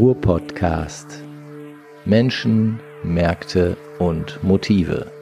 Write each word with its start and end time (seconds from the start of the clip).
Ruhr-Podcast. 0.00 1.22
Menschen, 2.06 2.80
Märkte 3.02 3.76
und 3.98 4.42
Motive. 4.42 5.12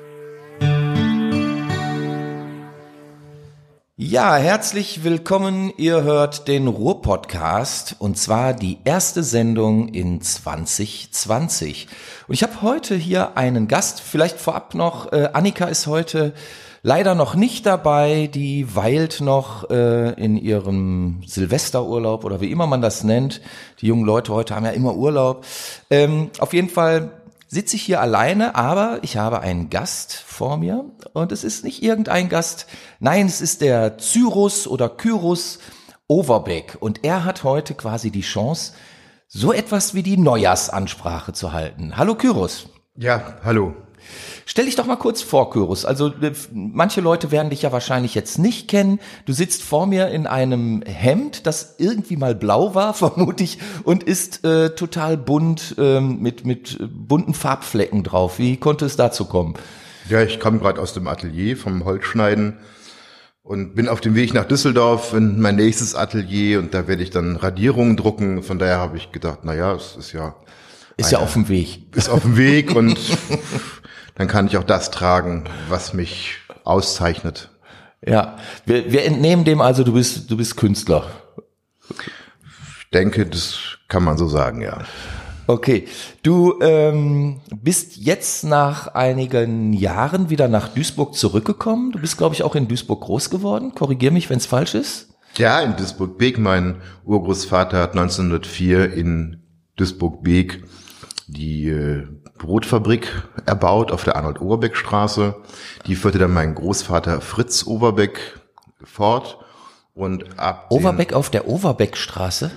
Ja, 3.97 4.37
herzlich 4.37 5.03
willkommen. 5.03 5.73
Ihr 5.79 6.05
hört 6.05 6.47
den 6.47 6.69
Ruhr-Podcast 6.69 7.97
und 7.99 8.19
zwar 8.19 8.55
die 8.55 8.79
erste 8.85 9.25
Sendung 9.25 9.89
in 9.89 10.21
2020. 10.21 11.89
Und 12.29 12.35
ich 12.35 12.45
habe 12.45 12.63
heute 12.63 12.95
hier 12.95 13.37
einen 13.37 13.67
Gast, 13.67 14.01
vielleicht 14.01 14.39
vorab 14.39 14.77
noch, 14.77 15.11
äh, 15.13 15.31
Annika 15.33 15.65
ist 15.65 15.89
heute 15.89 16.35
leider 16.83 17.15
noch 17.15 17.35
nicht 17.35 17.67
dabei. 17.67 18.29
Die 18.33 18.75
weilt 18.75 19.21
noch 19.21 19.71
äh, 19.71 20.13
in 20.13 20.37
ihrem 20.37 21.23
Silvesterurlaub 21.27 22.25
oder 22.25 22.41
wie 22.41 22.51
immer 22.51 22.67
man 22.67 22.83
das 22.83 23.05
nennt. 23.05 23.41
Die 23.81 23.87
jungen 23.87 24.05
Leute 24.05 24.33
heute 24.33 24.55
haben 24.55 24.65
ja 24.65 24.73
immer 24.73 24.95
Urlaub. 24.95 25.45
Ähm, 25.91 26.31
auf 26.39 26.53
jeden 26.53 26.69
Fall 26.69 27.11
sitze 27.49 27.77
ich 27.77 27.83
hier 27.83 28.01
alleine, 28.01 28.55
aber 28.55 28.99
ich 29.03 29.17
habe 29.17 29.41
einen 29.41 29.71
Gast 29.71 30.13
vor 30.15 30.59
mir 30.59 30.85
und 31.15 31.33
es 31.33 31.45
ist 31.45 31.65
nicht 31.65 31.83
irgendein 31.83 32.29
Gast. 32.29 32.67
Nein, 33.01 33.27
es 33.27 33.41
ist 33.41 33.63
der 33.63 33.99
Cyrus 33.99 34.67
oder 34.67 34.89
Kyrus 34.89 35.59
Overbeck 36.07 36.77
und 36.81 37.05
er 37.05 37.25
hat 37.25 37.45
heute 37.45 37.75
quasi 37.75 38.11
die 38.11 38.23
Chance, 38.23 38.73
so 39.27 39.53
etwas 39.53 39.95
wie 39.95 40.03
die 40.03 40.17
Neujahrsansprache 40.17 41.33
zu 41.33 41.53
halten. 41.53 41.97
Hallo 41.97 42.15
Kyrus. 42.15 42.69
Ja, 42.97 43.37
hallo. 43.45 43.75
Stell 44.47 44.65
dich 44.65 44.77
doch 44.77 44.87
mal 44.87 44.97
kurz 44.97 45.23
vor, 45.23 45.51
Kyrus. 45.51 45.85
Also 45.85 46.09
äh, 46.09 46.33
manche 46.53 47.01
Leute 47.01 47.31
werden 47.31 47.51
dich 47.51 47.63
ja 47.63 47.73
wahrscheinlich 47.73 48.15
jetzt 48.15 48.39
nicht 48.39 48.69
kennen. 48.69 48.99
Du 49.27 49.33
sitzt 49.33 49.63
vor 49.63 49.87
mir 49.87 50.09
in 50.09 50.27
einem 50.27 50.83
Hemd, 50.83 51.47
das 51.47 51.77
irgendwie 51.79 52.17
mal 52.17 52.35
blau 52.35 52.75
war, 52.75 52.95
vermute 52.95 53.45
ich, 53.45 53.59
und 53.85 54.03
ist 54.03 54.45
äh, 54.45 54.71
total 54.71 55.17
bunt 55.17 55.75
ähm, 55.79 56.21
mit 56.21 56.47
mit 56.47 56.79
bunten 56.81 57.35
Farbflecken 57.35 58.05
drauf. 58.05 58.39
Wie 58.39 58.57
konnte 58.57 58.87
es 58.87 58.97
dazu 58.97 59.27
kommen? 59.27 59.55
Ja, 60.09 60.23
ich 60.23 60.41
kam 60.41 60.59
gerade 60.59 60.81
aus 60.81 60.95
dem 60.95 61.07
Atelier 61.07 61.57
vom 61.57 61.85
Holzschneiden 61.85 62.57
und 63.43 63.75
bin 63.75 63.89
auf 63.89 64.01
dem 64.01 64.15
Weg 64.15 64.35
nach 64.35 64.45
Düsseldorf 64.45 65.13
in 65.13 65.41
mein 65.41 65.57
nächstes 65.57 65.95
Atelier 65.95 66.59
und 66.59 66.73
da 66.75 66.89
werde 66.89 67.03
ich 67.03 67.11
dann 67.11 67.37
Radierungen 67.37 67.97
drucken. 67.97 68.43
Von 68.43 68.59
daher 68.59 68.79
habe 68.79 68.97
ich 68.97 69.13
gedacht, 69.13 69.41
na 69.43 69.55
ja, 69.55 69.75
es 69.75 69.97
ist 69.97 70.13
ja 70.13 70.35
ist 70.99 71.13
ja 71.13 71.21
auf 71.21 71.33
dem 71.33 71.49
Weg. 71.49 71.97
Ist 71.97 72.11
auf 72.11 72.23
dem 72.23 72.37
Weg 72.37 72.75
und 72.75 72.99
dann 74.17 74.29
kann 74.29 74.47
ich 74.47 74.59
auch 74.59 74.65
das 74.65 74.91
tragen, 74.91 75.45
was 75.69 75.95
mich 75.95 76.37
auszeichnet. 76.65 77.51
Ja, 78.05 78.37
wir, 78.67 78.93
wir 78.93 79.05
entnehmen 79.05 79.45
dem 79.45 79.61
also, 79.61 79.85
du 79.85 79.93
bist, 79.93 80.31
du 80.31 80.37
bist 80.37 80.57
Künstler. 80.57 81.11
Ich 81.91 82.91
denke, 82.93 83.27
das 83.27 83.59
kann 83.89 84.05
man 84.05 84.19
so 84.19 84.29
sagen, 84.29 84.61
ja. 84.61 84.85
Okay, 85.47 85.89
du 86.23 86.59
ähm, 86.61 87.41
bist 87.55 87.97
jetzt 87.97 88.45
nach 88.45 88.89
einigen 88.89 89.73
Jahren 89.73 90.29
wieder 90.29 90.47
nach 90.47 90.69
Duisburg 90.69 91.15
zurückgekommen. 91.15 91.93
Du 91.93 92.01
bist, 92.01 92.19
glaube 92.19 92.35
ich, 92.35 92.43
auch 92.43 92.55
in 92.55 92.69
Duisburg 92.69 93.01
groß 93.01 93.31
geworden. 93.31 93.75
Korrigier 93.75 94.11
mich, 94.11 94.29
wenn 94.29 94.37
es 94.37 94.47
falsch 94.47 94.75
ist. 94.75 95.09
Ja, 95.39 95.61
in 95.61 95.77
Duisburg-Beek. 95.77 96.39
Mein 96.39 96.83
Urgroßvater 97.05 97.81
hat 97.81 97.93
1904 97.93 98.93
in 98.93 99.43
Duisburg-Beek 99.77 100.65
die 101.29 101.69
äh, 101.69 102.07
Brotfabrik 102.39 103.23
erbaut 103.47 103.93
auf 103.93 104.05
der 104.05 104.17
Arnold-Oberbeck-Straße. 104.17 105.37
Die 105.87 105.95
führte 105.95 106.19
dann 106.19 106.33
mein 106.33 106.55
Großvater 106.55 107.21
Fritz 107.21 107.65
Oberbeck 107.67 108.41
fort. 108.83 109.39
Und 109.95 110.39
ab 110.39 110.67
Overbeck 110.71 111.13
auf 111.13 111.29
der 111.29 111.49
Overbeck-Straße? 111.49 112.51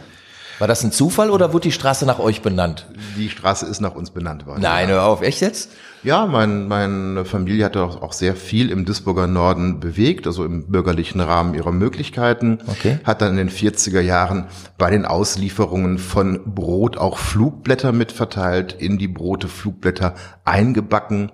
War 0.59 0.67
das 0.67 0.83
ein 0.83 0.91
Zufall 0.91 1.31
oder 1.31 1.53
wurde 1.53 1.63
die 1.63 1.71
Straße 1.71 2.05
nach 2.05 2.19
euch 2.19 2.41
benannt? 2.41 2.85
Die 3.17 3.29
Straße 3.29 3.65
ist 3.65 3.81
nach 3.81 3.95
uns 3.95 4.11
benannt 4.11 4.45
worden. 4.45 4.61
Nein, 4.61 4.89
hör 4.89 5.03
auf, 5.03 5.21
echt 5.23 5.41
jetzt? 5.41 5.71
Ja, 6.03 6.25
mein, 6.25 6.67
meine 6.67 7.25
Familie 7.25 7.65
hat 7.65 7.77
auch, 7.77 8.01
auch 8.01 8.13
sehr 8.13 8.35
viel 8.35 8.71
im 8.71 8.85
Duisburger 8.85 9.27
Norden 9.27 9.79
bewegt, 9.79 10.25
also 10.25 10.43
im 10.43 10.67
bürgerlichen 10.67 11.21
Rahmen 11.21 11.53
ihrer 11.53 11.71
Möglichkeiten. 11.71 12.57
Okay. 12.65 12.99
Hat 13.03 13.21
dann 13.21 13.37
in 13.37 13.37
den 13.37 13.49
40er 13.49 14.01
Jahren 14.01 14.47
bei 14.79 14.89
den 14.89 15.05
Auslieferungen 15.05 15.99
von 15.99 16.55
Brot 16.55 16.97
auch 16.97 17.19
Flugblätter 17.19 17.91
mitverteilt, 17.91 18.73
in 18.73 18.97
die 18.97 19.07
Brote 19.07 19.47
Flugblätter 19.47 20.15
eingebacken. 20.43 21.31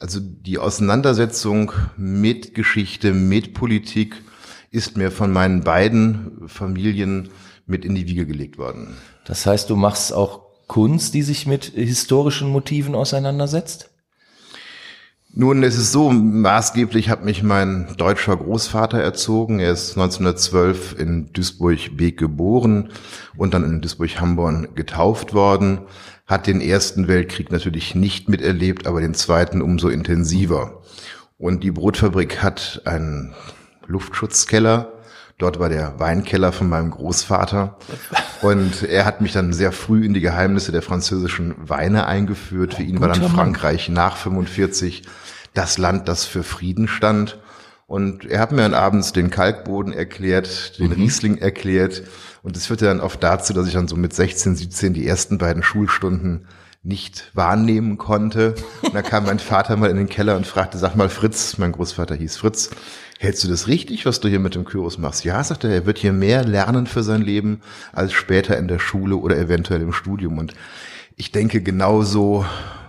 Also 0.00 0.20
die 0.20 0.58
Auseinandersetzung 0.58 1.72
mit 1.98 2.54
Geschichte, 2.54 3.12
mit 3.12 3.52
Politik 3.52 4.22
ist 4.70 4.96
mir 4.96 5.10
von 5.10 5.30
meinen 5.30 5.62
beiden 5.62 6.42
Familien 6.46 7.28
mit 7.66 7.84
in 7.84 7.94
die 7.94 8.06
Wiege 8.06 8.26
gelegt 8.26 8.56
worden. 8.56 8.96
Das 9.26 9.44
heißt, 9.44 9.68
du 9.68 9.76
machst 9.76 10.12
auch 10.12 10.40
Kunst, 10.68 11.14
die 11.14 11.22
sich 11.22 11.46
mit 11.46 11.64
historischen 11.66 12.48
Motiven 12.48 12.94
auseinandersetzt? 12.94 13.90
Nun, 15.38 15.62
es 15.64 15.76
ist 15.76 15.92
so, 15.92 16.10
maßgeblich 16.10 17.10
hat 17.10 17.22
mich 17.22 17.42
mein 17.42 17.94
deutscher 17.98 18.34
Großvater 18.38 18.98
erzogen. 18.98 19.58
Er 19.58 19.70
ist 19.70 19.90
1912 19.90 20.98
in 20.98 21.30
Duisburg-Beek 21.34 22.16
geboren 22.16 22.88
und 23.36 23.52
dann 23.52 23.62
in 23.62 23.82
Duisburg-Hamborn 23.82 24.68
getauft 24.74 25.34
worden, 25.34 25.80
hat 26.24 26.46
den 26.46 26.62
Ersten 26.62 27.06
Weltkrieg 27.06 27.52
natürlich 27.52 27.94
nicht 27.94 28.30
miterlebt, 28.30 28.86
aber 28.86 29.02
den 29.02 29.12
Zweiten 29.12 29.60
umso 29.60 29.90
intensiver. 29.90 30.80
Und 31.36 31.62
die 31.64 31.70
Brotfabrik 31.70 32.42
hat 32.42 32.80
einen 32.86 33.34
Luftschutzkeller, 33.86 34.90
Dort 35.38 35.58
war 35.58 35.68
der 35.68 36.00
Weinkeller 36.00 36.50
von 36.50 36.68
meinem 36.68 36.90
Großvater. 36.90 37.76
Und 38.40 38.82
er 38.82 39.04
hat 39.04 39.20
mich 39.20 39.32
dann 39.32 39.52
sehr 39.52 39.70
früh 39.70 40.04
in 40.04 40.14
die 40.14 40.22
Geheimnisse 40.22 40.72
der 40.72 40.80
französischen 40.80 41.54
Weine 41.58 42.06
eingeführt. 42.06 42.74
Für 42.74 42.82
ihn 42.82 43.00
war 43.00 43.08
dann 43.08 43.28
Frankreich 43.28 43.90
nach 43.90 44.16
45 44.16 45.02
das 45.52 45.76
Land, 45.76 46.08
das 46.08 46.24
für 46.24 46.42
Frieden 46.42 46.88
stand. 46.88 47.38
Und 47.86 48.24
er 48.24 48.40
hat 48.40 48.50
mir 48.50 48.62
dann 48.62 48.74
abends 48.74 49.12
den 49.12 49.30
Kalkboden 49.30 49.92
erklärt, 49.92 50.78
den 50.78 50.88
mhm. 50.88 50.92
Riesling 50.92 51.38
erklärt. 51.38 52.02
Und 52.42 52.56
es 52.56 52.66
führte 52.66 52.86
dann 52.86 53.00
oft 53.00 53.22
dazu, 53.22 53.52
dass 53.52 53.66
ich 53.66 53.74
dann 53.74 53.88
so 53.88 53.96
mit 53.96 54.14
16, 54.14 54.56
17 54.56 54.94
die 54.94 55.06
ersten 55.06 55.36
beiden 55.36 55.62
Schulstunden 55.62 56.46
nicht 56.82 57.30
wahrnehmen 57.34 57.98
konnte. 57.98 58.54
Und 58.82 58.94
da 58.94 59.02
kam 59.02 59.26
mein 59.26 59.38
Vater 59.38 59.76
mal 59.76 59.90
in 59.90 59.96
den 59.96 60.08
Keller 60.08 60.36
und 60.36 60.46
fragte, 60.46 60.78
sag 60.78 60.94
mal 60.94 61.08
Fritz, 61.08 61.58
mein 61.58 61.72
Großvater 61.72 62.14
hieß 62.14 62.36
Fritz, 62.36 62.70
hältst 63.18 63.44
du 63.44 63.48
das 63.48 63.66
richtig, 63.66 64.06
was 64.06 64.20
du 64.20 64.28
hier 64.28 64.40
mit 64.40 64.54
dem 64.54 64.64
Kyros 64.64 64.98
machst? 64.98 65.24
Ja, 65.24 65.42
sagt 65.42 65.64
er, 65.64 65.70
er 65.70 65.86
wird 65.86 65.98
hier 65.98 66.12
mehr 66.12 66.44
lernen 66.44 66.86
für 66.86 67.02
sein 67.02 67.22
Leben 67.22 67.60
als 67.92 68.12
später 68.12 68.56
in 68.58 68.68
der 68.68 68.78
Schule 68.78 69.16
oder 69.16 69.36
eventuell 69.36 69.80
im 69.82 69.92
Studium. 69.92 70.38
Und 70.38 70.54
ich 71.16 71.32
denke, 71.32 71.62
genauso 71.62 72.44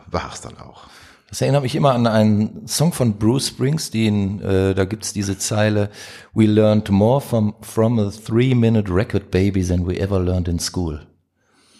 war 0.07 0.31
es 0.33 0.41
dann 0.41 0.57
auch. 0.57 0.87
Das 1.29 1.41
erinnert 1.41 1.63
mich 1.63 1.75
immer 1.75 1.93
an 1.93 2.07
einen 2.07 2.67
Song 2.67 2.93
von 2.93 3.17
Bruce 3.17 3.49
Springsteen. 3.49 4.41
Äh, 4.41 4.73
da 4.73 4.85
gibt's 4.85 5.11
diese 5.11 5.37
Zeile: 5.37 5.89
We 6.33 6.45
learned 6.45 6.89
more 6.89 7.19
from, 7.19 7.53
from 7.61 7.99
a 7.99 8.09
three-minute 8.09 8.93
record 8.93 9.29
baby 9.29 9.61
than 9.65 9.85
we 9.85 9.99
ever 9.99 10.19
learned 10.19 10.47
in 10.47 10.59
school. 10.59 11.05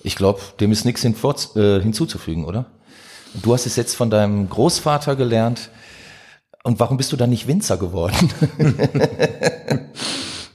Ich 0.04 0.18
glaube, 0.18 0.42
dem 0.60 0.72
ist 0.72 0.84
nichts 0.84 1.04
äh, 1.04 1.82
hinzuzufügen, 1.82 2.44
oder? 2.44 2.66
Du 3.42 3.54
hast 3.54 3.66
es 3.66 3.78
jetzt 3.78 3.96
von 3.96 4.10
deinem 4.10 4.50
Großvater 4.50 5.16
gelernt. 5.16 5.70
Und 6.68 6.82
warum 6.82 6.98
bist 6.98 7.14
du 7.14 7.16
dann 7.16 7.30
nicht 7.30 7.48
Winzer 7.48 7.78
geworden? 7.78 8.30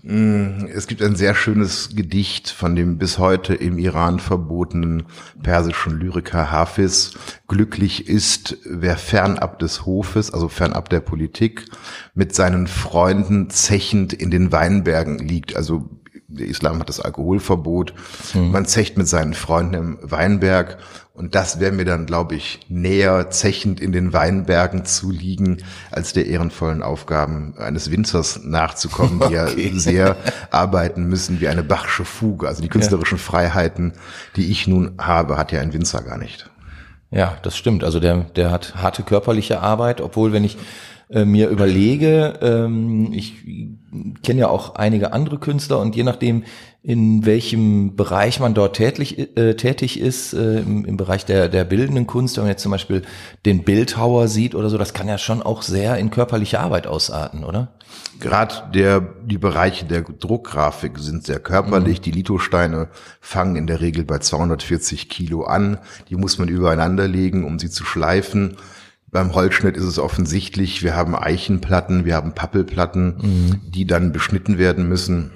Mm, 0.04 0.66
es 0.74 0.88
gibt 0.88 1.00
ein 1.00 1.14
sehr 1.14 1.32
schönes 1.32 1.94
Gedicht 1.94 2.50
von 2.50 2.74
dem 2.74 2.98
bis 2.98 3.18
heute 3.18 3.54
im 3.54 3.78
Iran 3.78 4.18
verbotenen 4.18 5.04
persischen 5.44 5.96
Lyriker 5.96 6.50
Hafiz. 6.50 7.12
Glücklich 7.46 8.08
ist, 8.08 8.58
wer 8.64 8.96
fernab 8.96 9.60
des 9.60 9.86
Hofes, 9.86 10.34
also 10.34 10.48
fernab 10.48 10.88
der 10.88 10.98
Politik, 10.98 11.66
mit 12.14 12.34
seinen 12.34 12.66
Freunden 12.66 13.48
zechend 13.48 14.12
in 14.12 14.32
den 14.32 14.50
Weinbergen 14.50 15.20
liegt. 15.20 15.54
Also 15.54 15.88
der 16.32 16.46
Islam 16.46 16.80
hat 16.80 16.88
das 16.88 17.00
Alkoholverbot. 17.00 17.94
Mhm. 18.34 18.50
Man 18.50 18.66
zecht 18.66 18.96
mit 18.96 19.06
seinen 19.06 19.34
Freunden 19.34 19.74
im 19.74 19.98
Weinberg. 20.02 20.78
Und 21.14 21.34
das 21.34 21.60
wäre 21.60 21.72
mir 21.72 21.84
dann, 21.84 22.06
glaube 22.06 22.36
ich, 22.36 22.60
näher 22.68 23.28
zechend 23.28 23.80
in 23.80 23.92
den 23.92 24.14
Weinbergen 24.14 24.86
zu 24.86 25.10
liegen, 25.10 25.58
als 25.90 26.14
der 26.14 26.26
ehrenvollen 26.26 26.82
Aufgaben 26.82 27.54
eines 27.58 27.90
Winzers 27.90 28.40
nachzukommen, 28.44 29.20
die 29.20 29.24
okay. 29.38 29.70
ja 29.70 29.78
sehr 29.78 30.16
arbeiten 30.50 31.04
müssen 31.04 31.40
wie 31.40 31.48
eine 31.48 31.62
Bachsche 31.62 32.06
Fuge. 32.06 32.48
Also 32.48 32.62
die 32.62 32.68
künstlerischen 32.68 33.18
ja. 33.18 33.24
Freiheiten, 33.24 33.92
die 34.36 34.50
ich 34.50 34.66
nun 34.66 34.92
habe, 34.98 35.36
hat 35.36 35.52
ja 35.52 35.60
ein 35.60 35.74
Winzer 35.74 36.02
gar 36.02 36.16
nicht. 36.16 36.50
Ja, 37.10 37.36
das 37.42 37.58
stimmt. 37.58 37.84
Also 37.84 38.00
der, 38.00 38.24
der 38.34 38.50
hat 38.50 38.74
harte 38.76 39.02
körperliche 39.02 39.60
Arbeit, 39.60 40.00
obwohl 40.00 40.32
wenn 40.32 40.44
ich 40.44 40.56
äh, 41.10 41.26
mir 41.26 41.50
überlege, 41.50 42.38
ähm, 42.40 43.12
ich 43.12 43.44
kenne 44.22 44.40
ja 44.40 44.48
auch 44.48 44.76
einige 44.76 45.12
andere 45.12 45.38
Künstler 45.38 45.78
und 45.78 45.94
je 45.94 46.04
nachdem, 46.04 46.44
in 46.84 47.24
welchem 47.24 47.94
Bereich 47.94 48.40
man 48.40 48.54
dort 48.54 48.74
tätig, 48.76 49.36
äh, 49.36 49.54
tätig 49.54 50.00
ist, 50.00 50.32
äh, 50.32 50.60
im, 50.60 50.84
im 50.84 50.96
Bereich 50.96 51.24
der, 51.24 51.48
der 51.48 51.64
bildenden 51.64 52.08
Kunst, 52.08 52.36
wenn 52.36 52.44
man 52.44 52.50
jetzt 52.50 52.62
zum 52.62 52.72
Beispiel 52.72 53.02
den 53.46 53.62
Bildhauer 53.62 54.26
sieht 54.26 54.56
oder 54.56 54.68
so, 54.68 54.78
das 54.78 54.92
kann 54.92 55.06
ja 55.06 55.16
schon 55.16 55.42
auch 55.42 55.62
sehr 55.62 55.96
in 55.98 56.10
körperliche 56.10 56.58
Arbeit 56.58 56.88
ausarten, 56.88 57.44
oder? 57.44 57.68
Gerade 58.18 58.54
der, 58.74 59.00
die 59.00 59.38
Bereiche 59.38 59.84
der 59.84 60.02
Druckgrafik 60.02 60.98
sind 60.98 61.24
sehr 61.24 61.38
körperlich. 61.38 61.98
Mhm. 61.98 62.02
Die 62.02 62.10
Lithosteine 62.10 62.88
fangen 63.20 63.54
in 63.54 63.68
der 63.68 63.80
Regel 63.80 64.04
bei 64.04 64.18
240 64.18 65.08
Kilo 65.08 65.44
an. 65.44 65.78
Die 66.08 66.16
muss 66.16 66.38
man 66.38 66.48
übereinander 66.48 67.06
legen, 67.06 67.44
um 67.44 67.60
sie 67.60 67.70
zu 67.70 67.84
schleifen. 67.84 68.56
Beim 69.10 69.34
Holzschnitt 69.34 69.76
ist 69.76 69.84
es 69.84 69.98
offensichtlich, 69.98 70.82
wir 70.82 70.96
haben 70.96 71.14
Eichenplatten, 71.14 72.06
wir 72.06 72.14
haben 72.14 72.32
Pappelplatten, 72.32 73.16
mhm. 73.20 73.60
die 73.70 73.86
dann 73.86 74.10
beschnitten 74.10 74.56
werden 74.56 74.88
müssen. 74.88 75.32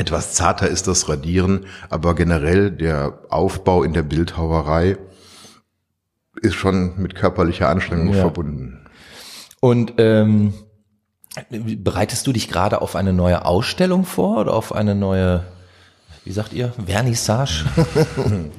Etwas 0.00 0.32
zarter 0.32 0.66
ist 0.66 0.88
das 0.88 1.10
Radieren, 1.10 1.66
aber 1.90 2.14
generell 2.14 2.70
der 2.70 3.18
Aufbau 3.28 3.82
in 3.82 3.92
der 3.92 4.02
Bildhauerei 4.02 4.96
ist 6.40 6.54
schon 6.54 6.96
mit 6.96 7.14
körperlicher 7.14 7.68
Anstrengung 7.68 8.14
ja. 8.14 8.22
verbunden. 8.22 8.88
Und 9.60 9.92
ähm, 9.98 10.54
bereitest 11.50 12.26
du 12.26 12.32
dich 12.32 12.48
gerade 12.48 12.80
auf 12.80 12.96
eine 12.96 13.12
neue 13.12 13.44
Ausstellung 13.44 14.06
vor 14.06 14.38
oder 14.38 14.54
auf 14.54 14.74
eine 14.74 14.94
neue, 14.94 15.44
wie 16.24 16.32
sagt 16.32 16.54
ihr, 16.54 16.72
Vernissage? 16.86 17.66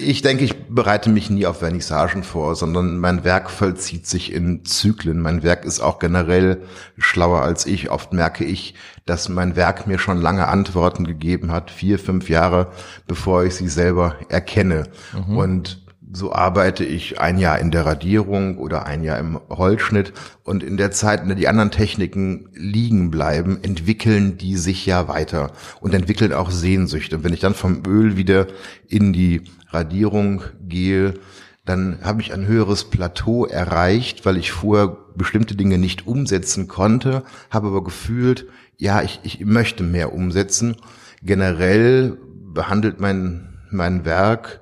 Ich 0.00 0.22
denke, 0.22 0.44
ich 0.44 0.68
bereite 0.68 1.10
mich 1.10 1.30
nie 1.30 1.46
auf 1.46 1.58
Vernissagen 1.58 2.22
vor, 2.22 2.54
sondern 2.56 2.98
mein 2.98 3.24
Werk 3.24 3.50
vollzieht 3.50 4.06
sich 4.06 4.32
in 4.32 4.64
Zyklen. 4.64 5.20
Mein 5.20 5.42
Werk 5.42 5.64
ist 5.64 5.80
auch 5.80 5.98
generell 5.98 6.62
schlauer 6.98 7.42
als 7.42 7.66
ich. 7.66 7.90
Oft 7.90 8.12
merke 8.12 8.44
ich, 8.44 8.74
dass 9.04 9.28
mein 9.28 9.56
Werk 9.56 9.86
mir 9.86 9.98
schon 9.98 10.20
lange 10.20 10.48
Antworten 10.48 11.04
gegeben 11.04 11.52
hat, 11.52 11.70
vier, 11.70 11.98
fünf 11.98 12.28
Jahre, 12.28 12.72
bevor 13.06 13.44
ich 13.44 13.54
sie 13.54 13.68
selber 13.68 14.16
erkenne. 14.28 14.84
Mhm. 15.12 15.36
Und 15.36 15.82
so 16.14 16.32
arbeite 16.32 16.84
ich 16.84 17.20
ein 17.20 17.38
Jahr 17.38 17.58
in 17.58 17.70
der 17.70 17.86
Radierung 17.86 18.58
oder 18.58 18.84
ein 18.84 19.02
Jahr 19.02 19.18
im 19.18 19.40
Holzschnitt 19.48 20.12
und 20.44 20.62
in 20.62 20.76
der 20.76 20.90
Zeit, 20.90 21.22
in 21.22 21.28
der 21.28 21.36
die 21.36 21.48
anderen 21.48 21.70
Techniken 21.70 22.50
liegen 22.52 23.10
bleiben, 23.10 23.58
entwickeln 23.62 24.36
die 24.36 24.56
sich 24.56 24.84
ja 24.84 25.08
weiter 25.08 25.52
und 25.80 25.94
entwickeln 25.94 26.34
auch 26.34 26.50
Sehnsüchte. 26.50 27.16
Und 27.16 27.24
wenn 27.24 27.32
ich 27.32 27.40
dann 27.40 27.54
vom 27.54 27.82
Öl 27.86 28.16
wieder 28.16 28.46
in 28.88 29.14
die 29.14 29.42
Radierung 29.72 30.42
gehe, 30.60 31.14
dann 31.64 31.98
habe 32.02 32.20
ich 32.22 32.32
ein 32.32 32.46
höheres 32.46 32.90
Plateau 32.90 33.46
erreicht, 33.46 34.26
weil 34.26 34.36
ich 34.36 34.50
vorher 34.50 34.96
bestimmte 35.14 35.54
Dinge 35.54 35.78
nicht 35.78 36.06
umsetzen 36.06 36.66
konnte, 36.66 37.22
habe 37.50 37.68
aber 37.68 37.84
gefühlt, 37.84 38.46
ja, 38.78 39.02
ich, 39.02 39.20
ich 39.22 39.40
möchte 39.44 39.84
mehr 39.84 40.12
umsetzen. 40.12 40.76
Generell 41.22 42.18
behandelt 42.52 42.98
mein, 42.98 43.60
mein 43.70 44.04
Werk 44.04 44.60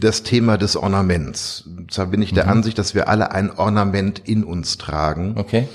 das 0.00 0.22
Thema 0.22 0.58
des 0.58 0.76
Ornaments. 0.76 1.64
Und 1.66 1.92
zwar 1.92 2.06
bin 2.06 2.22
ich 2.22 2.32
der 2.32 2.44
mhm. 2.44 2.50
Ansicht, 2.50 2.78
dass 2.78 2.94
wir 2.94 3.08
alle 3.08 3.32
ein 3.32 3.50
Ornament 3.50 4.20
in 4.24 4.44
uns 4.44 4.78
tragen. 4.78 5.34
Okay. 5.36 5.68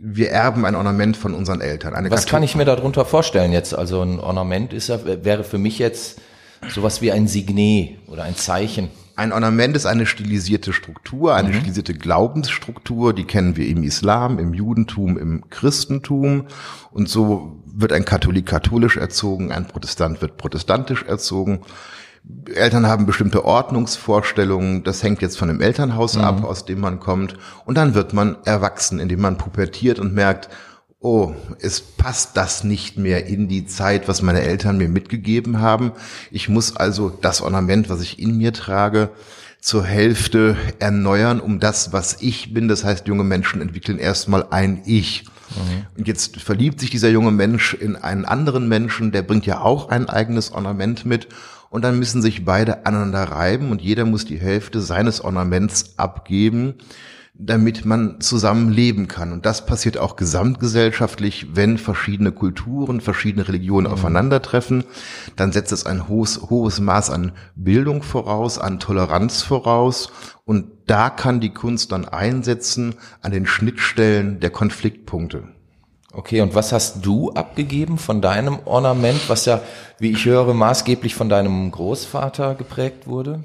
Wir 0.00 0.30
erben 0.30 0.64
ein 0.64 0.74
Ornament 0.74 1.16
von 1.16 1.34
unseren 1.34 1.60
Eltern. 1.60 1.92
Was 2.10 2.20
Kathol 2.20 2.30
kann 2.30 2.42
ich 2.42 2.54
mir 2.54 2.64
darunter 2.64 3.04
vorstellen 3.04 3.52
jetzt? 3.52 3.74
Also 3.74 4.02
ein 4.02 4.20
Ornament 4.20 4.72
ist 4.72 4.88
ja, 4.88 5.00
wäre 5.04 5.44
für 5.44 5.58
mich 5.58 5.78
jetzt 5.78 6.20
sowas 6.68 7.02
wie 7.02 7.12
ein 7.12 7.26
Signet 7.26 7.98
oder 8.06 8.22
ein 8.22 8.36
Zeichen. 8.36 8.90
Ein 9.16 9.32
Ornament 9.32 9.74
ist 9.74 9.86
eine 9.86 10.06
stilisierte 10.06 10.72
Struktur, 10.72 11.34
eine 11.34 11.48
mhm. 11.48 11.54
stilisierte 11.54 11.94
Glaubensstruktur, 11.94 13.12
die 13.12 13.24
kennen 13.24 13.56
wir 13.56 13.66
im 13.66 13.82
Islam, 13.82 14.38
im 14.38 14.54
Judentum, 14.54 15.18
im 15.18 15.50
Christentum. 15.50 16.46
Und 16.92 17.08
so 17.08 17.56
wird 17.66 17.92
ein 17.92 18.04
Katholik 18.04 18.46
katholisch 18.46 18.96
erzogen, 18.96 19.50
ein 19.50 19.66
Protestant 19.66 20.22
wird 20.22 20.36
protestantisch 20.36 21.02
erzogen. 21.02 21.62
Eltern 22.54 22.86
haben 22.86 23.06
bestimmte 23.06 23.44
Ordnungsvorstellungen, 23.44 24.84
das 24.84 25.02
hängt 25.02 25.22
jetzt 25.22 25.38
von 25.38 25.48
dem 25.48 25.60
Elternhaus 25.60 26.16
mhm. 26.16 26.22
ab, 26.22 26.44
aus 26.44 26.64
dem 26.64 26.80
man 26.80 27.00
kommt. 27.00 27.36
Und 27.64 27.76
dann 27.76 27.94
wird 27.94 28.12
man 28.12 28.36
erwachsen, 28.44 28.98
indem 28.98 29.20
man 29.20 29.38
pubertiert 29.38 29.98
und 29.98 30.14
merkt, 30.14 30.48
oh, 31.00 31.32
es 31.60 31.80
passt 31.80 32.36
das 32.36 32.64
nicht 32.64 32.98
mehr 32.98 33.26
in 33.26 33.48
die 33.48 33.66
Zeit, 33.66 34.08
was 34.08 34.22
meine 34.22 34.42
Eltern 34.42 34.78
mir 34.78 34.88
mitgegeben 34.88 35.60
haben. 35.60 35.92
Ich 36.30 36.48
muss 36.48 36.76
also 36.76 37.10
das 37.10 37.40
Ornament, 37.40 37.88
was 37.88 38.00
ich 38.00 38.18
in 38.18 38.36
mir 38.36 38.52
trage, 38.52 39.10
zur 39.60 39.84
Hälfte 39.84 40.56
erneuern, 40.78 41.40
um 41.40 41.60
das, 41.60 41.92
was 41.92 42.20
ich 42.20 42.52
bin. 42.52 42.68
Das 42.68 42.84
heißt, 42.84 43.06
junge 43.06 43.24
Menschen 43.24 43.60
entwickeln 43.60 43.98
erstmal 43.98 44.46
ein 44.50 44.82
Ich. 44.84 45.24
Mhm. 45.50 45.86
Und 45.96 46.08
jetzt 46.08 46.40
verliebt 46.40 46.80
sich 46.80 46.90
dieser 46.90 47.08
junge 47.08 47.30
Mensch 47.32 47.74
in 47.74 47.96
einen 47.96 48.24
anderen 48.24 48.68
Menschen, 48.68 49.12
der 49.12 49.22
bringt 49.22 49.46
ja 49.46 49.60
auch 49.60 49.88
ein 49.88 50.08
eigenes 50.08 50.52
Ornament 50.52 51.06
mit. 51.06 51.28
Und 51.70 51.82
dann 51.82 51.98
müssen 51.98 52.22
sich 52.22 52.44
beide 52.44 52.86
aneinander 52.86 53.24
reiben 53.24 53.70
und 53.70 53.82
jeder 53.82 54.04
muss 54.04 54.24
die 54.24 54.38
Hälfte 54.38 54.80
seines 54.80 55.20
Ornaments 55.20 55.98
abgeben 55.98 56.74
damit 57.40 57.84
man 57.84 58.20
zusammen 58.20 58.70
leben 58.70 59.06
kann. 59.06 59.32
Und 59.32 59.46
das 59.46 59.64
passiert 59.64 59.96
auch 59.96 60.16
gesamtgesellschaftlich, 60.16 61.54
wenn 61.54 61.78
verschiedene 61.78 62.32
Kulturen, 62.32 63.00
verschiedene 63.00 63.46
Religionen 63.46 63.86
mhm. 63.86 63.92
aufeinandertreffen. 63.92 64.84
Dann 65.36 65.52
setzt 65.52 65.70
es 65.70 65.86
ein 65.86 66.08
hohes, 66.08 66.50
hohes 66.50 66.80
Maß 66.80 67.10
an 67.10 67.32
Bildung 67.54 68.02
voraus, 68.02 68.58
an 68.58 68.80
Toleranz 68.80 69.42
voraus. 69.42 70.10
Und 70.44 70.66
da 70.86 71.10
kann 71.10 71.40
die 71.40 71.54
Kunst 71.54 71.92
dann 71.92 72.06
einsetzen 72.06 72.96
an 73.22 73.30
den 73.30 73.46
Schnittstellen 73.46 74.40
der 74.40 74.50
Konfliktpunkte. 74.50 75.44
Okay, 76.12 76.40
und 76.40 76.54
was 76.54 76.72
hast 76.72 77.04
du 77.04 77.30
abgegeben 77.32 77.98
von 77.98 78.22
deinem 78.22 78.60
Ornament, 78.64 79.28
was 79.28 79.44
ja, 79.44 79.60
wie 79.98 80.12
ich 80.12 80.24
höre, 80.24 80.54
maßgeblich 80.54 81.14
von 81.14 81.28
deinem 81.28 81.70
Großvater 81.70 82.54
geprägt 82.54 83.06
wurde? 83.06 83.44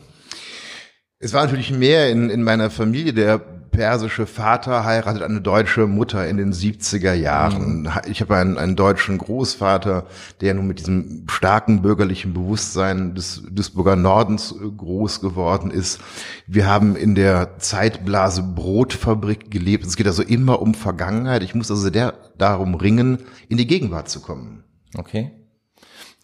Es 1.19 1.33
war 1.33 1.43
natürlich 1.43 1.71
mehr 1.71 2.09
in, 2.09 2.29
in 2.29 2.43
meiner 2.43 2.69
Familie. 2.69 3.13
Der 3.13 3.41
persische 3.73 4.25
Vater 4.25 4.85
heiratet 4.85 5.23
eine 5.23 5.41
deutsche 5.41 5.87
Mutter 5.87 6.25
in 6.27 6.37
den 6.37 6.53
70er 6.53 7.13
Jahren. 7.13 7.81
Mhm. 7.81 7.91
Ich 8.07 8.21
habe 8.21 8.37
einen, 8.37 8.57
einen 8.57 8.77
deutschen 8.77 9.17
Großvater, 9.17 10.05
der 10.39 10.53
nun 10.53 10.67
mit 10.67 10.79
diesem 10.79 11.25
starken 11.29 11.81
bürgerlichen 11.81 12.33
Bewusstsein 12.33 13.15
des 13.15 13.43
Duisburger 13.49 13.97
Nordens 13.97 14.53
äh, 14.53 14.69
groß 14.69 15.19
geworden 15.19 15.71
ist. 15.71 15.99
Wir 16.47 16.67
haben 16.67 16.95
in 16.95 17.15
der 17.15 17.57
Zeitblase 17.57 18.43
Brotfabrik 18.43 19.51
gelebt. 19.51 19.85
Es 19.85 19.97
geht 19.97 20.07
also 20.07 20.23
immer 20.23 20.61
um 20.61 20.73
Vergangenheit. 20.73 21.43
Ich 21.43 21.55
muss 21.55 21.69
also 21.69 21.89
der, 21.89 22.13
darum 22.37 22.75
ringen, 22.75 23.17
in 23.49 23.57
die 23.57 23.67
Gegenwart 23.67 24.07
zu 24.07 24.21
kommen. 24.21 24.63
Okay. 24.95 25.31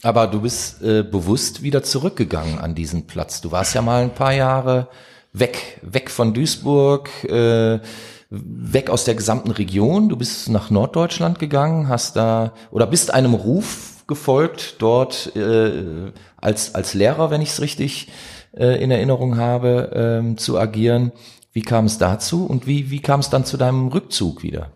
Aber 0.03 0.27
du 0.27 0.41
bist 0.41 0.81
äh, 0.81 1.03
bewusst 1.03 1.63
wieder 1.63 1.83
zurückgegangen 1.83 2.59
an 2.59 2.75
diesen 2.75 3.07
Platz. 3.07 3.41
Du 3.41 3.51
warst 3.51 3.73
ja 3.73 3.81
mal 3.81 4.03
ein 4.03 4.13
paar 4.13 4.33
Jahre 4.33 4.87
weg, 5.33 5.79
weg 5.81 6.09
von 6.09 6.33
Duisburg, 6.33 7.09
äh, 7.25 7.79
weg 8.29 8.89
aus 8.89 9.05
der 9.05 9.15
gesamten 9.15 9.51
Region. 9.51 10.09
Du 10.09 10.17
bist 10.17 10.49
nach 10.49 10.69
Norddeutschland 10.69 11.39
gegangen, 11.39 11.87
hast 11.87 12.15
da 12.15 12.53
oder 12.71 12.87
bist 12.87 13.13
einem 13.13 13.33
Ruf 13.33 14.03
gefolgt, 14.07 14.75
dort 14.79 15.35
äh, 15.35 16.11
als 16.37 16.75
als 16.75 16.93
Lehrer, 16.93 17.31
wenn 17.31 17.41
ich 17.41 17.49
es 17.49 17.61
richtig 17.61 18.09
äh, 18.55 18.81
in 18.81 18.91
Erinnerung 18.91 19.37
habe, 19.37 20.23
äh, 20.31 20.35
zu 20.35 20.59
agieren. 20.59 21.11
Wie 21.51 21.61
kam 21.61 21.85
es 21.85 21.97
dazu 21.97 22.45
und 22.45 22.67
wie 22.67 22.91
wie 22.91 23.01
kam 23.01 23.19
es 23.19 23.29
dann 23.29 23.45
zu 23.45 23.57
deinem 23.57 23.87
Rückzug 23.87 24.43
wieder? 24.43 24.71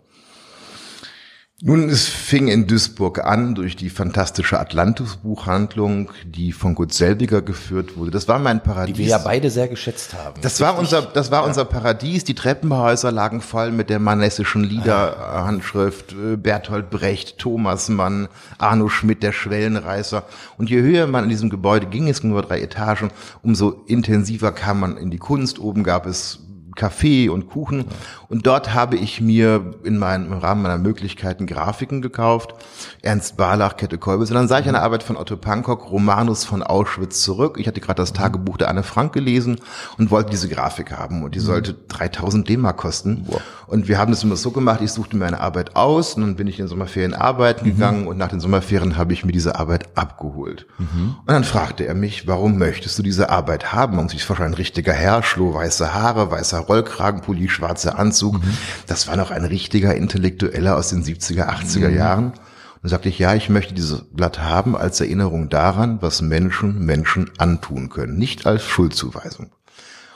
Nun, 1.66 1.88
es 1.88 2.10
fing 2.10 2.50
in 2.50 2.68
Duisburg 2.68 3.24
an 3.24 3.56
durch 3.56 3.78
die 3.78 3.90
fantastische 3.90 4.60
Atlantis-Buchhandlung, 4.60 6.12
die 6.26 6.52
von 6.52 6.76
Gut 6.76 6.92
Selbiger 6.94 7.42
geführt 7.42 7.96
wurde. 7.96 8.12
Das 8.12 8.28
war 8.28 8.38
mein 8.38 8.62
Paradies. 8.62 8.98
Die 8.98 9.04
wir 9.04 9.08
ja 9.08 9.18
beide 9.18 9.50
sehr 9.50 9.70
geschätzt 9.70 10.14
haben. 10.14 10.42
Das 10.42 10.60
war 10.60 10.78
unser, 10.78 11.04
das 11.04 11.32
war 11.32 11.44
ja. 11.44 11.48
unser 11.48 11.64
Paradies. 11.64 12.26
Die 12.26 12.34
Treppenhäuser 12.34 13.14
lagen 13.14 13.40
voll 13.40 13.72
mit 13.72 13.90
der 13.90 14.00
manessischen 14.00 14.66
Liederhandschrift, 14.66 16.12
äh, 16.12 16.36
Bertolt 16.36 16.90
Brecht, 16.90 17.38
Thomas 17.38 17.88
Mann, 17.88 18.28
Arno 18.58 18.90
Schmidt, 18.90 19.24
der 19.24 19.32
Schwellenreißer. 19.32 20.26
Und 20.58 20.70
je 20.70 20.82
höher 20.82 21.08
man 21.08 21.24
in 21.24 21.30
diesem 21.30 21.50
Gebäude 21.50 21.86
ging, 21.86 22.10
es 22.10 22.26
nur 22.26 22.42
drei 22.42 22.60
Etagen, 22.60 23.10
umso 23.42 23.70
intensiver 23.88 24.52
kam 24.52 24.82
man 24.82 24.98
in 24.98 25.12
die 25.12 25.18
Kunst. 25.18 25.60
Oben 25.60 25.86
gab 25.86 26.08
es 26.08 26.40
Kaffee 26.76 27.30
und 27.30 27.50
Kuchen. 27.50 27.86
Und 28.30 28.48
dort 28.48 28.74
habe 28.74 28.96
ich 28.96 29.22
mir 29.22 29.74
in 29.84 29.98
meinem, 29.98 30.32
im 30.32 30.40
Rahmen 30.40 30.64
meiner 30.64 30.78
Möglichkeiten 30.78 31.46
Grafiken 31.46 32.02
gekauft. 32.02 32.56
Ernst 33.02 33.38
Barlach, 33.38 33.78
Kette 33.78 33.98
Kolbes. 33.98 34.30
Und 34.30 34.36
dann 34.36 34.48
sah 34.48 34.60
ich 34.60 34.68
eine 34.68 34.82
Arbeit 34.82 35.04
von 35.04 35.18
Otto 35.18 35.38
Pankok, 35.38 35.92
Romanus 35.92 36.46
von 36.46 36.64
Auschwitz 36.64 37.22
zurück. 37.22 37.58
Ich 37.60 37.68
hatte 37.68 37.82
gerade 37.82 38.02
das 38.02 38.14
Tagebuch 38.14 38.58
der 38.58 38.70
Anne 38.70 38.84
Frank 38.84 39.14
gelesen 39.14 39.60
und 39.98 40.12
wollte 40.12 40.32
diese 40.32 40.50
Grafik 40.50 40.92
haben. 40.92 41.24
Und 41.24 41.36
die 41.36 41.40
sollte 41.40 41.74
3000 41.74 42.48
D-Mark 42.48 42.78
kosten. 42.78 43.28
Und 43.68 43.88
wir 43.88 43.98
haben 43.98 44.12
das 44.12 44.24
immer 44.24 44.36
so 44.36 44.52
gemacht, 44.52 44.82
ich 44.82 44.92
suchte 44.92 45.18
mir 45.18 45.26
eine 45.26 45.40
Arbeit 45.40 45.76
aus 45.76 46.14
und 46.14 46.22
dann 46.22 46.36
bin 46.36 46.48
ich 46.48 46.60
in 46.60 46.66
den 46.66 46.70
Sommerferien 46.70 47.14
arbeiten 47.14 47.66
mhm. 47.66 47.72
gegangen 47.72 48.08
und 48.08 48.18
nach 48.18 48.28
den 48.28 48.40
Sommerferien 48.40 48.98
habe 48.98 49.14
ich 49.14 49.26
mir 49.26 49.32
diese 49.32 49.56
Arbeit 49.56 49.98
abgeholt. 49.98 50.68
Mhm. 50.78 51.16
Und 51.20 51.28
dann 51.28 51.44
fragte 51.44 51.86
er 51.86 51.96
mich, 51.96 52.28
warum 52.28 52.58
möchtest 52.58 53.00
du 53.00 53.04
diese 53.04 53.30
Arbeit 53.30 53.74
haben? 53.74 54.00
Und 54.00 54.14
ich 54.14 54.28
war 54.30 54.36
schon 54.36 54.46
ein 54.46 54.54
richtiger 54.54 54.94
Herr, 54.94 55.24
schloh 55.24 55.54
weiße 55.54 55.94
Haare, 55.94 56.30
weißer 56.30 56.60
Rollkragenpulli, 56.68 57.50
schwarzer 57.50 58.00
Anzug. 58.00 58.36
Mhm. 58.36 58.58
Das 58.88 59.08
war 59.08 59.16
noch 59.16 59.32
ein 59.32 59.46
richtiger 59.46 59.96
Intellektueller 59.96 60.78
aus 60.78 60.90
den 60.90 61.04
70er, 61.04 61.48
80er 61.48 61.90
mhm. 61.90 61.96
Jahren. 61.96 62.34
Und 62.82 62.90
sagte 62.90 63.08
ich, 63.08 63.18
ja, 63.18 63.34
ich 63.34 63.50
möchte 63.50 63.74
dieses 63.74 64.04
Blatt 64.12 64.40
haben 64.40 64.76
als 64.76 65.00
Erinnerung 65.00 65.48
daran, 65.50 66.02
was 66.02 66.22
Menschen 66.22 66.86
Menschen 66.86 67.32
antun 67.38 67.90
können, 67.90 68.18
nicht 68.18 68.46
als 68.46 68.64
Schuldzuweisung. 68.64 69.52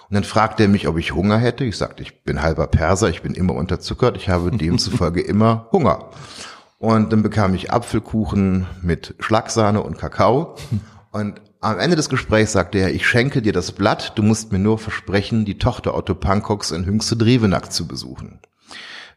Und 0.10 0.14
dann 0.14 0.26
fragte 0.26 0.64
er 0.64 0.70
mich, 0.70 0.88
ob 0.88 0.98
ich 0.98 1.14
Hunger 1.14 1.38
hätte. 1.38 1.64
Ich 1.64 1.78
sagte, 1.78 2.02
ich 2.04 2.24
bin 2.24 2.42
halber 2.42 2.68
Perser, 2.68 3.10
ich 3.10 3.22
bin 3.22 3.34
immer 3.34 3.56
unterzuckert, 3.56 4.18
ich 4.18 4.30
habe 4.30 4.52
demzufolge 4.52 5.22
immer 5.26 5.68
Hunger. 5.72 6.10
Und 6.80 7.12
dann 7.12 7.24
bekam 7.24 7.56
ich 7.56 7.72
Apfelkuchen 7.72 8.68
mit 8.82 9.16
Schlagsahne 9.20 9.82
und 9.82 9.98
Kakao. 9.98 10.56
Und 11.12 11.42
am 11.68 11.80
Ende 11.80 11.96
des 11.96 12.10
Gesprächs 12.10 12.54
sagte 12.54 12.78
er, 12.78 12.94
ich 12.94 13.06
schenke 13.06 13.42
dir 13.42 13.54
das 13.54 13.74
Blatt, 13.74 14.14
du 14.16 14.24
musst 14.24 14.52
mir 14.52 14.60
nur 14.60 14.80
versprechen, 14.80 15.44
die 15.44 15.58
Tochter 15.58 15.96
Otto 15.96 16.16
Pankocks 16.16 16.72
in 16.72 16.86
Hüngste 16.86 17.18
Drevenack 17.18 17.72
zu 17.72 17.88
besuchen. 17.88 18.40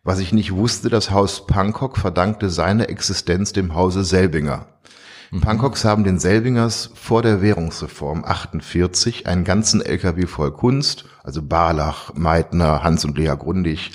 Was 0.02 0.18
ich 0.18 0.32
nicht 0.32 0.52
wusste, 0.52 0.88
das 0.88 1.10
Haus 1.10 1.46
Pankok 1.46 1.96
verdankte 1.96 2.50
seine 2.50 2.88
Existenz 2.88 3.52
dem 3.52 3.74
Hause 3.74 4.02
Selbinger. 4.02 4.66
Mhm. 5.30 5.40
Pankocks 5.42 5.84
haben 5.84 6.02
den 6.04 6.18
Selbingers 6.18 6.90
vor 6.94 7.22
der 7.22 7.40
Währungsreform 7.40 8.24
48 8.24 9.26
einen 9.26 9.44
ganzen 9.44 9.80
LKW 9.80 10.26
voll 10.26 10.52
Kunst, 10.52 11.04
also 11.22 11.42
Barlach, 11.42 12.14
Meitner, 12.14 12.82
Hans 12.82 13.04
und 13.04 13.16
Lea 13.16 13.34
Grundig, 13.38 13.92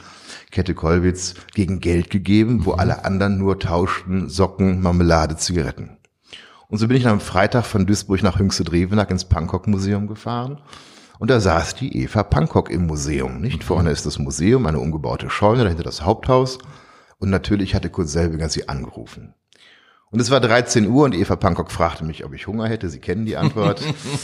Kette 0.52 0.76
Kollwitz, 0.76 1.34
gegen 1.54 1.82
Geld 1.82 2.10
gegeben, 2.10 2.66
wo 2.66 2.74
mhm. 2.74 2.80
alle 2.80 3.04
anderen 3.04 3.38
nur 3.38 3.60
tauschten 3.60 4.30
Socken, 4.30 4.82
Marmelade, 4.82 5.36
Zigaretten. 5.36 5.98
Und 6.68 6.78
so 6.78 6.88
bin 6.88 6.98
ich 6.98 7.08
am 7.08 7.20
Freitag 7.20 7.66
von 7.66 7.86
Duisburg 7.86 8.24
nach 8.24 8.40
Hüngste-Drevenack 8.40 9.12
ins 9.12 9.26
Pankok-Museum 9.26 10.08
gefahren. 10.08 10.62
Und 11.20 11.30
da 11.30 11.40
saß 11.40 11.76
die 11.76 12.04
Eva 12.04 12.24
Pankok 12.24 12.70
im 12.70 12.88
Museum. 12.88 13.40
Nicht 13.40 13.60
mhm. 13.60 13.66
vorne 13.68 13.92
ist 13.92 14.06
das 14.06 14.20
Museum, 14.20 14.66
eine 14.66 14.80
umgebaute 14.80 15.30
Scheune, 15.30 15.64
dahinter 15.64 15.84
das 15.84 16.02
Haupthaus. 16.02 16.58
Und 17.18 17.30
natürlich 17.30 17.76
hatte 17.76 17.90
Kurt 17.90 18.10
Selbinger 18.10 18.50
sie 18.50 18.68
angerufen. 18.68 19.34
Und 20.16 20.22
es 20.22 20.32
war 20.32 20.40
13 20.40 20.88
Uhr 20.88 21.04
und 21.04 21.14
Eva 21.14 21.36
Pankok 21.36 21.70
fragte 21.70 22.06
mich, 22.06 22.24
ob 22.24 22.34
ich 22.34 22.48
Hunger 22.48 22.70
hätte. 22.70 22.88
Sie 22.88 23.00
kennen 23.00 23.26
die 23.26 23.36
Antwort. 23.36 23.82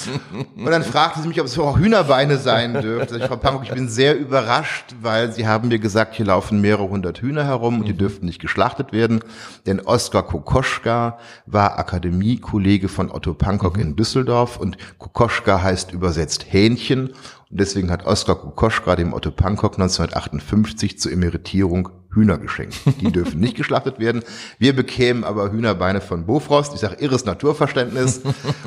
und 0.55 0.65
dann 0.71 0.83
fragte 0.83 1.21
sie 1.21 1.27
mich, 1.27 1.41
ob 1.41 1.47
es 1.47 1.59
auch 1.59 1.77
Hühnerbeine 1.77 2.37
sein 2.37 2.75
dürfte. 2.75 3.17
Ich, 3.17 3.25
Frau 3.25 3.35
Pankok, 3.35 3.63
ich 3.63 3.73
bin 3.73 3.89
sehr 3.89 4.17
überrascht, 4.17 4.95
weil 5.01 5.33
Sie 5.33 5.49
haben 5.49 5.67
mir 5.67 5.79
gesagt, 5.79 6.15
hier 6.15 6.27
laufen 6.27 6.61
mehrere 6.61 6.87
hundert 6.87 7.17
Hühner 7.21 7.43
herum 7.43 7.79
und 7.79 7.89
die 7.89 7.93
mhm. 7.93 7.97
dürften 7.97 8.25
nicht 8.25 8.39
geschlachtet 8.39 8.93
werden. 8.93 9.19
Denn 9.65 9.81
Oskar 9.81 10.23
Kokoschka 10.23 11.19
war 11.45 11.77
Akademiekollege 11.77 12.87
von 12.87 13.11
Otto 13.11 13.33
Pankok 13.33 13.75
mhm. 13.75 13.81
in 13.81 13.95
Düsseldorf 13.97 14.55
und 14.55 14.77
Kokoschka 14.97 15.61
heißt 15.61 15.91
übersetzt 15.91 16.45
Hähnchen. 16.47 17.09
Und 17.51 17.59
deswegen 17.59 17.91
hat 17.91 18.05
Oskar 18.05 18.35
Kokoschka 18.35 18.95
dem 18.95 19.13
Otto 19.13 19.29
Pankok 19.29 19.73
1958 19.73 20.97
zur 20.97 21.11
Emeritierung 21.11 21.89
Hühner 22.13 22.37
geschenkt. 22.37 22.77
Die 23.01 23.11
dürfen 23.11 23.39
nicht 23.39 23.55
geschlachtet 23.55 23.99
werden. 23.99 24.23
Wir 24.57 24.75
bekämen 24.75 25.23
aber 25.23 25.51
Hühnerbeine 25.51 26.01
von 26.01 26.25
Bofrost. 26.25 26.73
Ich 26.73 26.79
sage 26.79 26.97
irres 26.99 27.25
Naturverständnis. 27.25 28.21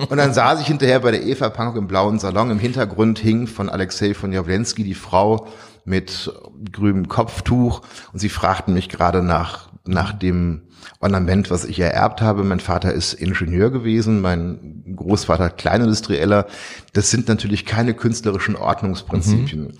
Und 0.08 0.16
dann 0.16 0.34
saß 0.34 0.60
ich 0.60 0.66
hinterher 0.66 1.00
bei 1.00 1.10
der 1.10 1.24
Eva 1.24 1.50
Pankok 1.50 1.76
im 1.76 1.86
blauen 1.86 2.18
Salon. 2.18 2.50
Im 2.50 2.58
Hintergrund 2.58 3.18
hing 3.18 3.46
von 3.46 3.68
Alexei 3.68 4.14
von 4.14 4.32
Jawlensky 4.32 4.84
die 4.84 4.94
Frau 4.94 5.46
mit 5.84 6.32
grünem 6.72 7.08
Kopftuch. 7.08 7.82
Und 8.12 8.18
sie 8.18 8.28
fragten 8.30 8.74
mich 8.74 8.88
gerade 8.88 9.22
nach, 9.22 9.70
nach 9.86 10.12
dem 10.12 10.62
Ornament, 11.00 11.50
was 11.50 11.64
ich 11.64 11.78
ererbt 11.80 12.22
habe. 12.22 12.44
Mein 12.44 12.60
Vater 12.60 12.92
ist 12.92 13.14
Ingenieur 13.14 13.70
gewesen, 13.70 14.20
mein 14.20 14.84
Großvater 14.96 15.50
Kleinindustrieller. 15.50 16.46
Das 16.92 17.10
sind 17.10 17.28
natürlich 17.28 17.64
keine 17.66 17.94
künstlerischen 17.94 18.56
Ordnungsprinzipien. 18.56 19.64
Mhm 19.64 19.78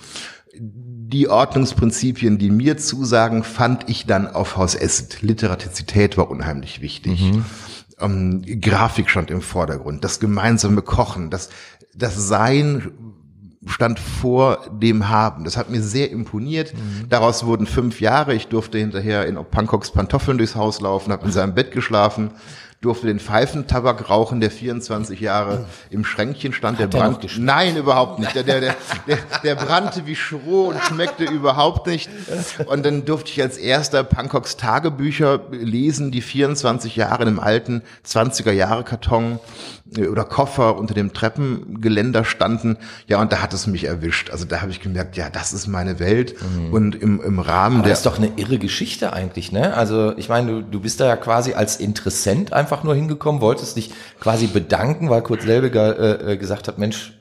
die 1.15 1.29
Ordnungsprinzipien, 1.29 2.39
die 2.39 2.51
mir 2.51 2.77
zusagen, 2.77 3.45
fand 3.45 3.89
ich 3.89 4.07
dann 4.07 4.27
auf 4.27 4.57
Haus 4.57 4.75
Esset. 4.75 5.23
Literatizität 5.23 6.17
war 6.17 6.31
unheimlich 6.31 6.81
wichtig. 6.81 7.23
Mhm. 7.23 7.45
Ähm, 8.01 8.61
Grafik 8.61 9.09
stand 9.09 9.31
im 9.31 9.41
Vordergrund, 9.41 10.03
das 10.03 10.19
gemeinsame 10.19 10.83
Kochen, 10.83 11.31
das, 11.31 11.51
das 11.95 12.27
Sein 12.27 12.93
stand 13.67 13.99
vor 13.99 14.59
dem 14.71 15.09
Haben. 15.09 15.45
Das 15.45 15.57
hat 15.57 15.71
mir 15.71 15.83
sehr 15.83 16.11
imponiert. 16.11 16.75
Mhm. 16.75 17.09
Daraus 17.09 17.45
wurden 17.47 17.67
fünf 17.67 18.01
Jahre. 18.01 18.35
Ich 18.35 18.49
durfte 18.49 18.79
hinterher 18.79 19.27
in 19.27 19.37
Pankoks 19.37 19.91
Pantoffeln 19.91 20.39
durchs 20.39 20.55
Haus 20.55 20.81
laufen, 20.81 21.13
habe 21.13 21.27
in 21.27 21.33
seinem 21.33 21.55
Bett 21.55 21.73
geschlafen 21.73 22.31
durfte 22.85 23.07
den 23.07 23.19
Pfeifentabak 23.19 24.11
rauchen, 24.11 24.41
der 24.41 24.51
24 24.51 25.19
Jahre 25.21 25.65
im 25.91 26.05
Schränkchen 26.05 26.53
stand. 26.53 26.79
Hat 26.79 26.93
der 26.93 26.99
brannte. 26.99 27.29
Nein, 27.39 27.77
überhaupt 27.77 28.19
nicht. 28.19 28.35
Der, 28.35 28.43
der, 28.43 28.61
der, 28.61 28.77
der, 29.07 29.19
der 29.43 29.55
brannte 29.55 30.07
wie 30.07 30.15
Stroh 30.15 30.69
und 30.69 30.79
schmeckte 30.83 31.25
überhaupt 31.25 31.87
nicht. 31.87 32.11
Und 32.67 32.85
dann 32.85 33.05
durfte 33.05 33.31
ich 33.31 33.41
als 33.41 33.57
erster 33.57 34.05
Pankoks 34.05 34.57
Tagebücher 34.57 35.41
lesen, 35.51 36.11
die 36.11 36.21
24 36.21 36.97
Jahre 36.97 37.23
in 37.23 37.29
einem 37.29 37.41
alten 37.41 37.83
20er 38.07 38.53
Jahre 38.53 38.85
Karton 38.85 39.41
oder 39.99 40.25
Koffer 40.25 40.77
unter 40.77 40.95
dem 40.95 41.13
Treppengeländer 41.13 42.25
standen. 42.25 42.77
Ja, 43.07 43.21
und 43.21 43.33
da 43.33 43.43
hat 43.43 43.53
es 43.53 43.67
mich 43.67 43.85
erwischt. 43.85 44.31
Also 44.31 44.45
da 44.45 44.61
habe 44.61 44.71
ich 44.71 44.81
gemerkt, 44.81 45.17
ja, 45.17 45.31
das 45.31 45.53
ist 45.53 45.67
meine 45.67 45.99
Welt. 45.99 46.35
Mhm. 46.41 46.73
Und 46.73 46.95
im, 46.97 47.21
im 47.21 47.39
Rahmen 47.39 47.77
Aber 47.77 47.85
der. 47.85 47.93
Das 47.93 48.01
ist 48.01 48.07
doch 48.07 48.19
eine 48.19 48.33
irre 48.37 48.59
Geschichte 48.59 49.13
eigentlich, 49.13 49.53
ne? 49.53 49.75
Also 49.75 50.17
ich 50.17 50.29
meine, 50.29 50.51
du, 50.51 50.63
du 50.63 50.81
bist 50.81 51.01
da 51.01 51.07
ja 51.07 51.17
quasi 51.17 51.55
als 51.55 51.77
Interessent 51.77 52.53
einfach 52.53 52.85
nur 52.85 52.95
hingekommen, 52.95 53.41
wolltest 53.41 53.77
dich 53.77 53.91
quasi 54.21 54.47
bedanken, 54.47 55.11
weil 55.11 55.23
Kurt 55.23 55.43
Selbiger 55.43 55.99
äh, 55.99 56.33
äh 56.33 56.37
gesagt 56.37 56.69
hat, 56.69 56.79
Mensch, 56.79 57.13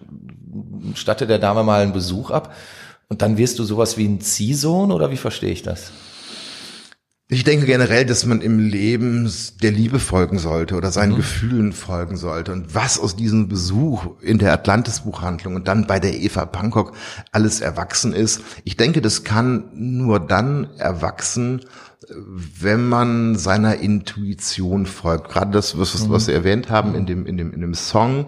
statte 0.96 1.28
der 1.28 1.40
Dame 1.40 1.64
mal 1.64 1.82
einen 1.82 1.94
Besuch 1.94 2.32
ab. 2.32 2.54
Und 3.10 3.22
dann 3.22 3.38
wirst 3.38 3.60
du 3.60 3.64
sowas 3.64 3.98
wie 3.98 4.08
ein 4.08 4.22
Ziehsohn 4.22 4.92
oder 4.92 5.12
wie 5.12 5.18
verstehe 5.18 5.52
ich 5.52 5.62
das? 5.62 5.92
Ich 7.30 7.46
denke 7.46 7.66
generell, 7.66 8.06
dass 8.06 8.26
man 8.26 8.42
im 8.42 8.60
Leben 8.60 9.32
der 9.62 9.72
Liebe 9.72 10.00
folgen 10.00 10.40
sollte 10.40 10.76
oder 10.76 10.92
seinen 10.92 11.14
mhm. 11.14 11.18
Gefühlen 11.18 11.74
folgen 11.74 12.18
sollte. 12.18 12.52
Und 12.52 12.76
was 12.76 13.00
aus 13.00 13.16
diesem 13.16 13.48
Besuch 13.48 14.22
in 14.22 14.40
der 14.40 14.52
Atlantis-Buchhandlung 14.52 15.56
und 15.56 15.68
dann 15.68 15.88
bei 15.88 16.00
der 16.00 16.14
Eva 16.20 16.46
Pankok 16.46 16.94
alles 17.32 17.62
erwachsen 17.62 18.14
ist, 18.14 18.42
ich 18.66 18.76
denke, 18.76 19.02
das 19.02 19.24
kann 19.24 19.70
nur 19.74 20.20
dann 20.20 20.70
erwachsen, 20.78 21.62
wenn 22.60 22.88
man 22.88 23.36
seiner 23.36 23.78
Intuition 23.78 24.86
folgt. 24.86 25.30
Gerade 25.30 25.52
das, 25.52 25.78
was, 25.78 26.10
was 26.10 26.26
Sie 26.26 26.34
erwähnt 26.34 26.70
haben 26.70 26.96
in 26.96 27.06
dem, 27.06 27.26
in 27.26 27.38
dem, 27.38 27.54
in 27.54 27.62
dem 27.62 27.74
Song, 27.74 28.28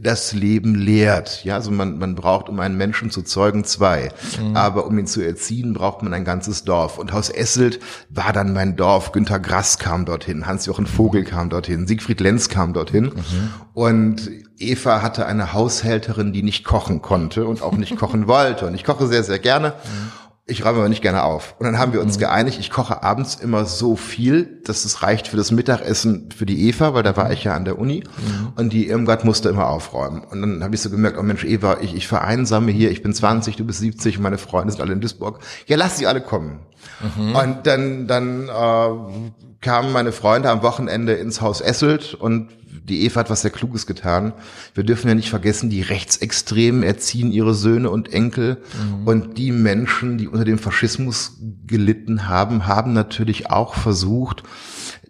das 0.00 0.32
Leben 0.32 0.74
lehrt. 0.74 1.44
Ja, 1.44 1.54
also 1.54 1.70
man, 1.70 1.98
man 1.98 2.14
braucht, 2.14 2.48
um 2.48 2.60
einen 2.60 2.76
Menschen 2.76 3.10
zu 3.10 3.22
zeugen, 3.22 3.64
zwei. 3.64 4.10
Mhm. 4.40 4.56
Aber 4.56 4.86
um 4.86 4.98
ihn 4.98 5.06
zu 5.06 5.20
erziehen, 5.20 5.72
braucht 5.72 6.02
man 6.02 6.14
ein 6.14 6.24
ganzes 6.24 6.64
Dorf. 6.64 6.98
Und 6.98 7.12
Haus 7.12 7.30
Esselt 7.30 7.80
war 8.08 8.32
dann 8.32 8.52
mein 8.52 8.76
Dorf. 8.76 9.12
Günter 9.12 9.38
Grass 9.38 9.78
kam 9.78 10.04
dorthin, 10.04 10.46
Hans-Jochen 10.46 10.86
Vogel 10.86 11.24
kam 11.24 11.50
dorthin, 11.50 11.86
Siegfried 11.86 12.20
Lenz 12.20 12.48
kam 12.48 12.72
dorthin. 12.72 13.06
Mhm. 13.06 13.50
Und 13.74 14.30
Eva 14.58 15.02
hatte 15.02 15.26
eine 15.26 15.52
Haushälterin, 15.52 16.32
die 16.32 16.42
nicht 16.42 16.64
kochen 16.64 17.02
konnte 17.02 17.46
und 17.46 17.62
auch 17.62 17.76
nicht 17.76 17.96
kochen 17.96 18.26
wollte. 18.26 18.66
Und 18.66 18.74
ich 18.74 18.84
koche 18.84 19.06
sehr, 19.06 19.24
sehr 19.24 19.38
gerne. 19.38 19.68
Mhm. 19.68 20.12
Ich 20.50 20.64
räume 20.64 20.78
aber 20.78 20.88
nicht 20.88 21.02
gerne 21.02 21.22
auf. 21.22 21.54
Und 21.58 21.64
dann 21.64 21.78
haben 21.78 21.92
wir 21.92 22.00
uns 22.00 22.16
mhm. 22.16 22.20
geeinigt, 22.20 22.58
ich 22.58 22.70
koche 22.70 23.02
abends 23.02 23.36
immer 23.36 23.64
so 23.64 23.96
viel, 23.96 24.60
dass 24.64 24.84
es 24.84 25.02
reicht 25.02 25.28
für 25.28 25.36
das 25.36 25.50
Mittagessen 25.50 26.28
für 26.36 26.46
die 26.46 26.68
Eva, 26.68 26.92
weil 26.92 27.02
da 27.02 27.16
war 27.16 27.32
ich 27.32 27.44
ja 27.44 27.54
an 27.54 27.64
der 27.64 27.78
Uni. 27.78 28.02
Mhm. 28.04 28.52
Und 28.56 28.72
die 28.72 28.88
Irmgard 28.88 29.24
musste 29.24 29.48
immer 29.48 29.68
aufräumen. 29.68 30.22
Und 30.22 30.40
dann 30.40 30.64
habe 30.64 30.74
ich 30.74 30.82
so 30.82 30.90
gemerkt, 30.90 31.18
oh 31.18 31.22
Mensch, 31.22 31.44
Eva, 31.44 31.78
ich, 31.80 31.94
ich 31.94 32.08
vereinsame 32.08 32.72
hier, 32.72 32.90
ich 32.90 33.02
bin 33.02 33.14
20, 33.14 33.56
du 33.56 33.64
bist 33.64 33.80
70, 33.80 34.18
meine 34.18 34.38
Freunde 34.38 34.72
sind 34.72 34.82
alle 34.82 34.92
in 34.92 35.00
Duisburg. 35.00 35.38
Ja, 35.66 35.76
lass 35.76 35.98
sie 35.98 36.06
alle 36.06 36.20
kommen. 36.20 36.60
Mhm. 37.16 37.36
Und 37.36 37.66
dann, 37.66 38.06
dann 38.06 38.48
äh, 38.48 39.30
kamen 39.60 39.92
meine 39.92 40.12
Freunde 40.12 40.50
am 40.50 40.62
Wochenende 40.62 41.14
ins 41.14 41.40
Haus 41.40 41.60
Esselt 41.60 42.14
und 42.14 42.48
die 42.90 43.04
Eva 43.04 43.20
hat 43.20 43.30
was 43.30 43.42
sehr 43.42 43.50
Kluges 43.50 43.86
getan. 43.86 44.32
Wir 44.74 44.84
dürfen 44.84 45.08
ja 45.08 45.14
nicht 45.14 45.30
vergessen, 45.30 45.70
die 45.70 45.82
Rechtsextremen 45.82 46.82
erziehen 46.82 47.32
ihre 47.32 47.54
Söhne 47.54 47.90
und 47.90 48.12
Enkel. 48.12 48.58
Mhm. 48.74 49.06
Und 49.06 49.38
die 49.38 49.52
Menschen, 49.52 50.18
die 50.18 50.28
unter 50.28 50.44
dem 50.44 50.58
Faschismus 50.58 51.38
gelitten 51.66 52.28
haben, 52.28 52.66
haben 52.66 52.92
natürlich 52.92 53.50
auch 53.50 53.74
versucht, 53.74 54.42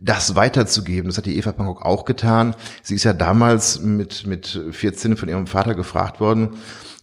das 0.01 0.35
weiterzugeben. 0.35 1.09
Das 1.09 1.19
hat 1.19 1.27
die 1.27 1.37
Eva 1.37 1.53
Pankok 1.53 1.83
auch 1.83 2.05
getan. 2.05 2.55
Sie 2.83 2.95
ist 2.95 3.05
ja 3.05 3.13
damals 3.13 3.81
mit, 3.81 4.27
mit 4.27 4.61
14 4.71 5.17
von 5.17 5.29
ihrem 5.29 5.47
Vater 5.47 5.75
gefragt 5.75 6.21
worden, 6.21 6.51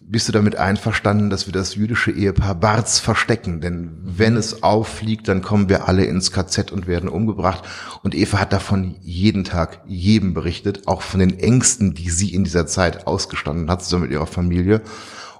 bist 0.10 0.30
du 0.30 0.32
damit 0.32 0.56
einverstanden, 0.56 1.30
dass 1.30 1.48
wir 1.48 1.54
das 1.54 1.76
jüdische 1.76 2.12
Ehepaar 2.12 2.56
Barz 2.56 3.00
verstecken? 3.00 3.60
Denn 3.60 3.98
wenn 4.02 4.38
es 4.38 4.64
auffliegt, 4.64 5.28
dann 5.28 5.42
kommen 5.42 5.68
wir 5.68 5.90
alle 5.90 6.06
ins 6.06 6.32
KZ 6.32 6.72
und 6.72 6.88
werden 6.88 7.10
umgebracht. 7.10 7.66
Und 8.04 8.16
Eva 8.16 8.40
hat 8.40 8.54
davon 8.54 8.96
jeden 9.02 9.44
Tag 9.44 9.82
jedem 9.86 10.34
berichtet, 10.34 10.88
auch 10.88 11.02
von 11.02 11.20
den 11.20 11.38
Ängsten, 11.38 11.94
die 11.94 12.10
sie 12.10 12.34
in 12.34 12.46
dieser 12.46 12.68
Zeit 12.68 13.06
ausgestanden 13.06 13.70
hat, 13.70 13.84
zusammen 13.84 14.04
mit 14.04 14.12
ihrer 14.12 14.28
Familie. 14.28 14.82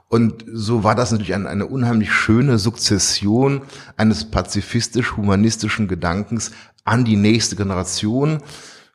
Und 0.10 0.44
so 0.52 0.84
war 0.84 0.96
das 0.96 1.12
natürlich 1.12 1.34
eine, 1.34 1.48
eine 1.48 1.66
unheimlich 1.66 2.12
schöne 2.12 2.58
Sukzession 2.58 3.62
eines 3.96 4.30
pazifistisch-humanistischen 4.30 5.88
Gedankens 5.88 6.52
an 6.84 7.06
die 7.06 7.18
nächste 7.18 7.56
Generation, 7.56 8.40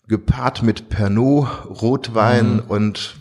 gepaart 0.07 0.63
mit 0.63 0.91
Pernod, 0.91 1.49
Rotwein 1.67 2.57
mhm. 2.57 2.63
und 2.69 3.17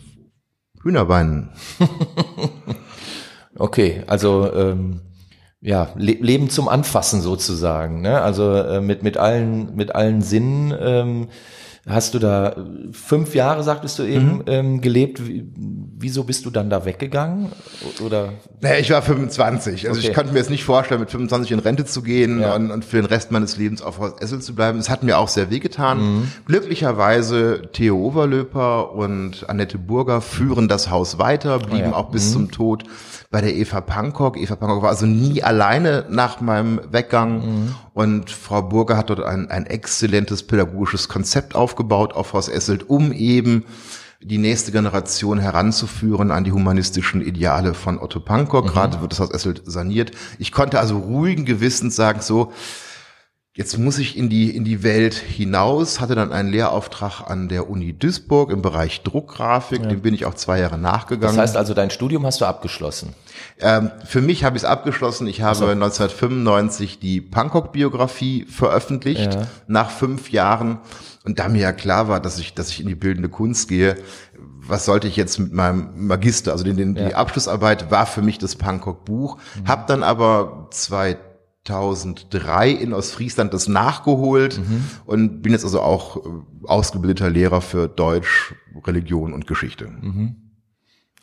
Hühnerbeinen. 0.82 1.50
okay, 3.56 4.02
also 4.06 4.52
ähm, 4.52 5.00
ja, 5.60 5.88
Le 5.96 6.12
Leben 6.12 6.50
zum 6.50 6.68
Anfassen 6.68 7.20
sozusagen. 7.20 8.00
Ne? 8.00 8.20
Also 8.20 8.52
äh, 8.54 8.80
mit, 8.80 9.02
mit, 9.02 9.16
allen, 9.16 9.74
mit 9.76 9.94
allen 9.94 10.20
Sinnen 10.20 10.74
ähm, 10.78 11.28
hast 11.88 12.14
du 12.14 12.20
da 12.20 12.54
fünf 12.92 13.34
Jahre, 13.34 13.64
sagtest 13.64 13.98
du 13.98 14.04
eben, 14.04 14.36
mhm. 14.36 14.42
ähm, 14.46 14.80
gelebt. 14.80 15.26
Wie, 15.26 15.44
wieso 15.98 16.22
bist 16.22 16.46
du 16.46 16.50
dann 16.50 16.70
da 16.70 16.84
weggegangen? 16.84 17.50
Oder? 18.04 18.34
Naja, 18.60 18.78
ich 18.78 18.90
war 18.90 19.02
25. 19.02 19.88
Also 19.88 19.98
okay. 19.98 20.08
ich 20.08 20.14
konnte 20.14 20.32
mir 20.32 20.38
jetzt 20.38 20.50
nicht 20.50 20.62
vorstellen, 20.62 21.00
mit 21.00 21.10
25 21.10 21.50
in 21.50 21.58
Rente 21.58 21.84
zu 21.84 22.02
gehen 22.02 22.40
ja. 22.40 22.54
und, 22.54 22.70
und, 22.70 22.84
für 22.84 22.98
den 22.98 23.06
Rest 23.06 23.32
meines 23.32 23.56
Lebens 23.56 23.82
auf 23.82 23.98
Haus 23.98 24.12
Essel 24.20 24.40
zu 24.40 24.54
bleiben. 24.54 24.78
Es 24.78 24.90
hat 24.90 25.02
mir 25.02 25.18
auch 25.18 25.28
sehr 25.28 25.50
wehgetan. 25.50 25.98
Mhm. 25.98 26.28
Glücklicherweise 26.46 27.62
Theo 27.72 27.96
Overlöper 27.96 28.92
und 28.92 29.48
Annette 29.48 29.78
Burger 29.78 30.20
führen 30.20 30.68
das 30.68 30.88
Haus 30.88 31.18
weiter, 31.18 31.58
blieben 31.58 31.88
oh 31.88 31.90
ja. 31.90 31.94
auch 31.94 32.10
bis 32.10 32.28
mhm. 32.28 32.32
zum 32.32 32.50
Tod 32.52 32.84
bei 33.32 33.40
der 33.40 33.56
Eva 33.56 33.80
Pankok. 33.80 34.36
Eva 34.36 34.54
Pankok 34.54 34.82
war 34.82 34.90
also 34.90 35.06
nie 35.06 35.42
alleine 35.42 36.04
nach 36.08 36.40
meinem 36.40 36.80
Weggang 36.92 37.34
mhm. 37.38 37.74
und 37.94 38.30
Frau 38.30 38.62
Burger 38.62 38.96
hat 38.96 39.10
dort 39.10 39.20
ein, 39.20 39.50
ein 39.50 39.66
exzellentes 39.66 40.44
pädagogisches 40.44 41.08
Konzept 41.08 41.56
aufgebaut 41.56 42.12
auf 42.12 42.34
Haus 42.34 42.48
Esselt, 42.48 42.88
um 42.88 43.10
eben 43.10 43.64
die 44.20 44.38
nächste 44.38 44.70
Generation 44.70 45.38
heranzuführen 45.38 46.30
an 46.30 46.44
die 46.44 46.52
humanistischen 46.52 47.22
Ideale 47.22 47.74
von 47.74 47.98
Otto 47.98 48.20
Pankok. 48.20 48.66
Mhm. 48.66 48.68
Gerade 48.68 49.00
wird 49.00 49.12
das 49.12 49.20
Haus 49.20 49.30
Esselt 49.30 49.62
saniert. 49.64 50.12
Ich 50.38 50.52
konnte 50.52 50.78
also 50.78 50.98
ruhigen 50.98 51.46
Gewissens 51.46 51.96
sagen, 51.96 52.20
so, 52.20 52.52
Jetzt 53.54 53.76
muss 53.76 53.98
ich 53.98 54.16
in 54.16 54.30
die, 54.30 54.56
in 54.56 54.64
die 54.64 54.82
Welt 54.82 55.12
hinaus, 55.12 56.00
hatte 56.00 56.14
dann 56.14 56.32
einen 56.32 56.48
Lehrauftrag 56.48 57.28
an 57.28 57.50
der 57.50 57.68
Uni 57.68 57.92
Duisburg 57.92 58.50
im 58.50 58.62
Bereich 58.62 59.02
Druckgrafik, 59.02 59.82
ja. 59.82 59.88
dem 59.88 60.00
bin 60.00 60.14
ich 60.14 60.24
auch 60.24 60.32
zwei 60.32 60.58
Jahre 60.58 60.78
nachgegangen. 60.78 61.36
Das 61.36 61.42
heißt 61.42 61.56
also, 61.58 61.74
dein 61.74 61.90
Studium 61.90 62.24
hast 62.24 62.40
du 62.40 62.46
abgeschlossen? 62.46 63.14
Ähm, 63.60 63.90
für 64.06 64.22
mich 64.22 64.44
habe 64.44 64.56
ich 64.56 64.62
es 64.62 64.64
abgeschlossen. 64.64 65.26
Ich 65.26 65.42
habe 65.42 65.54
so. 65.54 65.66
1995 65.66 66.98
die 66.98 67.20
Pankok-Biografie 67.20 68.46
veröffentlicht, 68.46 69.34
ja. 69.34 69.46
nach 69.66 69.90
fünf 69.90 70.30
Jahren. 70.30 70.78
Und 71.26 71.38
da 71.38 71.50
mir 71.50 71.60
ja 71.60 71.72
klar 71.72 72.08
war, 72.08 72.20
dass 72.20 72.38
ich, 72.38 72.54
dass 72.54 72.70
ich 72.70 72.80
in 72.80 72.86
die 72.86 72.94
bildende 72.94 73.28
Kunst 73.28 73.68
gehe, 73.68 73.96
was 74.66 74.86
sollte 74.86 75.08
ich 75.08 75.16
jetzt 75.16 75.38
mit 75.38 75.52
meinem 75.52 76.06
Magister, 76.06 76.52
also 76.52 76.64
den, 76.64 76.78
den, 76.78 76.96
ja. 76.96 77.08
die 77.08 77.14
Abschlussarbeit 77.14 77.90
war 77.90 78.06
für 78.06 78.22
mich 78.22 78.38
das 78.38 78.56
Pankok-Buch, 78.56 79.36
mhm. 79.36 79.68
habe 79.68 79.84
dann 79.86 80.02
aber 80.02 80.68
zwei 80.70 81.18
2003 81.64 82.70
in 82.70 82.92
Ostfriesland 82.92 83.54
das 83.54 83.68
nachgeholt 83.68 84.58
mhm. 84.58 84.84
und 85.06 85.42
bin 85.42 85.52
jetzt 85.52 85.64
also 85.64 85.80
auch 85.80 86.16
äh, 86.16 86.28
ausgebildeter 86.64 87.30
Lehrer 87.30 87.60
für 87.60 87.88
Deutsch, 87.88 88.54
Religion 88.84 89.32
und 89.32 89.46
Geschichte. 89.46 89.88
Mhm. 89.88 90.41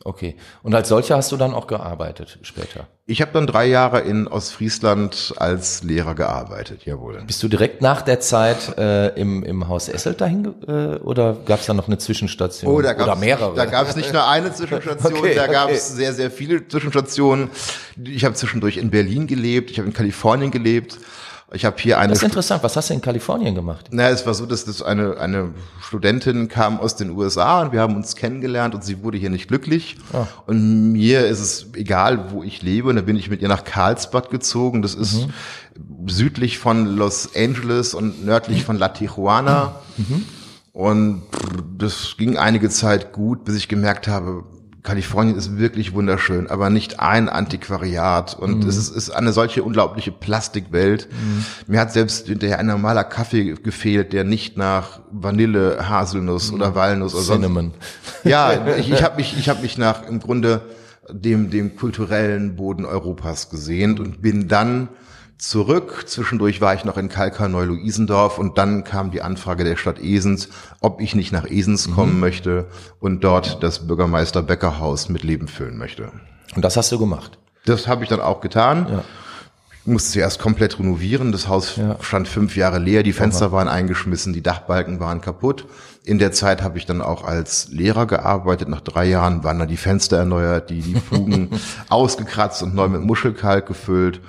Okay. 0.06 0.36
Und 0.64 0.74
als 0.74 0.88
solcher 0.88 1.18
hast 1.18 1.32
du 1.32 1.38
dann 1.38 1.54
auch 1.54 1.68
gearbeitet 1.68 2.40
später? 2.42 2.88
Ich 3.06 3.22
habe 3.22 3.32
dann 3.34 3.48
drei 3.48 3.66
Jahre 3.66 4.00
in 4.00 4.28
Ostfriesland 4.28 5.34
als 5.38 5.84
Lehrer 5.84 6.16
gearbeitet, 6.16 6.86
jawohl. 6.86 7.22
Bist 7.28 7.44
du 7.44 7.50
direkt 7.50 7.82
nach 7.82 8.02
der 8.02 8.22
Zeit 8.22 8.78
äh, 8.78 9.10
im, 9.20 9.44
im 9.44 9.68
Haus 9.68 9.90
Esselt 9.90 10.22
dahin 10.22 10.54
äh, 10.68 10.96
oder 11.00 11.36
gab 11.46 11.60
es 11.60 11.66
da 11.66 11.74
noch 11.74 11.88
eine 11.88 11.98
Zwischenstation? 11.98 12.72
Oh, 12.72 12.82
da 12.82 12.94
gab's, 12.94 13.10
oder 13.10 13.16
mehrere? 13.18 13.56
Da 13.56 13.66
gab 13.66 13.90
es 13.90 13.96
nicht 13.98 14.14
nur 14.14 14.26
eine 14.26 14.54
Zwischenstation, 14.54 15.14
okay, 15.20 15.36
da 15.36 15.48
gab 15.48 15.70
es 15.70 15.90
sehr, 15.90 16.14
sehr 16.14 16.32
viele 16.32 16.66
Zwischenstationen. 16.66 17.50
Ich 18.02 18.24
habe 18.24 18.36
zwischendurch 18.36 18.78
in 18.78 18.92
Berlin 18.92 19.28
gelebt, 19.28 19.70
ich 19.72 19.80
habe 19.80 19.88
in 19.88 19.94
Kalifornien 19.94 20.52
gelebt 20.52 20.98
ich 21.52 21.66
habe 21.66 21.78
hier 21.80 21.98
eine. 21.98 22.10
Das 22.10 22.20
ist 22.20 22.26
interessant. 22.26 22.64
Was 22.64 22.76
hast 22.76 22.90
du 22.90 22.94
in 22.94 23.02
Kalifornien 23.02 23.56
gemacht? 23.56 23.88
Na, 23.92 24.10
es 24.10 24.26
war 24.26 24.34
so, 24.34 24.46
dass 24.46 24.66
das 24.66 24.84
eine 24.84 25.18
eine 25.18 25.54
Studentin 25.82 26.48
kam 26.48 26.80
aus 26.80 26.96
den 26.96 27.10
USA 27.12 27.62
und 27.62 27.72
wir 27.72 27.82
haben 27.82 27.96
uns 27.96 28.16
kennengelernt 28.16 28.76
und 28.76 28.84
sie 28.84 29.04
wurde 29.04 29.18
hier 29.18 29.32
nicht 29.32 29.48
glücklich. 29.48 29.98
Oh. 30.14 30.28
Und 30.46 30.92
mir 30.92 31.26
ist 31.26 31.40
es 31.40 31.68
egal, 31.74 32.32
wo 32.32 32.44
ich 32.44 32.62
lebe. 32.62 32.90
Und 32.90 32.98
da 32.98 33.02
bin 33.02 33.16
ich 33.16 33.30
mit 33.30 33.42
ihr 33.42 33.48
nach 33.48 33.64
Carlsbad 33.64 34.30
gezogen. 34.30 34.84
Das 34.84 34.94
ist 34.94 35.26
mhm. 35.26 36.08
südlich 36.08 36.60
von 36.60 36.86
Los 36.86 37.30
Angeles 37.36 37.96
und 37.96 38.24
nördlich 38.26 38.64
von 38.64 38.78
La 38.78 38.90
Tijuana. 38.90 39.76
Mhm. 39.98 40.26
Und 40.72 41.24
das 41.78 42.16
ging 42.18 42.38
einige 42.38 42.70
Zeit 42.70 43.12
gut, 43.12 43.44
bis 43.44 43.56
ich 43.56 43.68
gemerkt 43.68 44.08
habe, 44.08 44.44
Kalifornien 44.84 45.36
ist 45.36 45.58
wirklich 45.58 45.94
wunderschön, 45.94 46.48
aber 46.48 46.70
nicht 46.70 47.00
ein 47.00 47.28
Antiquariat. 47.28 48.38
Und 48.40 48.64
mhm. 48.64 48.70
es 48.70 48.78
ist, 48.78 48.96
ist, 48.96 49.10
eine 49.10 49.34
solche 49.34 49.64
unglaubliche 49.64 50.12
Plastikwelt. 50.12 51.10
Mhm. 51.12 51.46
Mir 51.68 51.80
hat 51.82 51.92
selbst 51.92 52.28
hinterher 52.28 52.60
ein 52.60 52.68
normaler 52.68 53.04
Kaffee 53.04 53.56
gefehlt, 53.56 54.14
der 54.14 54.24
nicht 54.24 54.58
nach 54.58 55.02
Vanille, 55.12 55.90
Haselnuss 55.90 56.52
mhm. 56.52 56.56
oder 56.56 56.76
Walnuss 56.76 57.14
oder 57.14 57.24
Cinnamon. 57.24 57.72
sonst. 57.72 58.26
Ja, 58.26 58.76
ich, 58.78 58.92
ich 58.92 59.04
habe 59.04 59.16
mich, 59.18 59.38
ich 59.38 59.50
habe 59.50 59.62
mich 59.62 59.78
nach 59.78 60.08
im 60.08 60.20
Grunde 60.20 60.62
dem, 61.12 61.50
dem 61.50 61.76
kulturellen 61.76 62.56
Boden 62.56 62.86
Europas 62.86 63.50
gesehnt 63.50 64.00
und 64.00 64.22
bin 64.22 64.48
dann 64.48 64.90
zurück. 65.40 66.04
Zwischendurch 66.06 66.62
war 66.62 66.76
ich 66.76 66.84
noch 66.84 66.98
in 66.98 67.10
Kalkar-Neu-Luisendorf 67.10 68.38
und 68.38 68.58
dann 68.58 68.84
kam 68.84 69.10
die 69.10 69.22
Anfrage 69.22 69.64
der 69.64 69.78
Stadt 69.78 70.00
Esens, 70.00 70.50
ob 70.82 71.02
ich 71.02 71.16
nicht 71.16 71.32
nach 71.32 71.50
Esens 71.50 71.88
mhm. 71.88 71.96
kommen 71.96 72.20
möchte 72.20 72.68
und 73.00 73.24
dort 73.24 73.64
das 73.64 73.88
Bürgermeister 73.88 74.44
Becker 74.44 74.80
Haus 74.80 75.10
mit 75.10 75.24
Leben 75.24 75.48
füllen 75.48 75.78
möchte. 75.78 76.12
Und 76.56 76.64
das 76.64 76.78
hast 76.78 76.92
du 76.92 77.00
gemacht? 77.00 77.40
Das 77.66 77.88
habe 77.88 78.04
ich 78.04 78.10
dann 78.10 78.20
auch 78.20 78.42
getan. 78.42 78.88
Ja. 78.90 79.04
Ich 79.82 79.88
musste 79.88 80.12
zuerst 80.12 80.40
komplett 80.40 80.78
renovieren. 80.78 81.32
Das 81.32 81.48
Haus 81.48 81.78
ja. 81.78 81.96
stand 82.02 82.28
fünf 82.28 82.58
Jahre 82.58 82.80
leer, 82.80 83.02
die 83.02 83.14
Fenster 83.14 83.48
Aha. 83.48 83.52
waren 83.54 83.68
eingeschmissen, 83.70 84.34
die 84.34 84.44
Dachbalken 84.44 85.00
waren 85.00 85.22
kaputt. 85.22 85.66
In 86.04 86.20
der 86.20 86.34
Zeit 86.34 86.62
habe 86.62 86.78
ich 86.78 86.86
dann 86.86 87.02
auch 87.02 87.24
als 87.24 87.70
Lehrer 87.70 88.06
gearbeitet. 88.08 88.68
Nach 88.68 88.82
drei 88.82 89.06
Jahren 89.06 89.44
waren 89.44 89.60
dann 89.60 89.70
die 89.70 89.78
Fenster 89.78 90.18
erneuert, 90.18 90.70
die, 90.70 90.82
die 90.82 90.96
Fugen 90.96 91.50
ausgekratzt 91.90 92.62
und 92.62 92.76
neu 92.76 92.90
mit 92.90 93.02
Muschelkalk 93.02 93.68
gefüllt. 93.68 94.20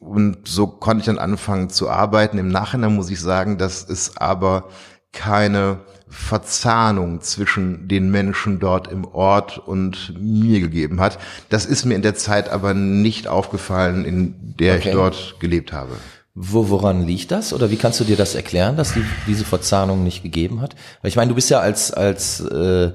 Und 0.00 0.48
so 0.48 0.66
konnte 0.66 1.00
ich 1.00 1.06
dann 1.06 1.18
anfangen 1.18 1.68
zu 1.68 1.88
arbeiten. 1.88 2.38
Im 2.38 2.48
Nachhinein 2.48 2.96
muss 2.96 3.10
ich 3.10 3.20
sagen, 3.20 3.58
dass 3.58 3.88
es 3.88 4.16
aber 4.16 4.68
keine 5.12 5.80
Verzahnung 6.08 7.20
zwischen 7.20 7.86
den 7.86 8.10
Menschen 8.10 8.58
dort 8.60 8.90
im 8.90 9.04
Ort 9.04 9.58
und 9.58 10.14
mir 10.18 10.60
gegeben 10.60 11.00
hat. 11.00 11.18
Das 11.50 11.66
ist 11.66 11.84
mir 11.84 11.94
in 11.94 12.02
der 12.02 12.14
Zeit 12.14 12.48
aber 12.48 12.74
nicht 12.74 13.28
aufgefallen, 13.28 14.04
in 14.04 14.54
der 14.58 14.76
okay. 14.76 14.88
ich 14.88 14.94
dort 14.94 15.36
gelebt 15.38 15.72
habe. 15.72 15.92
Wo, 16.34 16.70
woran 16.70 17.06
liegt 17.06 17.30
das? 17.30 17.52
Oder 17.52 17.70
wie 17.70 17.76
kannst 17.76 18.00
du 18.00 18.04
dir 18.04 18.16
das 18.16 18.34
erklären, 18.34 18.76
dass 18.76 18.94
die, 18.94 19.04
diese 19.26 19.44
Verzahnung 19.44 20.02
nicht 20.02 20.22
gegeben 20.22 20.62
hat? 20.62 20.74
Weil 21.02 21.10
ich 21.10 21.16
meine, 21.16 21.28
du 21.28 21.34
bist 21.34 21.50
ja 21.50 21.60
als, 21.60 21.92
als 21.92 22.40
äh, 22.40 22.92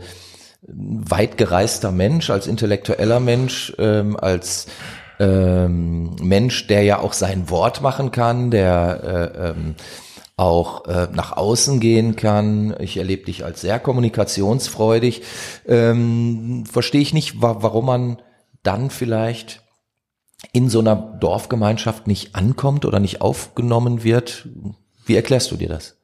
weit 0.67 1.37
gereister 1.37 1.91
Mensch, 1.91 2.29
als 2.29 2.47
intellektueller 2.47 3.19
Mensch, 3.19 3.73
ähm, 3.77 4.17
als 4.17 4.67
ähm, 5.19 6.15
Mensch, 6.21 6.67
der 6.67 6.83
ja 6.83 6.99
auch 6.99 7.13
sein 7.13 7.49
Wort 7.49 7.81
machen 7.81 8.11
kann, 8.11 8.51
der 8.51 9.33
äh, 9.35 9.49
ähm, 9.49 9.75
auch 10.37 10.85
äh, 10.85 11.07
nach 11.13 11.37
außen 11.37 11.79
gehen 11.79 12.15
kann. 12.15 12.75
Ich 12.79 12.97
erlebe 12.97 13.25
dich 13.25 13.45
als 13.45 13.61
sehr 13.61 13.79
kommunikationsfreudig. 13.79 15.21
Ähm, 15.65 16.65
Verstehe 16.69 17.01
ich 17.01 17.13
nicht, 17.13 17.41
wa 17.41 17.57
warum 17.61 17.85
man 17.85 18.21
dann 18.63 18.89
vielleicht 18.89 19.61
in 20.51 20.69
so 20.69 20.79
einer 20.79 20.95
Dorfgemeinschaft 20.95 22.07
nicht 22.07 22.35
ankommt 22.35 22.85
oder 22.85 22.99
nicht 22.99 23.21
aufgenommen 23.21 24.03
wird. 24.03 24.47
Wie 25.05 25.15
erklärst 25.15 25.51
du 25.51 25.55
dir 25.55 25.69
das? 25.69 25.97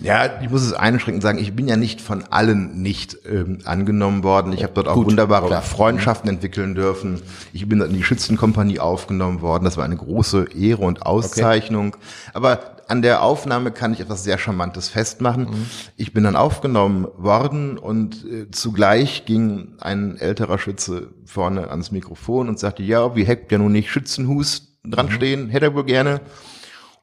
Ja, 0.00 0.40
ich 0.40 0.50
muss 0.50 0.62
es 0.62 0.72
einschränkend 0.72 1.22
sagen, 1.22 1.38
ich 1.38 1.54
bin 1.54 1.68
ja 1.68 1.76
nicht 1.76 2.00
von 2.00 2.24
allen 2.30 2.80
nicht 2.80 3.18
ähm, 3.30 3.58
angenommen 3.64 4.24
worden. 4.24 4.52
Ich 4.52 4.62
habe 4.62 4.72
dort 4.74 4.88
auch 4.88 4.94
Gut, 4.94 5.06
wunderbare 5.06 5.48
klar. 5.48 5.62
Freundschaften 5.62 6.30
entwickeln 6.30 6.74
dürfen. 6.74 7.20
Ich 7.52 7.68
bin 7.68 7.80
in 7.80 7.92
die 7.92 8.02
Schützenkompanie 8.02 8.80
aufgenommen 8.80 9.42
worden. 9.42 9.64
Das 9.64 9.76
war 9.76 9.84
eine 9.84 9.96
große 9.96 10.48
Ehre 10.58 10.82
und 10.82 11.04
Auszeichnung. 11.04 11.88
Okay. 11.88 12.04
Aber 12.32 12.60
an 12.88 13.02
der 13.02 13.22
Aufnahme 13.22 13.70
kann 13.70 13.92
ich 13.92 14.00
etwas 14.00 14.24
sehr 14.24 14.38
Charmantes 14.38 14.88
festmachen. 14.88 15.44
Mhm. 15.44 15.66
Ich 15.96 16.12
bin 16.12 16.24
dann 16.24 16.36
aufgenommen 16.36 17.06
worden 17.16 17.78
und 17.78 18.24
äh, 18.24 18.50
zugleich 18.50 19.24
ging 19.24 19.74
ein 19.80 20.16
älterer 20.18 20.58
Schütze 20.58 21.08
vorne 21.24 21.70
ans 21.70 21.90
Mikrofon 21.90 22.48
und 22.48 22.58
sagte, 22.58 22.82
ja, 22.82 23.14
wie 23.16 23.24
heckt 23.24 23.52
ja 23.52 23.58
nun 23.58 23.72
nicht 23.72 23.90
Schützenhus 23.90 24.78
dran 24.84 25.06
mhm. 25.06 25.12
stehen, 25.12 25.48
hätte 25.48 25.66
er 25.66 25.74
wohl 25.74 25.84
gerne. 25.84 26.20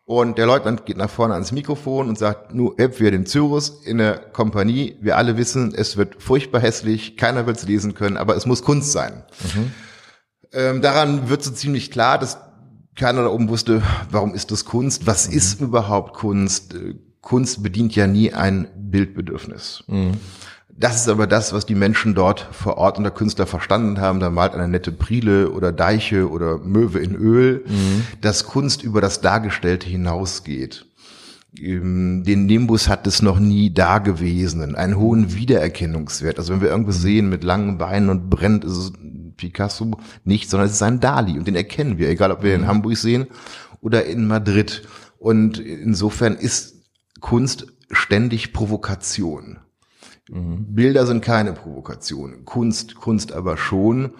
Und 0.10 0.40
der 0.40 0.48
Leutnant 0.48 0.88
geht 0.88 0.98
nach 0.98 1.12
vorne 1.12 1.36
ans 1.36 1.52
Mikrofon 1.52 2.10
und 2.10 2.18
sagt, 2.18 2.52
nu, 2.52 2.74
wir 2.76 3.12
den 3.12 3.28
Cyrus 3.28 3.70
in 3.86 4.00
der 4.00 4.18
Kompanie. 4.18 4.98
Wir 5.02 5.18
alle 5.18 5.38
wissen, 5.38 5.72
es 5.76 5.98
wird 5.98 6.24
furchtbar 6.24 6.62
hässlich, 6.62 7.16
keiner 7.16 7.46
wird 7.46 7.58
es 7.58 7.68
lesen 7.68 7.94
können, 7.94 8.18
aber 8.18 8.36
es 8.36 8.48
muss 8.48 8.64
Kunst 8.64 8.92
sein. 8.92 9.24
Mhm. 9.54 9.72
Ähm, 10.52 10.82
daran 10.82 11.30
wird 11.30 11.44
so 11.44 11.52
ziemlich 11.52 11.92
klar, 11.92 12.18
dass 12.18 12.40
keiner 12.96 13.22
da 13.22 13.30
oben 13.30 13.50
wusste, 13.50 13.84
warum 14.10 14.34
ist 14.34 14.50
das 14.50 14.66
Kunst? 14.66 15.06
Was 15.06 15.30
mhm. 15.30 15.38
ist 15.38 15.62
überhaupt 15.62 16.16
Kunst? 16.16 16.74
Kunst 17.22 17.62
bedient 17.62 17.96
ja 17.96 18.08
nie 18.08 18.34
ein 18.34 18.68
Bildbedürfnis. 18.76 19.84
Mhm. 19.86 20.14
Das 20.80 20.96
ist 20.96 21.10
aber 21.10 21.28
das, 21.28 21.52
was 21.52 21.66
die 21.66 21.76
Menschen 21.76 22.16
dort 22.16 22.48
vor 22.54 22.78
Ort 22.78 22.98
und 22.98 23.04
der 23.04 23.12
Künstler 23.12 23.46
verstanden 23.46 24.00
haben. 24.00 24.22
Da 24.22 24.30
malt 24.30 24.54
eine 24.54 24.70
nette 24.70 24.94
Prile 24.94 25.52
oder 25.52 25.74
Deiche 25.74 26.30
oder 26.30 26.58
Möwe 26.58 27.00
in 27.00 27.16
Öl, 27.16 27.66
mhm. 27.68 28.04
dass 28.22 28.46
Kunst 28.46 28.82
über 28.82 29.02
das 29.02 29.20
Dargestellte 29.20 29.90
hinausgeht. 29.90 30.86
Ähm, 31.58 32.24
den 32.26 32.46
Nimbus 32.46 32.88
hat 32.88 33.08
es 33.08 33.22
noch 33.22 33.40
nie 33.40 33.74
dagewesenen, 33.74 34.76
einen 34.76 34.98
hohen 34.98 35.36
Wiedererkennungswert. 35.36 36.40
Also 36.40 36.54
wenn 36.54 36.62
wir 36.62 36.70
irgendwas 36.70 37.02
sehen 37.02 37.28
mit 37.28 37.44
langen 37.44 37.78
Beinen 37.78 38.10
und 38.10 38.30
brennt, 38.30 38.64
ist 38.64 38.78
es 38.78 38.94
Picasso 39.36 39.98
nicht, 40.24 40.50
sondern 40.50 40.68
es 40.68 40.76
ist 40.76 40.84
ein 40.84 41.02
Dali 41.02 41.38
und 41.38 41.46
den 41.46 41.56
erkennen 41.56 41.98
wir, 41.98 42.08
egal 42.10 42.32
ob 42.32 42.42
wir 42.42 42.54
ihn 42.54 42.62
in 42.62 42.68
Hamburg 42.68 42.96
sehen 42.96 43.28
oder 43.82 44.06
in 44.06 44.28
Madrid. 44.28 44.84
Und 45.18 45.60
insofern 45.60 46.36
ist 46.36 46.76
Kunst 47.20 47.68
ständig 47.92 48.54
Provokation. 48.54 49.60
Bilder 50.32 51.06
sind 51.08 51.24
keine 51.24 51.54
Provokation, 51.54 52.46
Kunst, 52.46 52.96
Kunst 52.96 53.34
aber 53.34 53.58
schon. 53.58 54.12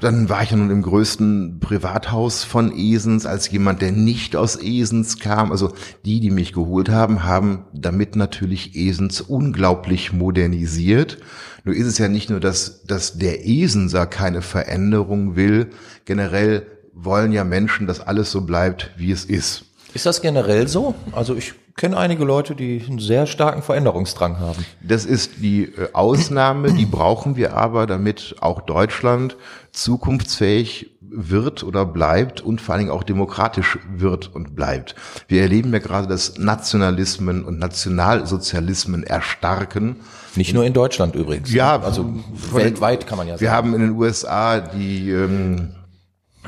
Dann 0.00 0.28
war 0.28 0.42
ich 0.42 0.50
ja 0.50 0.56
nun 0.56 0.70
im 0.70 0.82
größten 0.82 1.60
Privathaus 1.60 2.42
von 2.42 2.76
Esens 2.76 3.24
als 3.24 3.48
jemand, 3.50 3.82
der 3.82 3.92
nicht 3.92 4.34
aus 4.34 4.60
Esens 4.60 5.20
kam. 5.20 5.52
Also 5.52 5.72
die, 6.04 6.18
die 6.18 6.30
mich 6.30 6.52
geholt 6.52 6.88
haben, 6.88 7.22
haben 7.22 7.66
damit 7.72 8.16
natürlich 8.16 8.74
Esens 8.74 9.20
unglaublich 9.20 10.12
modernisiert. 10.12 11.18
Nur 11.62 11.76
ist 11.76 11.86
es 11.86 11.98
ja 11.98 12.08
nicht 12.08 12.30
nur, 12.30 12.40
dass, 12.40 12.82
dass 12.82 13.16
der 13.16 13.46
Esenser 13.46 14.06
keine 14.06 14.42
Veränderung 14.42 15.36
will. 15.36 15.70
Generell 16.04 16.66
wollen 16.92 17.30
ja 17.30 17.44
Menschen, 17.44 17.86
dass 17.86 18.00
alles 18.00 18.32
so 18.32 18.40
bleibt, 18.40 18.90
wie 18.96 19.12
es 19.12 19.24
ist. 19.24 19.66
Ist 19.94 20.06
das 20.06 20.20
generell 20.20 20.68
so? 20.68 20.94
Also 21.12 21.34
ich 21.36 21.54
kenne 21.76 21.96
einige 21.96 22.24
Leute, 22.24 22.54
die 22.54 22.84
einen 22.86 22.98
sehr 22.98 23.26
starken 23.26 23.62
Veränderungsdrang 23.62 24.38
haben. 24.38 24.64
Das 24.82 25.04
ist 25.04 25.32
die 25.38 25.64
äh, 25.64 25.88
Ausnahme, 25.92 26.72
die 26.72 26.86
brauchen 26.86 27.36
wir 27.36 27.56
aber, 27.56 27.86
damit 27.86 28.36
auch 28.40 28.60
Deutschland 28.60 29.36
zukunftsfähig 29.72 30.90
wird 31.16 31.62
oder 31.62 31.86
bleibt 31.86 32.40
und 32.40 32.60
vor 32.60 32.74
allen 32.74 32.86
Dingen 32.86 32.90
auch 32.90 33.04
demokratisch 33.04 33.78
wird 33.94 34.34
und 34.34 34.56
bleibt. 34.56 34.96
Wir 35.28 35.42
erleben 35.42 35.72
ja 35.72 35.78
gerade, 35.78 36.08
dass 36.08 36.38
Nationalismen 36.38 37.44
und 37.44 37.58
Nationalsozialismen 37.60 39.04
erstarken. 39.04 39.96
Nicht 40.34 40.54
nur 40.54 40.64
in 40.64 40.72
Deutschland 40.72 41.14
übrigens. 41.14 41.52
Ja, 41.52 41.80
also 41.80 42.12
weltweit 42.52 43.06
kann 43.06 43.18
man 43.18 43.28
ja 43.28 43.34
sagen. 43.34 43.42
Wir 43.42 43.52
haben 43.52 43.74
in 43.74 43.80
den 43.80 43.90
USA 43.92 44.58
die 44.58 45.10
ähm, 45.10 45.70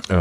äh, 0.09 0.15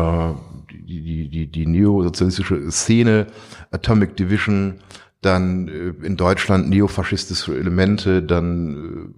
die, 1.01 1.29
die, 1.29 1.29
die, 1.29 1.47
die 1.47 1.65
neosozialistische 1.65 2.71
Szene, 2.71 3.27
Atomic 3.71 4.15
Division, 4.15 4.75
dann 5.21 5.67
äh, 5.67 6.05
in 6.05 6.17
Deutschland 6.17 6.69
neofaschistische 6.69 7.57
Elemente, 7.57 8.21
dann 8.21 9.13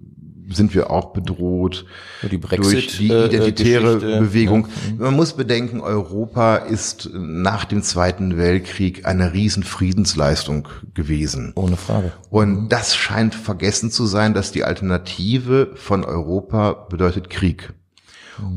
äh, 0.48 0.54
sind 0.54 0.74
wir 0.74 0.90
auch 0.90 1.12
bedroht 1.12 1.84
die 2.30 2.38
Brexit, 2.38 2.72
durch 2.72 2.98
die 2.98 3.10
äh, 3.10 3.26
identitäre 3.26 3.98
Geschichte, 3.98 4.20
Bewegung. 4.20 4.66
ja. 4.98 5.04
Man 5.04 5.14
muss 5.14 5.34
bedenken, 5.34 5.80
Europa 5.80 6.56
ist 6.56 7.10
nach 7.12 7.66
dem 7.66 7.82
Zweiten 7.82 8.38
Weltkrieg 8.38 9.06
eine 9.06 9.34
riesen 9.34 9.62
Friedensleistung 9.62 10.68
gewesen. 10.94 11.52
Ohne 11.54 11.76
Frage. 11.76 12.12
Und 12.30 12.70
das 12.70 12.96
scheint 12.96 13.34
vergessen 13.34 13.90
zu 13.90 14.06
sein, 14.06 14.32
dass 14.32 14.52
die 14.52 14.64
Alternative 14.64 15.72
von 15.74 16.04
Europa 16.04 16.72
bedeutet 16.72 17.28
Krieg. 17.28 17.74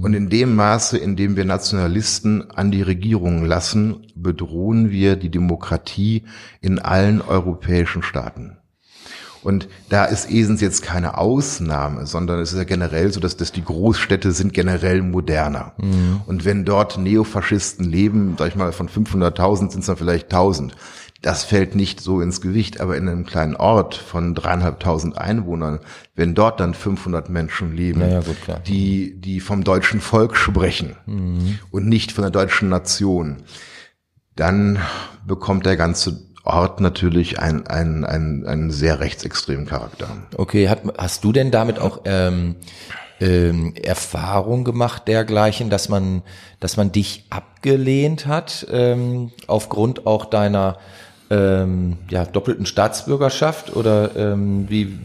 Und 0.02 0.14
in 0.14 0.30
dem 0.30 0.56
Maße, 0.56 0.98
in 0.98 1.16
dem 1.16 1.36
wir 1.36 1.46
Nationalisten 1.46 2.52
an 2.52 2.72
die 2.72 2.82
Regierungen 2.82 3.46
lassen, 3.46 4.08
bedrohen 4.16 4.92
wir 4.92 5.16
die 5.16 5.30
Demokratie 5.30 6.24
in 6.62 6.80
allen 6.80 7.22
europäischen 7.22 8.04
Staaten. 8.04 8.58
Und 9.44 9.68
da 9.90 10.06
ist 10.06 10.30
Esens 10.30 10.62
jetzt 10.62 10.84
keine 10.84 11.18
Ausnahme, 11.18 12.06
sondern 12.06 12.40
es 12.42 12.52
ist 12.52 12.60
ja 12.60 12.64
generell 12.64 13.12
so, 13.12 13.20
dass, 13.20 13.38
dass 13.38 13.52
die 13.52 13.64
Großstädte 13.64 14.32
sind 14.34 14.54
generell 14.54 15.02
moderner. 15.02 15.74
Und 16.28 16.46
wenn 16.46 16.64
dort 16.64 17.00
Neofaschisten 17.00 17.86
leben, 17.86 18.36
sag 18.38 18.50
ich 18.50 18.56
mal, 18.56 18.72
von 18.72 18.88
500.000 18.88 19.72
sind 19.72 19.80
es 19.80 19.88
dann 19.88 19.98
vielleicht 19.98 20.26
1000. 20.26 20.76
Das 21.22 21.44
fällt 21.44 21.76
nicht 21.76 22.00
so 22.00 22.20
ins 22.20 22.42
Gewicht, 22.42 22.82
aber 22.82 22.98
in 22.98 23.08
einem 23.08 23.26
kleinen 23.26 23.56
Ort 23.56 23.94
von 23.94 24.34
dreieinhalbtausend 24.34 25.18
Einwohnern, 25.18 25.80
wenn 26.16 26.34
dort 26.34 26.60
dann 26.60 26.74
500 26.74 27.30
Menschen 27.30 27.76
leben, 27.76 28.02
Ja, 28.02 28.22
gut, 28.22 28.38
die, 28.68 29.20
die 29.22 29.40
vom 29.40 29.64
deutschen 29.64 30.02
Volk 30.02 30.36
sprechen 30.36 30.96
und 31.70 31.88
nicht 31.88 32.12
von 32.12 32.24
der 32.24 32.32
deutschen 32.32 32.70
Nation, 32.70 33.38
dann 34.36 34.80
bekommt 35.28 35.68
der 35.68 35.78
ganze 35.78 36.22
Ort 36.44 36.80
natürlich 36.80 37.40
einen, 37.40 37.68
einen, 37.68 38.04
einen, 38.04 38.48
einen 38.48 38.72
sehr 38.72 39.00
rechtsextremen 39.00 39.68
Charakter. 39.68 40.08
Okay, 40.36 40.70
hat, 40.70 40.82
hast 40.98 41.24
du 41.24 41.32
denn 41.32 41.52
damit 41.52 41.78
auch 41.78 42.02
ähm, 42.06 42.56
ähm, 43.20 43.76
Erfahrung 43.76 44.64
gemacht 44.64 45.08
dergleichen, 45.08 45.70
dass 45.70 45.88
man, 45.88 46.24
dass 46.60 46.78
man 46.78 46.92
dich 46.92 47.26
abgelehnt 47.30 48.26
hat 48.26 48.66
ähm, 48.72 49.32
aufgrund 49.46 50.08
auch 50.08 50.26
deiner 50.26 50.78
ähm, 51.32 51.98
ja, 52.10 52.26
doppelten 52.26 52.66
Staatsbürgerschaft 52.66 53.76
oder 53.76 54.16
ähm, 54.16 54.70
wie 54.70 54.98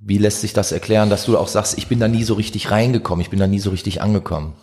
wie 0.00 0.16
lässt 0.16 0.40
sich 0.40 0.54
das 0.54 0.72
erklären, 0.72 1.10
dass 1.10 1.26
du 1.26 1.36
auch 1.36 1.48
sagst, 1.48 1.76
ich 1.76 1.86
bin 1.86 2.00
da 2.00 2.08
nie 2.08 2.24
so 2.24 2.32
richtig 2.32 2.70
reingekommen, 2.70 3.20
ich 3.20 3.28
bin 3.28 3.38
da 3.38 3.46
nie 3.46 3.58
so 3.58 3.68
richtig 3.68 4.00
angekommen? 4.00 4.54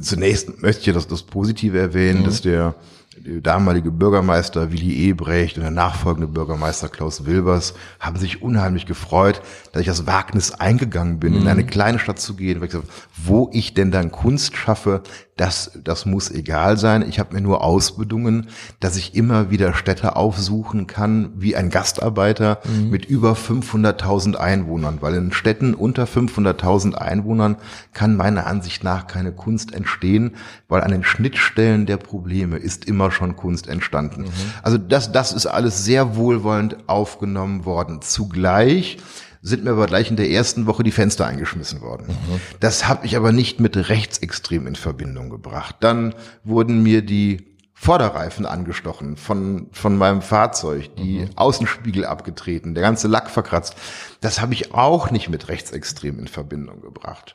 Zunächst 0.00 0.60
möchte 0.60 0.90
ich 0.90 0.94
das, 0.94 1.06
das 1.06 1.22
Positive 1.22 1.78
erwähnen, 1.78 2.24
dass 2.24 2.40
der, 2.40 2.74
der 3.16 3.40
damalige 3.40 3.92
Bürgermeister 3.92 4.72
Willi 4.72 5.08
Ebrecht 5.08 5.56
und 5.56 5.62
der 5.62 5.70
nachfolgende 5.70 6.26
Bürgermeister 6.26 6.88
Klaus 6.88 7.26
Wilbers 7.26 7.74
haben 8.00 8.18
sich 8.18 8.42
unheimlich 8.42 8.86
gefreut, 8.86 9.40
dass 9.72 9.80
ich 9.80 9.86
das 9.86 10.06
Wagnis 10.06 10.52
eingegangen 10.52 11.20
bin, 11.20 11.34
in 11.34 11.48
eine 11.48 11.66
kleine 11.66 12.00
Stadt 12.00 12.18
zu 12.18 12.34
gehen, 12.34 12.60
wo 13.16 13.50
ich 13.52 13.74
denn 13.74 13.92
dann 13.92 14.10
Kunst 14.10 14.56
schaffe, 14.56 15.02
das, 15.36 15.78
das 15.82 16.04
muss 16.04 16.30
egal 16.30 16.76
sein. 16.76 17.08
Ich 17.08 17.18
habe 17.18 17.34
mir 17.34 17.40
nur 17.40 17.64
ausbedungen, 17.64 18.48
dass 18.80 18.96
ich 18.96 19.14
immer 19.14 19.50
wieder 19.50 19.72
Städte 19.72 20.14
aufsuchen 20.14 20.86
kann, 20.86 21.30
wie 21.34 21.56
ein 21.56 21.70
Gastarbeiter 21.70 22.60
mit 22.90 23.06
über 23.06 23.32
500.000 23.32 24.34
Einwohnern, 24.36 24.98
weil 25.00 25.14
in 25.14 25.32
Städten 25.32 25.72
unter 25.72 26.04
500.000 26.04 26.94
Einwohnern 26.94 27.56
kann 27.94 28.14
meiner 28.14 28.46
Ansicht 28.46 28.84
nach 28.84 29.06
keine 29.06 29.32
Kunst 29.32 29.72
entstehen, 29.72 30.32
weil 30.68 30.82
an 30.82 30.90
den 30.90 31.02
Schnittstellen 31.02 31.86
der 31.86 31.96
Probleme 31.96 32.58
ist 32.58 32.84
immer 32.84 33.10
schon 33.10 33.34
Kunst 33.34 33.68
entstanden. 33.68 34.26
Also 34.62 34.76
das, 34.76 35.12
das 35.12 35.32
ist 35.32 35.46
alles 35.46 35.84
sehr 35.84 36.14
wohlwollend 36.14 36.88
aufgenommen 36.88 37.64
worden. 37.64 38.02
Zugleich 38.02 38.98
sind 39.42 39.64
mir 39.64 39.72
aber 39.72 39.86
gleich 39.86 40.08
in 40.08 40.16
der 40.16 40.30
ersten 40.30 40.66
Woche 40.66 40.84
die 40.84 40.92
Fenster 40.92 41.26
eingeschmissen 41.26 41.80
worden. 41.80 42.06
Das 42.60 42.86
habe 42.88 43.04
ich 43.06 43.16
aber 43.16 43.32
nicht 43.32 43.58
mit 43.60 43.88
rechtsextrem 43.88 44.66
in 44.68 44.76
Verbindung 44.76 45.30
gebracht. 45.30 45.76
Dann 45.80 46.14
wurden 46.44 46.82
mir 46.82 47.02
die 47.02 47.48
Vorderreifen 47.74 48.46
angestochen 48.46 49.16
von, 49.16 49.66
von 49.72 49.98
meinem 49.98 50.22
Fahrzeug, 50.22 50.94
die 50.94 51.26
Außenspiegel 51.34 52.04
abgetreten, 52.04 52.74
der 52.74 52.82
ganze 52.84 53.08
Lack 53.08 53.28
verkratzt. 53.28 53.74
Das 54.20 54.40
habe 54.40 54.54
ich 54.54 54.72
auch 54.72 55.10
nicht 55.10 55.28
mit 55.28 55.48
rechtsextrem 55.48 56.20
in 56.20 56.28
Verbindung 56.28 56.80
gebracht. 56.80 57.34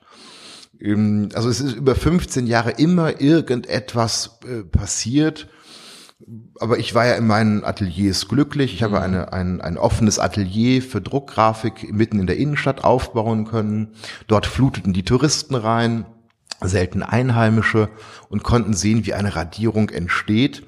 Ähm, 0.79 1.27
Also 1.33 1.49
es 1.49 1.59
ist 1.59 1.73
über 1.73 1.95
15 1.95 2.47
Jahre 2.47 2.71
immer 2.71 3.19
irgendetwas 3.19 4.39
äh, 4.47 4.63
passiert, 4.63 5.49
aber 6.59 6.79
ich 6.79 6.95
war 6.95 7.05
ja 7.05 7.13
in 7.13 7.27
meinen 7.27 7.63
Ateliers 7.63 8.27
glücklich. 8.27 8.73
Ich 8.73 8.83
habe 8.83 9.01
eine, 9.01 9.33
ein, 9.33 9.61
ein 9.61 9.77
offenes 9.77 10.17
Atelier 10.19 10.81
für 10.81 10.99
Druckgrafik 11.01 11.93
mitten 11.93 12.19
in 12.19 12.27
der 12.27 12.37
Innenstadt 12.37 12.83
aufbauen 12.83 13.45
können. 13.45 13.93
Dort 14.25 14.47
fluteten 14.47 14.93
die 14.93 15.03
Touristen 15.03 15.55
rein, 15.55 16.05
selten 16.61 17.03
Einheimische 17.03 17.89
und 18.29 18.43
konnten 18.43 18.73
sehen, 18.73 19.05
wie 19.05 19.13
eine 19.13 19.35
Radierung 19.35 19.89
entsteht. 19.89 20.65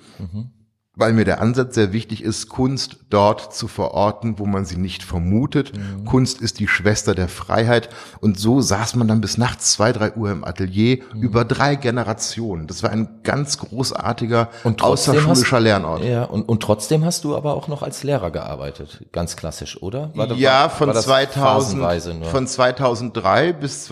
Weil 1.00 1.14
mir 1.14 1.24
der 1.24 1.40
Ansatz 1.42 1.76
sehr 1.76 1.94
wichtig 1.94 2.22
ist, 2.24 2.50
Kunst 2.50 2.98
dort 3.10 3.54
zu 3.56 3.70
verorten, 3.70 4.38
wo 4.38 4.46
man 4.46 4.66
sie 4.66 4.76
nicht 4.76 5.02
vermutet. 5.02 5.72
Kunst 6.06 6.42
ist 6.42 6.60
die 6.60 6.68
Schwester 6.68 7.16
der 7.16 7.30
Freiheit. 7.30 7.88
Und 8.20 8.38
so 8.38 8.60
saß 8.60 8.96
man 8.96 9.08
dann 9.08 9.22
bis 9.22 9.38
nachts 9.38 9.72
zwei, 9.72 9.94
drei 9.94 10.12
Uhr 10.14 10.30
im 10.30 10.44
Atelier 10.44 11.00
über 11.16 11.46
drei 11.46 11.76
Generationen. 11.76 12.68
Das 12.68 12.84
war 12.84 12.90
ein 12.90 13.22
ganz 13.24 13.58
großartiger, 13.60 14.50
Und 14.66 14.84
außerschulischer 14.84 15.56
hast, 15.58 15.64
Lernort. 15.64 16.04
Ja, 16.04 16.26
und, 16.26 16.50
und 16.50 16.62
trotzdem 16.62 17.06
hast 17.06 17.24
du 17.24 17.36
aber 17.38 17.54
auch 17.56 17.70
noch 17.70 17.82
als 17.82 18.04
Lehrer 18.04 18.30
gearbeitet, 18.32 19.06
ganz 19.14 19.38
klassisch, 19.38 19.82
oder? 19.82 20.12
War 20.16 20.32
ja, 20.34 20.64
war- 20.64 20.70
von, 20.70 20.88
war 20.88 20.94
das 20.96 21.06
2000, 21.06 21.34
phasenweise 21.46 22.14
nur? 22.14 22.26
von 22.28 22.46
2003 22.46 23.54
bis 23.54 23.86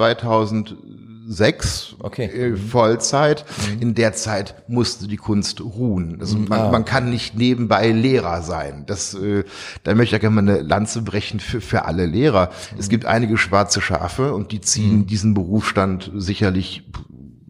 2006 1.28 1.96
Okay. 2.00 2.26
äh, 2.26 2.56
Vollzeit. 2.56 3.46
In 3.80 3.96
der 3.96 4.14
Zeit 4.14 4.56
musste 4.68 5.08
die 5.08 5.18
Kunst 5.18 5.62
ruhen. 5.62 6.18
Also 6.20 6.38
man, 6.38 6.60
ah. 6.60 6.72
man 6.72 6.86
kann 6.86 7.10
nicht 7.10 7.36
nebenbei 7.36 7.92
Lehrer 7.92 8.42
sein. 8.42 8.86
Das, 8.88 9.14
äh, 9.14 9.44
da 9.84 9.94
möchte 9.94 10.04
ich 10.06 10.12
ja 10.14 10.18
gerne 10.30 10.42
mal 10.42 10.52
eine 10.52 10.62
Lanze 10.62 11.02
brechen 11.02 11.40
für, 11.40 11.62
für 11.62 11.86
alle 11.86 12.06
Lehrer. 12.06 12.50
Es 12.78 12.90
gibt 12.90 13.06
einige 13.06 13.38
schwarze 13.38 13.82
Schafe 13.82 14.34
und 14.34 14.52
die 14.52 14.62
ziehen 14.62 15.06
diesen 15.06 15.34
Berufsstand 15.34 16.12
sicherlich 16.16 16.84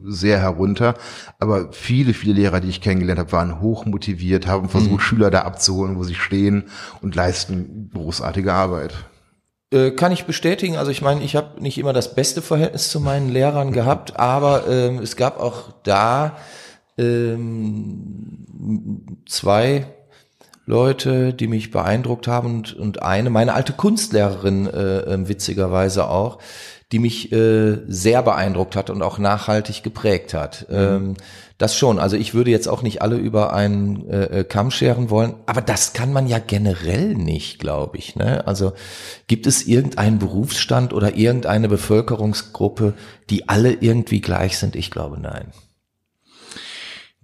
sehr 0.07 0.39
herunter. 0.39 0.95
Aber 1.39 1.71
viele, 1.73 2.13
viele 2.13 2.33
Lehrer, 2.33 2.61
die 2.61 2.69
ich 2.69 2.81
kennengelernt 2.81 3.19
habe, 3.19 3.31
waren 3.31 3.61
hochmotiviert, 3.61 4.47
haben 4.47 4.69
versucht, 4.69 5.03
Schüler 5.03 5.29
da 5.29 5.41
abzuholen, 5.41 5.97
wo 5.97 6.03
sie 6.03 6.15
stehen 6.15 6.65
und 7.01 7.15
leisten 7.15 7.89
großartige 7.93 8.53
Arbeit. 8.53 8.93
Äh, 9.69 9.91
kann 9.91 10.13
ich 10.13 10.23
bestätigen. 10.23 10.77
Also 10.77 10.91
ich 10.91 11.01
meine, 11.01 11.21
ich 11.23 11.35
habe 11.35 11.61
nicht 11.61 11.77
immer 11.77 11.91
das 11.91 12.15
beste 12.15 12.41
Verhältnis 12.41 12.89
zu 12.89 13.01
meinen 13.01 13.27
Lehrern 13.27 13.73
gehabt, 13.73 14.17
aber 14.17 14.65
ähm, 14.69 14.99
es 14.99 15.17
gab 15.17 15.41
auch 15.41 15.73
da 15.83 16.37
ähm, 16.97 18.45
zwei 19.25 19.87
Leute, 20.65 21.33
die 21.33 21.47
mich 21.47 21.71
beeindruckt 21.71 22.27
haben 22.27 22.57
und, 22.57 22.73
und 22.75 23.01
eine, 23.01 23.29
meine 23.29 23.53
alte 23.53 23.73
Kunstlehrerin 23.73 24.67
äh, 24.67 24.99
äh, 24.99 25.27
witzigerweise 25.27 26.09
auch, 26.09 26.39
die 26.93 26.99
mich 26.99 27.33
äh, 27.33 27.79
sehr 27.87 28.21
beeindruckt 28.23 28.77
hat 28.77 28.89
und 28.89 29.01
auch 29.01 29.17
nachhaltig 29.17 29.83
geprägt 29.83 30.33
hat. 30.33 30.65
Mhm. 30.69 30.75
Ähm, 30.75 31.13
das 31.57 31.75
schon. 31.75 31.97
Also 31.97 32.15
ich 32.15 32.33
würde 32.33 32.51
jetzt 32.51 32.67
auch 32.67 32.83
nicht 32.83 33.01
alle 33.01 33.17
über 33.17 33.53
einen 33.53 34.07
äh, 34.09 34.39
äh, 34.39 34.43
Kamm 34.43 34.69
scheren 34.69 35.09
wollen, 35.09 35.33
aber 35.47 35.61
das 35.61 35.93
kann 35.93 36.13
man 36.13 36.27
ja 36.27 36.39
generell 36.39 37.15
nicht, 37.15 37.59
glaube 37.59 37.97
ich. 37.97 38.15
Ne? 38.15 38.45
Also 38.45 38.73
gibt 39.27 39.47
es 39.47 39.65
irgendeinen 39.65 40.19
Berufsstand 40.19 40.93
oder 40.93 41.15
irgendeine 41.15 41.67
Bevölkerungsgruppe, 41.67 42.93
die 43.29 43.49
alle 43.49 43.73
irgendwie 43.73 44.21
gleich 44.21 44.57
sind? 44.57 44.75
Ich 44.75 44.91
glaube 44.91 45.19
nein. 45.19 45.51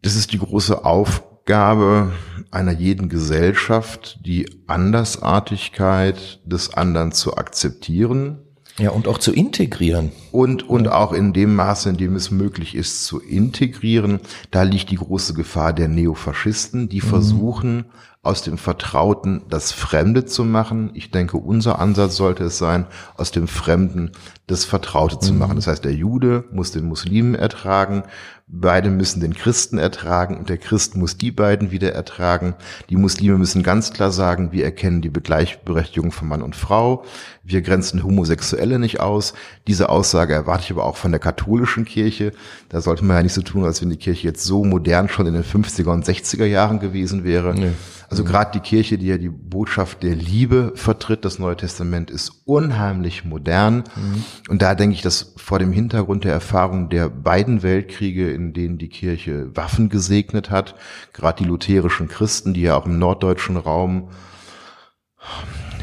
Das 0.02 0.15
ist 0.15 0.34
die 0.34 0.39
große 0.39 0.84
Aufgabe 0.84 2.12
einer 2.50 2.74
jeden 2.74 3.10
Gesellschaft, 3.10 4.19
die 4.26 4.63
Andersartigkeit 4.67 6.39
des 6.43 6.74
anderen 6.74 7.12
zu 7.12 7.38
akzeptieren 7.38 8.42
ja, 8.79 8.89
und 8.89 9.07
auch 9.07 9.19
zu 9.19 9.31
integrieren. 9.31 10.12
Und, 10.31 10.67
und 10.67 10.88
auch 10.88 11.13
in 11.13 11.31
dem 11.33 11.55
Maße, 11.55 11.89
in 11.89 11.97
dem 11.97 12.15
es 12.15 12.31
möglich 12.31 12.75
ist, 12.75 13.05
zu 13.05 13.19
integrieren. 13.19 14.19
Da 14.49 14.63
liegt 14.63 14.89
die 14.89 14.95
große 14.95 15.36
Gefahr 15.36 15.73
der 15.73 15.88
Neofaschisten, 15.88 16.89
die 16.89 17.01
mhm. 17.01 17.07
versuchen, 17.07 17.86
aus 18.23 18.41
dem 18.41 18.57
Vertrauten 18.57 19.41
das 19.49 19.73
Fremde 19.73 20.25
zu 20.25 20.45
machen. 20.45 20.91
Ich 20.93 21.12
denke, 21.12 21.38
unser 21.38 21.79
Ansatz 21.79 22.15
sollte 22.15 22.45
es 22.45 22.57
sein, 22.57 22.88
aus 23.17 23.31
dem 23.31 23.47
Fremden 23.47 24.13
das 24.47 24.63
Vertraute 24.63 25.19
zu 25.19 25.33
mhm. 25.33 25.39
machen. 25.39 25.55
Das 25.57 25.67
heißt, 25.67 25.83
der 25.83 25.93
Jude 25.93 26.45
muss 26.51 26.71
den 26.71 26.88
Muslimen 26.88 27.36
ertragen, 27.36 28.03
beide 28.47 28.89
müssen 28.89 29.21
den 29.21 29.34
Christen 29.34 29.77
ertragen 29.77 30.38
und 30.38 30.49
der 30.49 30.58
Christ 30.58 30.95
muss 30.95 31.17
die 31.17 31.32
beiden 31.32 31.71
wieder 31.71 31.93
ertragen. 31.93 32.56
Die 32.89 32.97
Muslime 32.97 33.38
müssen 33.38 33.63
ganz 33.63 33.93
klar 33.93 34.12
sagen, 34.12 34.51
wir 34.51 34.63
erkennen 34.65 35.01
die 35.01 35.10
Gleichberechtigung 35.10 36.12
von 36.12 36.27
Mann 36.27 36.41
und 36.41 36.56
Frau, 36.56 37.03
wir 37.43 37.62
grenzen 37.62 38.03
Homosexuelle 38.03 38.79
nicht 38.79 38.99
aus. 38.99 39.34
Diese 39.67 39.89
Aussage 39.89 40.34
erwarte 40.34 40.63
ich 40.65 40.71
aber 40.71 40.86
auch 40.86 40.97
von 40.97 41.12
der 41.12 41.19
katholischen 41.19 41.86
Kirche. 41.86 42.32
Da 42.69 42.82
sollte 42.82 43.03
man 43.03 43.17
ja 43.17 43.23
nicht 43.23 43.34
so 43.34 43.41
tun, 43.41 43.65
als 43.65 43.82
wenn 43.82 43.89
die 43.89 43.97
Kirche 43.97 44.27
jetzt 44.27 44.43
so 44.43 44.63
modern 44.63 45.10
schon 45.10 45.27
in 45.27 45.34
den 45.34 45.43
50er 45.43 45.89
und 45.89 46.06
60er 46.06 46.45
Jahren 46.45 46.79
gewesen 46.79 47.23
wäre. 47.23 47.53
Nee. 47.53 47.71
Also 48.13 48.26
gerade 48.26 48.52
die 48.52 48.60
Kirche, 48.60 48.99
die 48.99 49.08
ja 49.08 49.17
die 49.17 49.30
Botschaft 49.30 50.04
der 50.04 50.13
Liebe 50.13 50.73
vertritt, 50.76 51.26
das 51.26 51.39
Neue 51.39 51.58
Testament 51.58 52.12
ist 52.12 52.43
unheimlich 52.45 53.26
modern. 53.26 53.78
Mhm. 53.95 54.23
Und 54.49 54.62
da 54.62 54.76
denke 54.76 54.93
ich, 54.93 55.02
dass 55.02 55.34
vor 55.38 55.58
dem 55.58 55.71
Hintergrund 55.71 56.23
der 56.23 56.32
Erfahrung 56.32 56.89
der 56.89 57.10
beiden 57.10 57.63
Weltkriege, 57.63 58.32
in 58.32 58.54
denen 58.54 58.78
die 58.78 58.89
Kirche 58.89 59.49
Waffen 59.56 59.89
gesegnet 59.89 60.52
hat, 60.52 60.76
gerade 61.12 61.41
die 61.41 61.49
lutherischen 61.49 62.08
Christen, 62.08 62.54
die 62.54 62.62
ja 62.62 62.76
auch 62.76 62.86
im 62.86 62.99
norddeutschen 62.99 63.58
Raum 63.58 64.10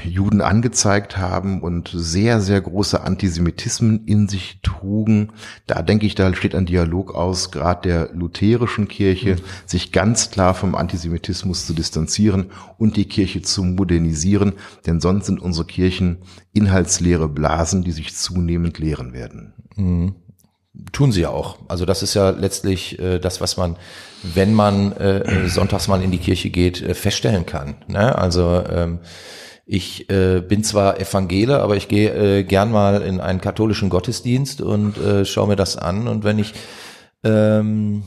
Juden 0.05 0.41
angezeigt 0.41 1.17
haben 1.17 1.63
und 1.63 1.91
sehr, 1.93 2.41
sehr 2.41 2.61
große 2.61 3.01
Antisemitismen 3.01 4.05
in 4.07 4.29
sich 4.29 4.61
trugen. 4.63 5.31
Da 5.67 5.83
denke 5.83 6.07
ich, 6.07 6.15
da 6.15 6.35
steht 6.35 6.55
ein 6.55 6.67
Dialog 6.67 7.15
aus, 7.15 7.51
gerade 7.51 7.89
der 7.89 8.11
lutherischen 8.13 8.89
Kirche, 8.89 9.35
mhm. 9.35 9.41
sich 9.67 9.93
ganz 9.93 10.31
klar 10.31 10.55
vom 10.55 10.75
Antisemitismus 10.75 11.67
zu 11.67 11.75
distanzieren 11.75 12.47
und 12.79 12.97
die 12.97 13.07
Kirche 13.07 13.43
zu 13.43 13.63
modernisieren, 13.65 14.55
denn 14.87 15.01
sonst 15.01 15.27
sind 15.27 15.41
unsere 15.41 15.67
Kirchen 15.67 16.19
inhaltsleere 16.53 17.29
Blasen, 17.29 17.83
die 17.83 17.93
sich 17.93 18.15
zunehmend 18.15 18.79
leeren 18.79 19.13
werden. 19.13 19.55
Mhm. 19.77 20.15
Tun 20.93 21.11
sie 21.11 21.23
ja 21.23 21.31
auch. 21.31 21.59
Also 21.69 21.85
das 21.85 22.03
ist 22.03 22.15
ja 22.15 22.31
letztlich 22.31 22.99
äh, 23.01 23.19
das, 23.19 23.41
was 23.41 23.57
man, 23.57 23.77
wenn 24.23 24.55
man 24.55 24.93
äh, 24.93 25.49
sonntags 25.49 25.89
mal 25.89 26.03
in 26.03 26.13
die 26.13 26.19
Kirche 26.19 26.51
geht, 26.51 26.81
äh, 26.81 26.95
feststellen 26.95 27.45
kann. 27.45 27.75
Ne? 27.89 28.17
Also 28.17 28.63
ähm, 28.71 29.01
ich 29.67 30.11
äh, 30.11 30.41
bin 30.41 30.65
zwar 30.65 31.01
Evangele, 31.01 31.61
aber 31.61 31.77
ich 31.77 31.89
gehe 31.89 32.39
äh, 32.39 32.45
gern 32.45 32.73
mal 32.73 33.03
in 33.03 33.21
einen 33.21 33.41
katholischen 33.41 33.89
Gottesdienst 33.89 34.61
und 34.61 34.99
äh, 34.99 35.25
schaue 35.25 35.49
mir 35.49 35.57
das 35.57 35.77
an. 35.77 36.09
Und 36.09 36.25
wenn 36.25 36.39
ich 36.39 36.55
ähm, 37.23 38.03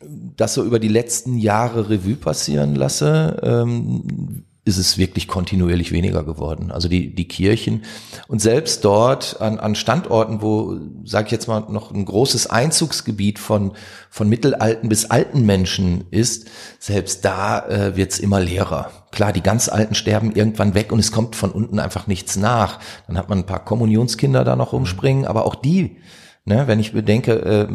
das 0.00 0.54
so 0.54 0.64
über 0.64 0.78
die 0.78 0.88
letzten 0.88 1.38
Jahre 1.38 1.90
Revue 1.90 2.16
passieren 2.16 2.74
lasse, 2.74 3.40
ähm, 3.42 4.44
ist 4.68 4.76
es 4.76 4.98
wirklich 4.98 5.26
kontinuierlich 5.28 5.92
weniger 5.92 6.22
geworden. 6.24 6.70
Also 6.70 6.88
die, 6.88 7.14
die 7.14 7.26
Kirchen 7.26 7.84
und 8.28 8.40
selbst 8.40 8.84
dort 8.84 9.40
an, 9.40 9.58
an 9.58 9.74
Standorten, 9.74 10.42
wo, 10.42 10.78
sage 11.04 11.26
ich 11.26 11.32
jetzt 11.32 11.48
mal, 11.48 11.60
noch 11.70 11.90
ein 11.90 12.04
großes 12.04 12.48
Einzugsgebiet 12.48 13.38
von, 13.38 13.72
von 14.10 14.28
mittelalten 14.28 14.90
bis 14.90 15.06
alten 15.06 15.46
Menschen 15.46 16.04
ist, 16.10 16.48
selbst 16.78 17.24
da 17.24 17.66
äh, 17.66 17.96
wird's 17.96 18.18
immer 18.18 18.40
leerer. 18.40 18.90
Klar, 19.10 19.32
die 19.32 19.42
ganz 19.42 19.68
Alten 19.68 19.94
sterben 19.94 20.32
irgendwann 20.32 20.74
weg 20.74 20.92
und 20.92 20.98
es 20.98 21.12
kommt 21.12 21.36
von 21.36 21.50
unten 21.50 21.78
einfach 21.78 22.06
nichts 22.06 22.36
nach. 22.36 22.78
Dann 23.06 23.18
hat 23.18 23.28
man 23.28 23.38
ein 23.38 23.46
paar 23.46 23.64
Kommunionskinder 23.64 24.44
da 24.44 24.56
noch 24.56 24.72
rumspringen, 24.72 25.24
aber 25.24 25.46
auch 25.46 25.54
die 25.54 25.96
Ne, 26.44 26.66
wenn 26.66 26.80
ich 26.80 26.92
bedenke, 26.94 27.32
äh, 27.32 27.68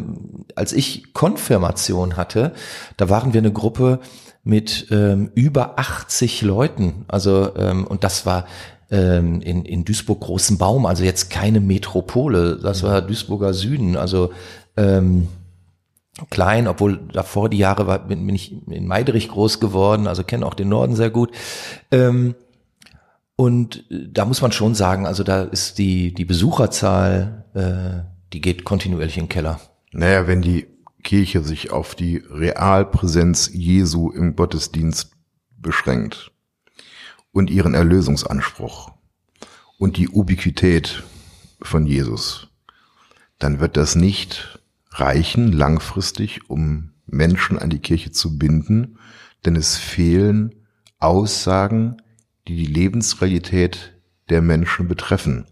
als 0.56 0.72
ich 0.72 1.12
Konfirmation 1.12 2.16
hatte, 2.16 2.54
da 2.96 3.08
waren 3.08 3.32
wir 3.32 3.40
eine 3.40 3.52
Gruppe, 3.52 4.00
mit 4.44 4.88
ähm, 4.90 5.30
über 5.34 5.78
80 5.78 6.42
Leuten. 6.42 7.06
Also 7.08 7.56
ähm, 7.56 7.86
und 7.86 8.04
das 8.04 8.26
war 8.26 8.46
ähm, 8.90 9.40
in, 9.40 9.64
in 9.64 9.84
Duisburg 9.84 10.20
großen 10.20 10.58
Baum, 10.58 10.86
also 10.86 11.02
jetzt 11.02 11.30
keine 11.30 11.60
Metropole. 11.60 12.58
Das 12.62 12.82
war 12.82 13.00
Duisburger 13.00 13.54
Süden, 13.54 13.96
also 13.96 14.30
ähm, 14.76 15.28
klein, 16.30 16.68
obwohl 16.68 16.98
davor 17.12 17.48
die 17.48 17.58
Jahre 17.58 17.86
war, 17.86 17.98
bin, 17.98 18.26
bin 18.26 18.34
ich 18.34 18.54
in 18.68 18.86
Meiderich 18.86 19.28
groß 19.28 19.60
geworden, 19.60 20.06
also 20.06 20.22
kenne 20.22 20.46
auch 20.46 20.54
den 20.54 20.68
Norden 20.68 20.94
sehr 20.94 21.10
gut. 21.10 21.30
Ähm, 21.90 22.34
und 23.36 23.84
da 23.90 24.24
muss 24.24 24.40
man 24.42 24.52
schon 24.52 24.74
sagen, 24.74 25.06
also 25.06 25.24
da 25.24 25.42
ist 25.42 25.78
die, 25.78 26.14
die 26.14 26.24
Besucherzahl, 26.24 27.44
äh, 27.54 28.08
die 28.32 28.40
geht 28.40 28.64
kontinuierlich 28.64 29.16
in 29.16 29.24
den 29.24 29.28
Keller. 29.28 29.60
Naja, 29.90 30.26
wenn 30.26 30.40
die 30.40 30.66
Kirche 31.02 31.42
sich 31.42 31.70
auf 31.70 31.94
die 31.94 32.16
Realpräsenz 32.30 33.50
Jesu 33.52 34.10
im 34.10 34.36
Gottesdienst 34.36 35.12
beschränkt 35.56 36.30
und 37.32 37.50
ihren 37.50 37.74
Erlösungsanspruch 37.74 38.92
und 39.78 39.96
die 39.96 40.08
Ubiquität 40.08 41.02
von 41.60 41.86
Jesus, 41.86 42.48
dann 43.38 43.58
wird 43.60 43.76
das 43.76 43.96
nicht 43.96 44.60
reichen 44.94 45.52
langfristig, 45.52 46.48
um 46.48 46.92
Menschen 47.06 47.58
an 47.58 47.70
die 47.70 47.80
Kirche 47.80 48.12
zu 48.12 48.38
binden, 48.38 48.98
denn 49.44 49.56
es 49.56 49.76
fehlen 49.76 50.54
Aussagen, 50.98 51.96
die 52.48 52.56
die 52.56 52.72
Lebensrealität 52.72 53.98
der 54.30 54.40
Menschen 54.40 54.88
betreffen. 54.88 55.46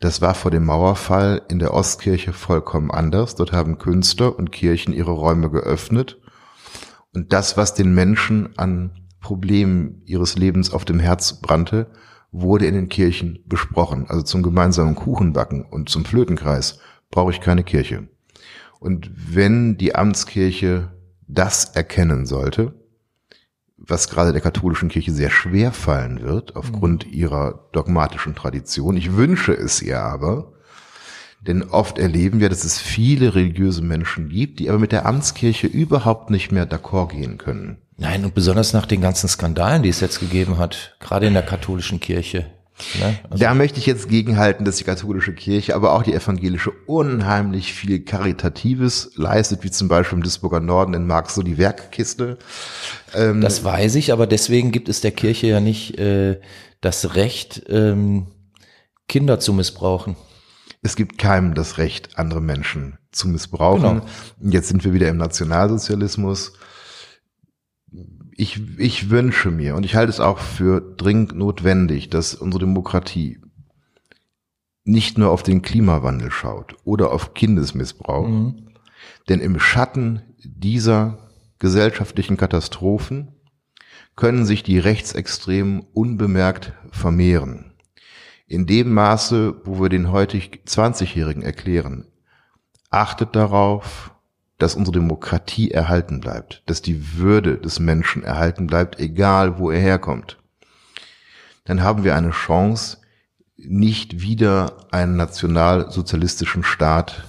Das 0.00 0.20
war 0.20 0.34
vor 0.34 0.50
dem 0.50 0.64
Mauerfall 0.64 1.42
in 1.48 1.58
der 1.58 1.74
Ostkirche 1.74 2.32
vollkommen 2.32 2.90
anders. 2.90 3.34
Dort 3.34 3.52
haben 3.52 3.78
Künstler 3.78 4.36
und 4.36 4.52
Kirchen 4.52 4.92
ihre 4.92 5.10
Räume 5.10 5.50
geöffnet. 5.50 6.20
Und 7.12 7.32
das, 7.32 7.56
was 7.56 7.74
den 7.74 7.94
Menschen 7.94 8.56
an 8.56 8.92
Problemen 9.20 10.02
ihres 10.04 10.36
Lebens 10.36 10.72
auf 10.72 10.84
dem 10.84 11.00
Herz 11.00 11.40
brannte, 11.40 11.90
wurde 12.30 12.66
in 12.66 12.74
den 12.74 12.88
Kirchen 12.88 13.40
besprochen. 13.46 14.06
Also 14.08 14.22
zum 14.22 14.42
gemeinsamen 14.42 14.94
Kuchenbacken 14.94 15.64
und 15.64 15.88
zum 15.88 16.04
Flötenkreis 16.04 16.78
brauche 17.10 17.32
ich 17.32 17.40
keine 17.40 17.64
Kirche. 17.64 18.08
Und 18.78 19.10
wenn 19.14 19.76
die 19.76 19.94
Amtskirche 19.94 20.92
das 21.26 21.66
erkennen 21.66 22.26
sollte, 22.26 22.74
was 23.76 24.08
gerade 24.08 24.32
der 24.32 24.40
katholischen 24.40 24.88
Kirche 24.88 25.12
sehr 25.12 25.30
schwer 25.30 25.72
fallen 25.72 26.20
wird, 26.20 26.56
aufgrund 26.56 27.06
mhm. 27.06 27.12
ihrer 27.12 27.68
dogmatischen 27.72 28.34
Tradition. 28.34 28.96
Ich 28.96 29.14
wünsche 29.14 29.52
es 29.52 29.80
ihr 29.80 30.00
aber, 30.00 30.52
denn 31.40 31.62
oft 31.62 31.98
erleben 31.98 32.40
wir, 32.40 32.48
dass 32.48 32.64
es 32.64 32.80
viele 32.80 33.34
religiöse 33.34 33.82
Menschen 33.82 34.28
gibt, 34.28 34.58
die 34.58 34.68
aber 34.68 34.80
mit 34.80 34.90
der 34.90 35.06
Amtskirche 35.06 35.68
überhaupt 35.68 36.30
nicht 36.30 36.50
mehr 36.50 36.68
d'accord 36.68 37.10
gehen 37.10 37.38
können. 37.38 37.78
Nein, 37.96 38.24
und 38.24 38.34
besonders 38.34 38.72
nach 38.72 38.86
den 38.86 39.00
ganzen 39.00 39.28
Skandalen, 39.28 39.82
die 39.82 39.88
es 39.88 40.00
jetzt 40.00 40.20
gegeben 40.20 40.58
hat, 40.58 40.96
gerade 41.00 41.26
in 41.26 41.34
der 41.34 41.42
katholischen 41.42 42.00
Kirche. 42.00 42.46
Ne? 43.00 43.18
Also 43.30 43.44
da 43.44 43.54
möchte 43.54 43.78
ich 43.78 43.86
jetzt 43.86 44.08
gegenhalten, 44.08 44.64
dass 44.64 44.76
die 44.76 44.84
katholische 44.84 45.34
Kirche, 45.34 45.74
aber 45.74 45.92
auch 45.92 46.02
die 46.02 46.14
evangelische 46.14 46.70
unheimlich 46.86 47.72
viel 47.72 48.04
Karitatives 48.04 49.12
leistet, 49.16 49.64
wie 49.64 49.70
zum 49.70 49.88
Beispiel 49.88 50.18
im 50.18 50.22
Duisburger 50.22 50.60
Norden 50.60 50.94
in 50.94 51.06
Marx 51.06 51.34
so 51.34 51.42
die 51.42 51.58
Werkkiste. 51.58 52.38
Ähm, 53.14 53.40
das 53.40 53.64
weiß 53.64 53.96
ich, 53.96 54.12
aber 54.12 54.26
deswegen 54.26 54.70
gibt 54.72 54.88
es 54.88 55.00
der 55.00 55.12
Kirche 55.12 55.48
ja 55.48 55.60
nicht 55.60 55.98
äh, 55.98 56.40
das 56.80 57.14
Recht, 57.14 57.64
ähm, 57.68 58.28
Kinder 59.08 59.40
zu 59.40 59.52
missbrauchen. 59.52 60.16
Es 60.82 60.94
gibt 60.94 61.18
keinem 61.18 61.54
das 61.54 61.78
Recht, 61.78 62.18
andere 62.18 62.40
Menschen 62.40 62.98
zu 63.10 63.26
missbrauchen. 63.28 64.02
Genau. 64.40 64.54
Jetzt 64.54 64.68
sind 64.68 64.84
wir 64.84 64.92
wieder 64.92 65.08
im 65.08 65.16
Nationalsozialismus 65.16 66.52
ich, 68.38 68.78
ich 68.78 69.10
wünsche 69.10 69.50
mir 69.50 69.74
und 69.74 69.84
ich 69.84 69.96
halte 69.96 70.10
es 70.10 70.20
auch 70.20 70.38
für 70.38 70.80
dringend 70.80 71.34
notwendig, 71.34 72.08
dass 72.08 72.36
unsere 72.36 72.60
Demokratie 72.60 73.40
nicht 74.84 75.18
nur 75.18 75.30
auf 75.30 75.42
den 75.42 75.60
Klimawandel 75.60 76.30
schaut 76.30 76.76
oder 76.84 77.10
auf 77.10 77.34
Kindesmissbrauch, 77.34 78.28
mhm. 78.28 78.68
denn 79.28 79.40
im 79.40 79.58
Schatten 79.58 80.22
dieser 80.38 81.18
gesellschaftlichen 81.58 82.36
Katastrophen 82.36 83.32
können 84.14 84.46
sich 84.46 84.62
die 84.62 84.78
Rechtsextremen 84.78 85.80
unbemerkt 85.92 86.74
vermehren. 86.92 87.72
In 88.46 88.66
dem 88.66 88.94
Maße, 88.94 89.62
wo 89.64 89.80
wir 89.82 89.88
den 89.88 90.12
heutig 90.12 90.62
20-Jährigen 90.64 91.42
erklären, 91.42 92.06
achtet 92.88 93.34
darauf, 93.34 94.12
dass 94.58 94.74
unsere 94.74 94.98
Demokratie 94.98 95.70
erhalten 95.70 96.20
bleibt, 96.20 96.62
dass 96.66 96.82
die 96.82 97.16
Würde 97.16 97.58
des 97.58 97.78
Menschen 97.78 98.24
erhalten 98.24 98.66
bleibt, 98.66 98.98
egal 98.98 99.58
wo 99.58 99.70
er 99.70 99.80
herkommt. 99.80 100.38
Dann 101.64 101.82
haben 101.82 102.02
wir 102.02 102.16
eine 102.16 102.30
Chance, 102.30 102.98
nicht 103.56 104.20
wieder 104.20 104.86
einen 104.90 105.16
nationalsozialistischen 105.16 106.64
Staat 106.64 107.24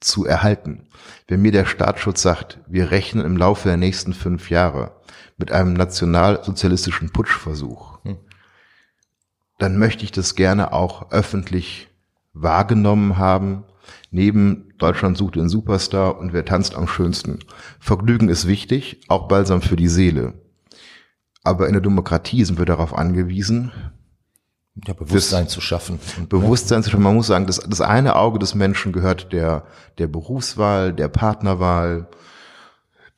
zu 0.00 0.26
erhalten. 0.26 0.88
Wenn 1.28 1.42
mir 1.42 1.52
der 1.52 1.64
Staatsschutz 1.64 2.22
sagt, 2.22 2.60
wir 2.66 2.90
rechnen 2.90 3.24
im 3.24 3.36
Laufe 3.36 3.68
der 3.68 3.76
nächsten 3.76 4.14
fünf 4.14 4.50
Jahre 4.50 4.92
mit 5.38 5.52
einem 5.52 5.72
nationalsozialistischen 5.74 7.10
Putschversuch, 7.10 8.04
hm. 8.04 8.18
dann 9.58 9.78
möchte 9.78 10.04
ich 10.04 10.12
das 10.12 10.34
gerne 10.34 10.72
auch 10.72 11.10
öffentlich 11.10 11.88
wahrgenommen 12.32 13.18
haben, 13.18 13.64
neben 14.12 14.72
Deutschland 14.78 15.16
sucht 15.16 15.34
den 15.34 15.48
Superstar 15.48 16.18
und 16.18 16.32
wer 16.32 16.44
tanzt 16.44 16.76
am 16.76 16.86
schönsten. 16.86 17.40
Vergnügen 17.80 18.28
ist 18.28 18.46
wichtig, 18.46 19.00
auch 19.08 19.26
balsam 19.26 19.62
für 19.62 19.76
die 19.76 19.88
Seele. 19.88 20.34
Aber 21.42 21.66
in 21.66 21.72
der 21.72 21.82
Demokratie 21.82 22.44
sind 22.44 22.58
wir 22.58 22.66
darauf 22.66 22.94
angewiesen, 22.96 23.72
ja, 24.86 24.94
Bewusstsein 24.94 25.48
zu 25.48 25.60
schaffen. 25.60 25.98
Und, 26.18 26.28
Bewusstsein 26.28 26.82
zu 26.82 26.90
schaffen. 26.90 27.02
Man 27.02 27.14
muss 27.14 27.26
sagen, 27.26 27.46
das, 27.46 27.58
das 27.58 27.80
eine 27.80 28.16
Auge 28.16 28.38
des 28.38 28.54
Menschen 28.54 28.92
gehört 28.92 29.32
der, 29.32 29.64
der 29.98 30.06
Berufswahl, 30.06 30.92
der 30.94 31.08
Partnerwahl, 31.08 32.08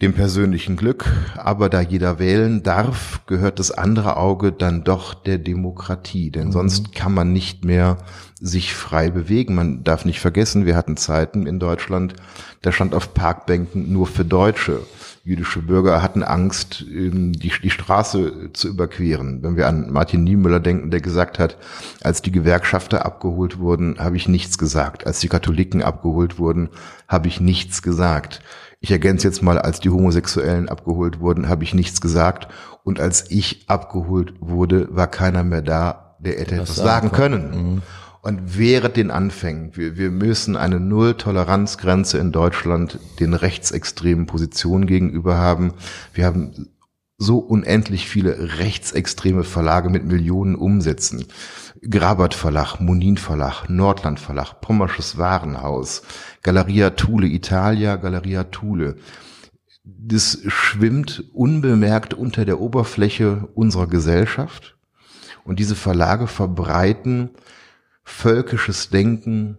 dem 0.04 0.12
persönlichen 0.12 0.76
Glück. 0.76 1.06
Aber 1.36 1.68
da 1.68 1.80
jeder 1.80 2.18
wählen 2.18 2.62
darf, 2.62 3.22
gehört 3.26 3.58
das 3.58 3.70
andere 3.70 4.18
Auge 4.18 4.52
dann 4.52 4.84
doch 4.84 5.14
der 5.14 5.38
Demokratie. 5.38 6.30
Denn 6.30 6.48
mhm. 6.48 6.52
sonst 6.52 6.94
kann 6.94 7.14
man 7.14 7.32
nicht 7.32 7.64
mehr 7.64 7.96
sich 8.38 8.74
frei 8.74 9.10
bewegen. 9.10 9.54
Man 9.54 9.82
darf 9.82 10.04
nicht 10.04 10.20
vergessen, 10.20 10.66
wir 10.66 10.76
hatten 10.76 10.98
Zeiten 10.98 11.46
in 11.46 11.58
Deutschland, 11.58 12.14
da 12.60 12.72
stand 12.72 12.94
auf 12.94 13.14
Parkbänken 13.14 13.92
nur 13.92 14.06
für 14.06 14.24
Deutsche. 14.24 14.80
Jüdische 15.24 15.62
Bürger 15.62 16.02
hatten 16.02 16.22
Angst, 16.22 16.84
die, 16.86 17.50
die 17.62 17.70
Straße 17.70 18.50
zu 18.52 18.68
überqueren. 18.68 19.42
Wenn 19.42 19.56
wir 19.56 19.66
an 19.68 19.90
Martin 19.90 20.22
Niemöller 20.22 20.60
denken, 20.60 20.90
der 20.90 21.00
gesagt 21.00 21.38
hat, 21.38 21.56
als 22.02 22.20
die 22.20 22.32
Gewerkschafter 22.32 23.06
abgeholt 23.06 23.58
wurden, 23.58 23.98
habe 23.98 24.18
ich 24.18 24.28
nichts 24.28 24.58
gesagt. 24.58 25.06
Als 25.06 25.20
die 25.20 25.28
Katholiken 25.28 25.82
abgeholt 25.82 26.38
wurden, 26.38 26.68
habe 27.08 27.28
ich 27.28 27.40
nichts 27.40 27.80
gesagt. 27.80 28.42
Ich 28.84 28.90
ergänze 28.90 29.26
jetzt 29.26 29.42
mal, 29.42 29.58
als 29.58 29.80
die 29.80 29.88
Homosexuellen 29.88 30.68
abgeholt 30.68 31.18
wurden, 31.18 31.48
habe 31.48 31.64
ich 31.64 31.72
nichts 31.72 32.02
gesagt. 32.02 32.48
Und 32.82 33.00
als 33.00 33.30
ich 33.30 33.64
abgeholt 33.66 34.34
wurde, 34.40 34.94
war 34.94 35.06
keiner 35.06 35.42
mehr 35.42 35.62
da, 35.62 36.16
der 36.18 36.38
hätte 36.38 36.56
etwas 36.56 36.76
sagen 36.76 37.10
können. 37.10 37.50
Mhm. 37.50 37.82
Und 38.20 38.58
während 38.58 38.98
den 38.98 39.10
Anfängen, 39.10 39.74
wir, 39.74 39.96
wir 39.96 40.10
müssen 40.10 40.54
eine 40.54 40.80
Null-Toleranz-Grenze 40.80 42.18
in 42.18 42.30
Deutschland 42.30 42.98
den 43.20 43.32
rechtsextremen 43.32 44.26
Positionen 44.26 44.84
gegenüber 44.84 45.38
haben. 45.38 45.72
Wir 46.12 46.26
haben 46.26 46.68
so 47.16 47.38
unendlich 47.38 48.06
viele 48.06 48.58
rechtsextreme 48.58 49.44
Verlage 49.44 49.88
mit 49.88 50.04
Millionen 50.04 50.56
Umsätzen. 50.56 51.24
Grabert 51.90 52.34
Verlag, 52.34 52.80
Monin 52.80 53.16
Verlag, 53.16 53.68
Nordland 53.68 54.18
Verlag, 54.18 54.60
Pommersches 54.60 55.18
Warenhaus, 55.18 56.02
Galeria 56.42 56.90
Thule 56.90 57.26
Italia, 57.26 57.96
Galeria 57.96 58.44
Thule. 58.44 58.96
Das 59.84 60.38
schwimmt 60.46 61.24
unbemerkt 61.34 62.14
unter 62.14 62.44
der 62.44 62.60
Oberfläche 62.60 63.48
unserer 63.54 63.86
Gesellschaft 63.86 64.76
und 65.44 65.58
diese 65.58 65.74
Verlage 65.74 66.26
verbreiten 66.26 67.30
völkisches 68.02 68.90
Denken 68.90 69.58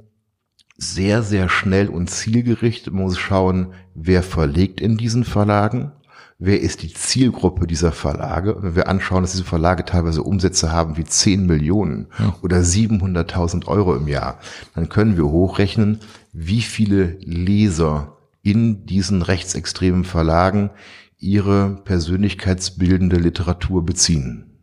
sehr, 0.78 1.24
sehr 1.24 1.50
schnell 1.50 1.90
und 1.90 2.10
zielgerichtet. 2.10 2.94
Man 2.94 3.04
muss 3.04 3.18
schauen, 3.18 3.74
wer 3.94 4.24
verlegt 4.24 4.82
in 4.82 4.98
diesen 4.98 5.24
Verlagen, 5.24 5.92
wer 6.38 6.60
ist 6.60 6.82
die 6.82 6.94
Zielgruppe 6.94 7.68
dieser 7.68 7.92
Verlage. 7.92 8.56
Und 8.56 8.64
wenn 8.64 8.76
wir 8.76 8.88
anschauen, 8.88 9.24
dass 9.24 9.32
diese 9.32 9.46
Verlage 9.46 9.86
teilweise 9.86 10.24
Umsätze 10.24 10.72
haben 10.72 10.98
wie 10.98 11.06
10 11.06 11.46
Millionen 11.46 12.08
ja. 12.20 12.36
oder 12.42 12.58
700.000 12.58 13.68
Euro 13.68 13.96
im 13.96 14.08
Jahr, 14.08 14.40
dann 14.74 14.90
können 14.90 15.18
wir 15.18 15.26
hochrechnen, 15.26 16.00
wie 16.34 16.62
viele 16.62 17.18
Leser 17.22 18.18
in 18.42 18.86
diesen 18.86 19.22
rechtsextremen 19.22 20.04
Verlagen 20.04 20.70
ihre 21.18 21.82
persönlichkeitsbildende 21.86 23.16
Literatur 23.16 23.86
beziehen. 23.86 24.60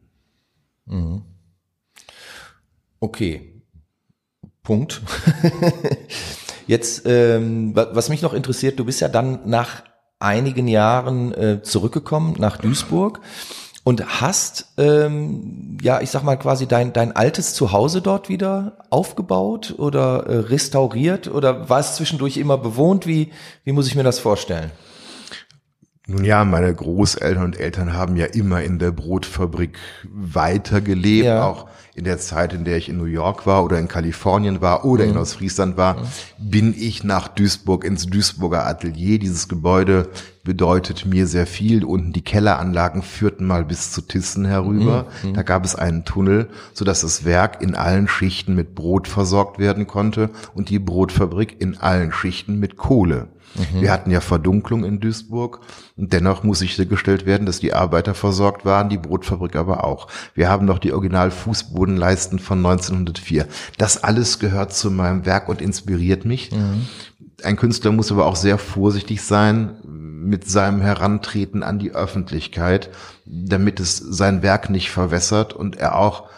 Mhm. 0.86 1.22
Okay. 3.00 3.62
Punkt. 4.62 5.02
Jetzt, 6.68 7.02
ähm, 7.06 7.74
was 7.74 8.08
mich 8.08 8.22
noch 8.22 8.32
interessiert, 8.32 8.78
du 8.78 8.84
bist 8.84 9.00
ja 9.00 9.08
dann 9.08 9.40
nach 9.48 9.82
einigen 10.22 10.68
Jahren 10.68 11.32
äh, 11.34 11.62
zurückgekommen 11.62 12.36
nach 12.38 12.56
Duisburg 12.56 13.20
und 13.84 14.20
hast, 14.20 14.66
ähm, 14.78 15.76
ja, 15.82 16.00
ich 16.00 16.10
sag 16.10 16.22
mal 16.22 16.36
quasi 16.36 16.66
dein, 16.66 16.92
dein 16.92 17.16
altes 17.16 17.54
Zuhause 17.54 18.00
dort 18.00 18.28
wieder 18.28 18.76
aufgebaut 18.90 19.74
oder 19.78 20.26
äh, 20.26 20.36
restauriert 20.38 21.28
oder 21.28 21.68
war 21.68 21.80
es 21.80 21.96
zwischendurch 21.96 22.36
immer 22.36 22.58
bewohnt? 22.58 23.06
Wie, 23.06 23.32
wie 23.64 23.72
muss 23.72 23.88
ich 23.88 23.96
mir 23.96 24.04
das 24.04 24.20
vorstellen? 24.20 24.70
Nun 26.08 26.24
ja, 26.24 26.44
meine 26.44 26.74
Großeltern 26.74 27.44
und 27.44 27.60
Eltern 27.60 27.92
haben 27.92 28.16
ja 28.16 28.26
immer 28.26 28.60
in 28.62 28.80
der 28.80 28.90
Brotfabrik 28.90 29.78
weitergelebt, 30.04 31.26
ja. 31.26 31.44
auch 31.44 31.68
in 31.94 32.04
der 32.04 32.18
Zeit, 32.18 32.54
in 32.54 32.64
der 32.64 32.78
ich 32.78 32.88
in 32.88 32.96
New 32.96 33.04
York 33.04 33.46
war 33.46 33.62
oder 33.62 33.78
in 33.78 33.86
Kalifornien 33.86 34.60
war 34.60 34.84
oder 34.84 35.04
mhm. 35.04 35.10
in 35.12 35.16
Ostfriesland 35.18 35.76
war, 35.76 35.96
mhm. 35.96 36.06
bin 36.38 36.74
ich 36.76 37.04
nach 37.04 37.28
Duisburg 37.28 37.84
ins 37.84 38.06
Duisburger 38.06 38.66
Atelier. 38.66 39.18
Dieses 39.18 39.46
Gebäude 39.46 40.08
bedeutet 40.42 41.04
mir 41.04 41.26
sehr 41.26 41.46
viel. 41.46 41.84
Unten 41.84 42.12
die 42.12 42.24
Kelleranlagen 42.24 43.02
führten 43.02 43.46
mal 43.46 43.64
bis 43.64 43.92
zu 43.92 44.00
Tissen 44.00 44.44
herüber. 44.44 45.06
Mhm. 45.22 45.28
mhm. 45.28 45.34
Da 45.34 45.42
gab 45.42 45.64
es 45.64 45.76
einen 45.76 46.04
Tunnel, 46.04 46.48
so 46.72 46.84
dass 46.84 47.02
das 47.02 47.24
Werk 47.24 47.62
in 47.62 47.74
allen 47.74 48.08
Schichten 48.08 48.54
mit 48.54 48.74
Brot 48.74 49.06
versorgt 49.06 49.58
werden 49.58 49.86
konnte 49.86 50.30
und 50.54 50.68
die 50.70 50.78
Brotfabrik 50.78 51.60
in 51.60 51.76
allen 51.76 52.10
Schichten 52.10 52.58
mit 52.58 52.76
Kohle. 52.76 53.28
Mhm. 53.54 53.80
Wir 53.80 53.92
hatten 53.92 54.10
ja 54.10 54.20
Verdunklung 54.20 54.84
in 54.84 55.00
Duisburg 55.00 55.60
und 55.96 56.12
dennoch 56.12 56.42
muss 56.42 56.60
sichergestellt 56.60 57.26
werden, 57.26 57.46
dass 57.46 57.60
die 57.60 57.74
Arbeiter 57.74 58.14
versorgt 58.14 58.64
waren, 58.64 58.88
die 58.88 58.98
Brotfabrik 58.98 59.56
aber 59.56 59.84
auch. 59.84 60.08
Wir 60.34 60.48
haben 60.48 60.66
noch 60.66 60.78
die 60.78 60.92
Original-Fußbodenleisten 60.92 62.38
von 62.38 62.58
1904. 62.58 63.46
Das 63.78 64.02
alles 64.02 64.38
gehört 64.38 64.72
zu 64.72 64.90
meinem 64.90 65.26
Werk 65.26 65.48
und 65.48 65.60
inspiriert 65.60 66.24
mich. 66.24 66.50
Mhm. 66.50 66.86
Ein 67.42 67.56
Künstler 67.56 67.92
muss 67.92 68.12
aber 68.12 68.26
auch 68.26 68.36
sehr 68.36 68.58
vorsichtig 68.58 69.22
sein 69.22 69.76
mit 69.84 70.48
seinem 70.48 70.80
Herantreten 70.80 71.62
an 71.62 71.78
die 71.78 71.92
Öffentlichkeit, 71.92 72.90
damit 73.26 73.80
es 73.80 73.96
sein 73.96 74.42
Werk 74.42 74.70
nicht 74.70 74.90
verwässert 74.90 75.52
und 75.52 75.76
er 75.76 75.98
auch 75.98 76.28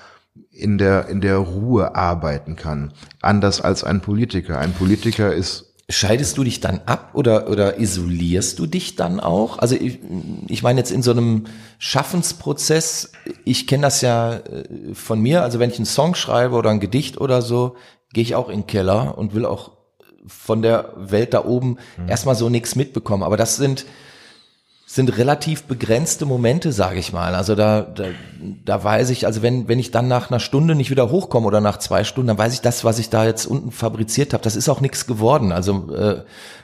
in 0.51 0.79
der, 0.79 1.09
in 1.09 1.21
der 1.21 1.37
Ruhe 1.37 1.95
arbeiten 1.95 2.57
kann. 2.57 2.93
Anders 3.21 3.61
als 3.61 3.85
ein 3.85 4.01
Politiker. 4.01 4.59
Ein 4.59 4.73
Politiker 4.73 5.35
ist 5.35 5.74
Scheidest 5.91 6.39
du 6.39 6.45
dich 6.45 6.61
dann 6.61 6.81
ab 6.87 7.11
oder, 7.13 7.51
oder 7.51 7.79
isolierst 7.79 8.59
du 8.59 8.67
dich 8.67 8.97
dann 8.97 9.21
auch? 9.21 9.59
Also 9.59 9.77
ich, 9.77 9.99
ich 10.49 10.63
meine 10.63 10.81
jetzt 10.81 10.91
in 10.91 11.03
so 11.03 11.11
einem 11.11 11.45
Schaffensprozess, 11.79 13.13
ich 13.45 13.67
kenne 13.67 13.83
das 13.83 14.01
ja 14.01 14.37
äh, 14.37 14.65
von 14.95 15.21
mir, 15.21 15.43
also 15.43 15.59
wenn 15.59 15.69
ich 15.69 15.77
einen 15.77 15.85
Song 15.85 16.15
schreibe 16.15 16.57
oder 16.57 16.71
ein 16.71 16.81
Gedicht 16.81 17.21
oder 17.21 17.43
so, 17.43 17.77
gehe 18.15 18.23
ich 18.23 18.35
auch 18.35 18.49
in 18.49 18.61
den 18.61 18.67
Keller 18.67 19.19
und 19.19 19.35
will 19.35 19.45
auch 19.45 19.73
von 20.27 20.63
der 20.63 20.93
Welt 20.97 21.35
da 21.35 21.45
oben 21.45 21.77
mhm. 21.99 22.09
erstmal 22.09 22.35
so 22.35 22.49
nichts 22.49 22.77
mitbekommen. 22.77 23.23
Aber 23.23 23.37
das 23.37 23.57
sind, 23.57 23.85
sind 24.95 25.19
relativ 25.19 25.65
begrenzte 25.65 26.25
Momente, 26.25 26.71
sage 26.71 27.01
ich 27.01 27.13
mal. 27.13 27.35
Also 27.35 27.57
da, 27.57 27.83
da, 27.83 28.05
da 28.65 28.85
weiß 28.85 29.11
ich, 29.11 29.27
also 29.27 29.43
wenn, 29.43 29.67
wenn 29.67 29.81
ich 29.81 29.91
dann 29.91 30.07
nach 30.07 30.31
einer 30.31 30.39
Stunde 30.39 30.77
nicht 30.77 30.91
wieder 30.91 31.11
hochkomme 31.11 31.47
oder 31.49 31.61
nach 31.61 31.79
zwei 31.79 32.05
Stunden, 32.05 32.29
dann 32.29 32.39
weiß 32.39 32.55
ich, 32.55 32.61
das, 32.61 32.85
was 32.85 33.01
ich 33.01 33.11
da 33.11 33.25
jetzt 33.25 33.47
unten 33.47 33.73
fabriziert 33.73 34.33
habe, 34.33 34.45
das 34.45 34.55
ist 34.55 34.69
auch 34.69 34.81
nichts 34.81 35.07
geworden. 35.07 35.51
Also 35.51 35.93
äh, 35.93 36.23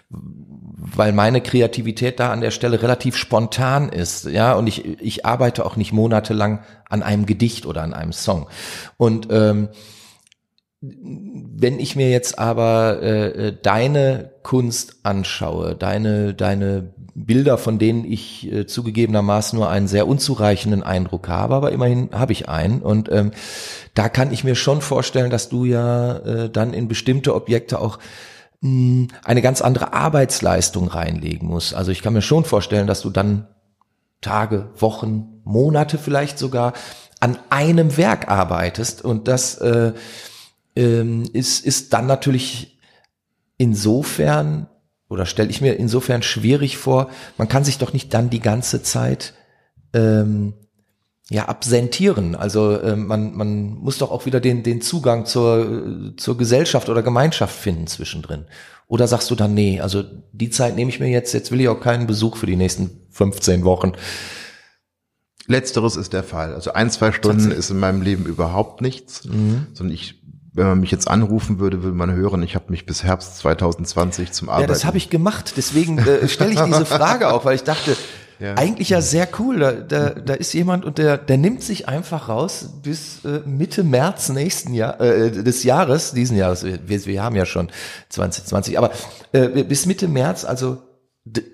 weil 0.08 1.12
meine 1.12 1.40
Kreativität 1.40 2.20
da 2.20 2.32
an 2.32 2.40
der 2.40 2.52
Stelle 2.52 2.80
relativ 2.80 3.16
spontan 3.16 3.88
ist, 3.88 4.26
ja, 4.26 4.54
und 4.54 4.68
ich, 4.68 5.00
ich 5.00 5.26
arbeite 5.26 5.66
auch 5.66 5.74
nicht 5.74 5.92
monatelang 5.92 6.60
an 6.88 7.02
einem 7.02 7.26
Gedicht 7.26 7.66
oder 7.66 7.82
an 7.82 7.94
einem 7.94 8.12
Song. 8.12 8.46
Und 8.96 9.26
ähm, 9.30 9.68
wenn 10.82 11.78
ich 11.78 11.94
mir 11.94 12.10
jetzt 12.10 12.38
aber 12.38 13.00
äh, 13.02 13.48
äh, 13.48 13.56
deine 13.60 14.30
Kunst 14.42 15.00
anschaue, 15.02 15.74
deine, 15.74 16.32
deine 16.32 16.94
Bilder, 17.14 17.58
von 17.58 17.78
denen 17.78 18.04
ich 18.04 18.50
äh, 18.52 18.66
zugegebenermaßen 18.66 19.58
nur 19.58 19.68
einen 19.68 19.88
sehr 19.88 20.06
unzureichenden 20.06 20.82
Eindruck 20.82 21.28
habe, 21.28 21.54
aber 21.54 21.72
immerhin 21.72 22.10
habe 22.12 22.32
ich 22.32 22.48
einen. 22.48 22.82
Und 22.82 23.10
ähm, 23.10 23.32
da 23.94 24.08
kann 24.08 24.32
ich 24.32 24.44
mir 24.44 24.54
schon 24.54 24.80
vorstellen, 24.80 25.30
dass 25.30 25.48
du 25.48 25.64
ja 25.64 26.16
äh, 26.18 26.50
dann 26.50 26.72
in 26.72 26.88
bestimmte 26.88 27.34
Objekte 27.34 27.80
auch 27.80 27.98
mh, 28.60 28.68
hm, 28.68 29.08
eine 29.24 29.42
ganz 29.42 29.60
andere 29.60 29.92
Arbeitsleistung 29.92 30.88
reinlegen 30.88 31.48
musst. 31.48 31.74
Also 31.74 31.90
ich 31.92 32.02
kann 32.02 32.12
mir 32.12 32.22
schon 32.22 32.44
vorstellen, 32.44 32.86
dass 32.86 33.00
du 33.02 33.10
dann 33.10 33.46
Tage, 34.20 34.68
Wochen, 34.76 35.40
Monate 35.44 35.98
vielleicht 35.98 36.38
sogar 36.38 36.74
an 37.20 37.38
einem 37.50 37.96
Werk 37.96 38.28
arbeitest 38.28 39.04
und 39.04 39.28
das 39.28 39.56
äh, 39.58 39.92
ähm, 40.76 41.28
ist, 41.32 41.64
ist 41.64 41.92
dann 41.92 42.06
natürlich 42.06 42.78
insofern 43.58 44.68
oder 45.10 45.26
stelle 45.26 45.50
ich 45.50 45.60
mir 45.60 45.74
insofern 45.74 46.22
schwierig 46.22 46.78
vor, 46.78 47.10
man 47.36 47.48
kann 47.48 47.64
sich 47.64 47.78
doch 47.78 47.92
nicht 47.92 48.14
dann 48.14 48.30
die 48.30 48.40
ganze 48.40 48.82
Zeit 48.82 49.34
ähm, 49.92 50.54
ja 51.28 51.46
absentieren. 51.46 52.36
Also 52.36 52.78
äh, 52.78 52.96
man, 52.96 53.34
man 53.36 53.74
muss 53.74 53.98
doch 53.98 54.12
auch 54.12 54.24
wieder 54.24 54.40
den, 54.40 54.62
den 54.62 54.80
Zugang 54.80 55.26
zur, 55.26 56.14
zur 56.16 56.38
Gesellschaft 56.38 56.88
oder 56.88 57.02
Gemeinschaft 57.02 57.54
finden 57.54 57.88
zwischendrin. 57.88 58.46
Oder 58.86 59.08
sagst 59.08 59.30
du 59.30 59.34
dann, 59.34 59.52
nee, 59.52 59.80
also 59.80 60.04
die 60.32 60.50
Zeit 60.50 60.76
nehme 60.76 60.90
ich 60.90 61.00
mir 61.00 61.08
jetzt, 61.08 61.32
jetzt 61.32 61.50
will 61.50 61.60
ich 61.60 61.68
auch 61.68 61.80
keinen 61.80 62.06
Besuch 62.06 62.36
für 62.36 62.46
die 62.46 62.56
nächsten 62.56 63.06
15 63.10 63.64
Wochen. 63.64 63.92
Letzteres 65.46 65.96
ist 65.96 66.12
der 66.12 66.22
Fall. 66.22 66.54
Also 66.54 66.72
ein, 66.72 66.90
zwei 66.90 67.10
Stunden 67.10 67.50
ist 67.50 67.70
in 67.70 67.78
meinem 67.80 68.02
Leben 68.02 68.26
überhaupt 68.26 68.80
nichts, 68.80 69.24
mhm. 69.24 69.66
sondern 69.74 69.94
ich 69.94 70.22
wenn 70.60 70.68
man 70.68 70.80
mich 70.80 70.90
jetzt 70.90 71.08
anrufen 71.08 71.58
würde, 71.58 71.82
würde 71.82 71.96
man 71.96 72.12
hören, 72.12 72.42
ich 72.42 72.54
habe 72.54 72.66
mich 72.68 72.84
bis 72.84 73.02
Herbst 73.02 73.38
2020 73.38 74.30
zum 74.32 74.50
Arbeiten. 74.50 74.62
Ja, 74.62 74.66
das 74.68 74.84
habe 74.84 74.98
ich 74.98 75.08
gemacht. 75.08 75.54
Deswegen 75.56 75.98
äh, 75.98 76.28
stelle 76.28 76.52
ich 76.52 76.60
diese 76.60 76.84
Frage 76.84 77.32
auch, 77.32 77.46
weil 77.46 77.54
ich 77.54 77.64
dachte, 77.64 77.96
ja. 78.38 78.54
Eigentlich 78.54 78.90
ja 78.90 79.00
sehr 79.00 79.26
cool. 79.38 79.58
Da, 79.58 79.72
da, 79.72 80.10
da 80.10 80.34
ist 80.34 80.52
jemand 80.52 80.84
und 80.84 80.98
der, 80.98 81.16
der 81.16 81.38
nimmt 81.38 81.62
sich 81.62 81.88
einfach 81.88 82.28
raus 82.28 82.68
bis 82.82 83.24
äh, 83.24 83.40
Mitte 83.46 83.84
März 83.84 84.28
nächsten 84.28 84.74
Jahr, 84.74 85.00
äh, 85.00 85.30
des 85.30 85.64
Jahres, 85.64 86.12
diesen 86.12 86.36
Jahres. 86.36 86.64
Wir, 86.64 87.06
wir 87.06 87.22
haben 87.22 87.36
ja 87.36 87.46
schon 87.46 87.70
2020, 88.10 88.76
aber 88.76 88.90
äh, 89.32 89.64
bis 89.64 89.86
Mitte 89.86 90.08
März, 90.08 90.44
also 90.44 90.82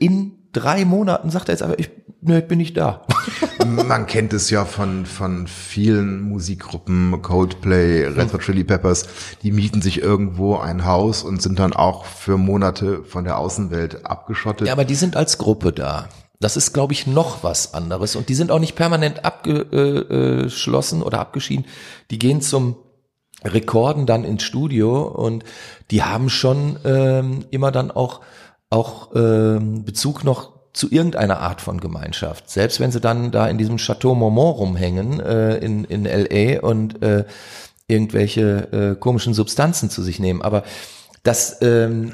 in 0.00 0.45
drei 0.56 0.84
Monaten 0.84 1.30
sagt 1.30 1.48
er 1.48 1.54
jetzt 1.54 1.62
aber, 1.62 1.78
ich, 1.78 1.90
ne, 2.22 2.40
ich 2.40 2.48
bin 2.48 2.58
nicht 2.58 2.76
da. 2.76 3.04
Man 3.66 4.06
kennt 4.06 4.32
es 4.32 4.50
ja 4.50 4.64
von, 4.64 5.06
von 5.06 5.46
vielen 5.46 6.20
Musikgruppen, 6.22 7.20
Coldplay, 7.22 8.06
Red 8.06 8.32
Hot 8.32 8.40
Chili 8.42 8.64
Peppers, 8.64 9.06
die 9.42 9.52
mieten 9.52 9.82
sich 9.82 10.00
irgendwo 10.00 10.56
ein 10.56 10.84
Haus 10.84 11.22
und 11.22 11.42
sind 11.42 11.58
dann 11.58 11.72
auch 11.72 12.04
für 12.04 12.38
Monate 12.38 13.02
von 13.04 13.24
der 13.24 13.38
Außenwelt 13.38 14.06
abgeschottet. 14.06 14.68
Ja, 14.68 14.72
aber 14.72 14.84
die 14.84 14.94
sind 14.94 15.16
als 15.16 15.38
Gruppe 15.38 15.72
da. 15.72 16.08
Das 16.40 16.56
ist, 16.56 16.72
glaube 16.72 16.92
ich, 16.92 17.06
noch 17.06 17.42
was 17.42 17.74
anderes. 17.74 18.14
Und 18.14 18.28
die 18.28 18.34
sind 18.34 18.50
auch 18.50 18.58
nicht 18.58 18.76
permanent 18.76 19.24
abgeschlossen 19.24 21.02
oder 21.02 21.18
abgeschieden. 21.18 21.64
Die 22.10 22.18
gehen 22.18 22.42
zum 22.42 22.76
Rekorden 23.44 24.06
dann 24.06 24.24
ins 24.24 24.42
Studio 24.42 25.02
und 25.02 25.44
die 25.90 26.02
haben 26.02 26.28
schon 26.28 26.78
ähm, 26.84 27.44
immer 27.50 27.70
dann 27.70 27.90
auch, 27.90 28.20
auch 28.70 29.10
ähm, 29.14 29.84
Bezug 29.84 30.24
noch 30.24 30.52
zu 30.72 30.90
irgendeiner 30.90 31.40
Art 31.40 31.60
von 31.60 31.80
Gemeinschaft. 31.80 32.50
Selbst 32.50 32.80
wenn 32.80 32.92
sie 32.92 33.00
dann 33.00 33.30
da 33.30 33.48
in 33.48 33.58
diesem 33.58 33.78
Chateau 33.78 34.14
Mormont 34.14 34.58
rumhängen 34.58 35.20
äh, 35.20 35.56
in, 35.58 35.84
in 35.84 36.04
LA 36.04 36.60
und 36.60 37.02
äh, 37.02 37.24
irgendwelche 37.88 38.72
äh, 38.72 39.00
komischen 39.00 39.32
Substanzen 39.32 39.88
zu 39.88 40.02
sich 40.02 40.18
nehmen. 40.18 40.42
Aber 40.42 40.64
das 41.22 41.62
ähm, 41.62 42.12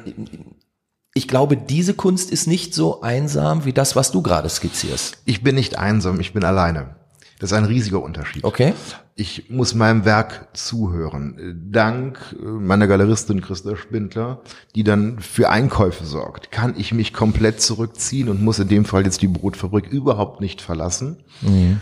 ich 1.14 1.28
glaube, 1.28 1.56
diese 1.56 1.94
Kunst 1.94 2.30
ist 2.30 2.46
nicht 2.46 2.74
so 2.74 3.02
einsam 3.02 3.64
wie 3.64 3.72
das, 3.72 3.96
was 3.96 4.12
du 4.12 4.22
gerade 4.22 4.48
skizzierst. 4.48 5.18
Ich 5.26 5.42
bin 5.42 5.54
nicht 5.54 5.78
einsam, 5.78 6.20
ich 6.20 6.32
bin 6.32 6.42
alleine. 6.42 6.96
Das 7.38 7.50
ist 7.50 7.56
ein 7.56 7.64
riesiger 7.64 8.02
Unterschied. 8.02 8.44
Okay. 8.44 8.72
Ich 9.14 9.50
muss 9.50 9.74
meinem 9.74 10.04
Werk 10.04 10.48
zuhören. 10.54 11.68
Dank 11.70 12.34
meiner 12.42 12.86
Galeristin 12.86 13.42
Christa 13.42 13.76
Spindler, 13.76 14.40
die 14.74 14.84
dann 14.84 15.18
für 15.18 15.50
Einkäufe 15.50 16.04
sorgt, 16.04 16.50
kann 16.50 16.74
ich 16.78 16.94
mich 16.94 17.12
komplett 17.12 17.60
zurückziehen 17.60 18.28
und 18.28 18.42
muss 18.42 18.58
in 18.58 18.68
dem 18.68 18.84
Fall 18.86 19.04
jetzt 19.04 19.20
die 19.20 19.28
Brotfabrik 19.28 19.86
überhaupt 19.86 20.40
nicht 20.40 20.62
verlassen. 20.62 21.18
Mhm 21.42 21.80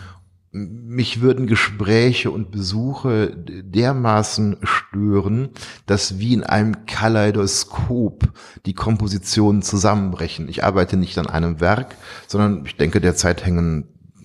mich 0.53 1.21
würden 1.21 1.47
Gespräche 1.47 2.31
und 2.33 2.51
Besuche 2.51 3.37
dermaßen 3.37 4.57
stören, 4.63 5.51
dass 5.87 6.19
wie 6.19 6.35
in 6.35 6.43
einem 6.43 6.87
Kaleidoskop 6.87 8.33
die 8.67 8.75
Kompositionen 8.75 9.63
zusammenbrechen. 9.63 10.49
Ich 10.49 10.65
arbeite 10.65 10.97
nicht 10.97 11.19
an 11.19 11.29
einem 11.29 11.61
Werk, 11.61 11.95
sondern 12.27 12.67
ich 12.67 12.77
denke, 12.77 13.01
derzeit 13.01 13.47
hängen 13.47 13.85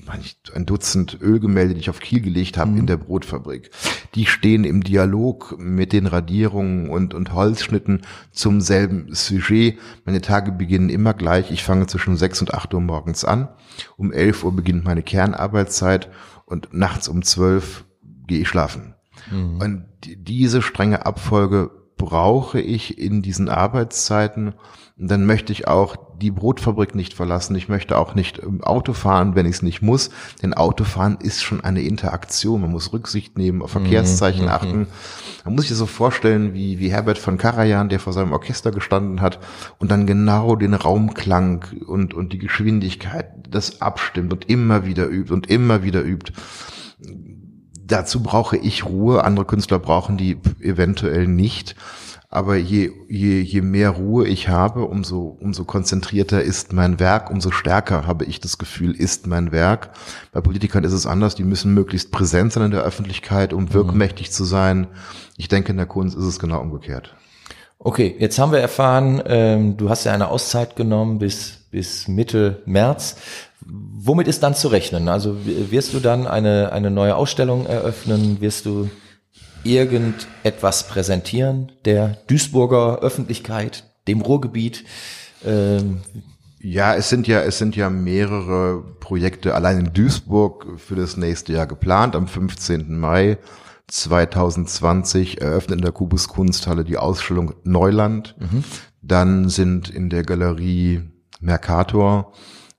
ein 0.09 0.65
Dutzend 0.65 1.19
Ölgemälde, 1.21 1.73
die 1.73 1.79
ich 1.79 1.89
auf 1.89 1.99
Kiel 1.99 2.21
gelegt 2.21 2.57
habe, 2.57 2.71
mhm. 2.71 2.77
in 2.79 2.87
der 2.87 2.97
Brotfabrik. 2.97 3.71
Die 4.15 4.25
stehen 4.25 4.63
im 4.63 4.83
Dialog 4.83 5.55
mit 5.57 5.93
den 5.93 6.07
Radierungen 6.07 6.89
und, 6.89 7.13
und 7.13 7.33
Holzschnitten 7.33 8.01
zum 8.31 8.61
selben 8.61 9.13
Sujet. 9.13 9.77
Meine 10.05 10.21
Tage 10.21 10.51
beginnen 10.51 10.89
immer 10.89 11.13
gleich. 11.13 11.51
Ich 11.51 11.63
fange 11.63 11.87
zwischen 11.87 12.17
sechs 12.17 12.39
und 12.41 12.53
acht 12.53 12.73
Uhr 12.73 12.81
morgens 12.81 13.25
an. 13.25 13.49
Um 13.97 14.11
elf 14.11 14.43
Uhr 14.43 14.55
beginnt 14.55 14.85
meine 14.85 15.03
Kernarbeitszeit 15.03 16.09
und 16.45 16.73
nachts 16.73 17.07
um 17.07 17.23
zwölf 17.23 17.85
gehe 18.27 18.41
ich 18.41 18.47
schlafen. 18.47 18.95
Mhm. 19.31 19.61
Und 19.61 19.85
diese 20.03 20.61
strenge 20.61 21.05
Abfolge 21.05 21.71
brauche 21.97 22.59
ich 22.59 22.97
in 22.97 23.21
diesen 23.21 23.49
Arbeitszeiten. 23.49 24.53
Dann 24.97 25.25
möchte 25.25 25.51
ich 25.51 25.67
auch 25.67 25.97
die 26.21 26.31
Brotfabrik 26.31 26.95
nicht 26.95 27.13
verlassen. 27.13 27.55
Ich 27.55 27.67
möchte 27.67 27.97
auch 27.97 28.15
nicht 28.15 28.41
Auto 28.61 28.93
fahren, 28.93 29.35
wenn 29.35 29.45
ich 29.45 29.57
es 29.57 29.61
nicht 29.61 29.81
muss. 29.81 30.09
Denn 30.41 30.53
Autofahren 30.53 31.17
ist 31.19 31.43
schon 31.43 31.61
eine 31.61 31.81
Interaktion. 31.81 32.61
Man 32.61 32.71
muss 32.71 32.93
Rücksicht 32.93 33.37
nehmen, 33.37 33.61
auf 33.61 33.71
Verkehrszeichen 33.71 34.43
mhm. 34.43 34.51
achten. 34.51 34.87
Man 35.43 35.55
muss 35.55 35.67
sich 35.67 35.75
so 35.75 35.85
vorstellen, 35.85 36.53
wie, 36.53 36.79
wie 36.79 36.91
Herbert 36.91 37.17
von 37.17 37.37
Karajan, 37.37 37.89
der 37.89 37.99
vor 37.99 38.13
seinem 38.13 38.31
Orchester 38.31 38.71
gestanden 38.71 39.19
hat 39.19 39.39
und 39.79 39.91
dann 39.91 40.07
genau 40.07 40.55
den 40.55 40.73
Raumklang 40.73 41.65
und, 41.85 42.13
und 42.13 42.31
die 42.31 42.39
Geschwindigkeit 42.39 43.31
das 43.49 43.81
abstimmt 43.81 44.31
und 44.31 44.49
immer 44.49 44.85
wieder 44.85 45.07
übt 45.07 45.33
und 45.33 45.47
immer 45.47 45.83
wieder 45.83 46.03
übt 46.03 46.31
dazu 47.85 48.21
brauche 48.21 48.57
ich 48.57 48.85
Ruhe, 48.85 49.23
andere 49.23 49.45
Künstler 49.45 49.79
brauchen 49.79 50.17
die 50.17 50.37
eventuell 50.61 51.27
nicht. 51.27 51.75
Aber 52.29 52.57
je, 52.57 52.91
je, 53.07 53.39
je 53.39 53.61
mehr 53.61 53.91
Ruhe 53.91 54.27
ich 54.27 54.49
habe, 54.49 54.83
umso, 54.83 55.37
umso 55.39 55.63
konzentrierter 55.63 56.41
ist 56.41 56.73
mein 56.73 56.99
Werk, 56.99 57.29
umso 57.29 57.51
stärker 57.51 58.05
habe 58.05 58.25
ich 58.25 58.41
das 58.41 58.57
Gefühl, 58.57 58.93
ist 58.93 59.25
mein 59.25 59.53
Werk. 59.53 59.91
Bei 60.33 60.41
Politikern 60.41 60.83
ist 60.83 60.91
es 60.91 61.05
anders, 61.05 61.35
die 61.35 61.45
müssen 61.45 61.73
möglichst 61.73 62.11
präsent 62.11 62.51
sein 62.51 62.65
in 62.65 62.71
der 62.71 62.83
Öffentlichkeit, 62.83 63.53
um 63.53 63.65
mhm. 63.65 63.73
wirkmächtig 63.73 64.33
zu 64.33 64.43
sein. 64.43 64.87
Ich 65.37 65.47
denke, 65.47 65.71
in 65.71 65.77
der 65.77 65.85
Kunst 65.85 66.17
ist 66.17 66.25
es 66.25 66.39
genau 66.39 66.59
umgekehrt. 66.59 67.15
Okay, 67.79 68.15
jetzt 68.19 68.39
haben 68.39 68.51
wir 68.51 68.59
erfahren, 68.59 69.21
ähm, 69.27 69.77
du 69.77 69.89
hast 69.89 70.05
ja 70.05 70.11
eine 70.11 70.29
Auszeit 70.29 70.75
genommen 70.75 71.19
bis, 71.19 71.67
bis 71.71 72.07
Mitte 72.07 72.63
März. 72.65 73.15
Womit 73.61 74.27
ist 74.27 74.43
dann 74.43 74.53
zu 74.53 74.67
rechnen? 74.67 75.09
Also 75.09 75.37
wirst 75.45 75.93
du 75.93 75.99
dann 75.99 76.27
eine, 76.27 76.71
eine 76.71 76.91
neue 76.91 77.15
Ausstellung 77.15 77.65
eröffnen? 77.65 78.39
Wirst 78.41 78.65
du 78.65 78.89
irgendetwas 79.63 80.87
präsentieren 80.87 81.71
der 81.85 82.17
Duisburger 82.27 82.99
Öffentlichkeit, 82.99 83.83
dem 84.07 84.21
Ruhrgebiet? 84.21 84.83
Ähm, 85.43 86.01
ja, 86.59 86.95
es 86.95 87.09
sind 87.09 87.27
ja, 87.27 87.41
es 87.41 87.57
sind 87.57 87.75
ja 87.75 87.89
mehrere 87.89 88.83
Projekte 88.99 89.53
allein 89.53 89.79
in 89.79 89.93
Duisburg 89.93 90.65
für 90.77 90.95
das 90.95 91.17
nächste 91.17 91.53
Jahr 91.53 91.67
geplant. 91.67 92.15
Am 92.15 92.27
15. 92.27 92.97
Mai 92.97 93.37
2020 93.87 95.41
eröffnet 95.41 95.77
in 95.77 95.83
der 95.83 95.91
Kubus 95.91 96.27
Kunsthalle 96.27 96.83
die 96.83 96.97
Ausstellung 96.97 97.53
Neuland. 97.63 98.35
Mhm. 98.39 98.63
Dann 99.01 99.49
sind 99.49 99.89
in 99.89 100.09
der 100.09 100.23
Galerie 100.23 101.01
Mercator 101.39 102.33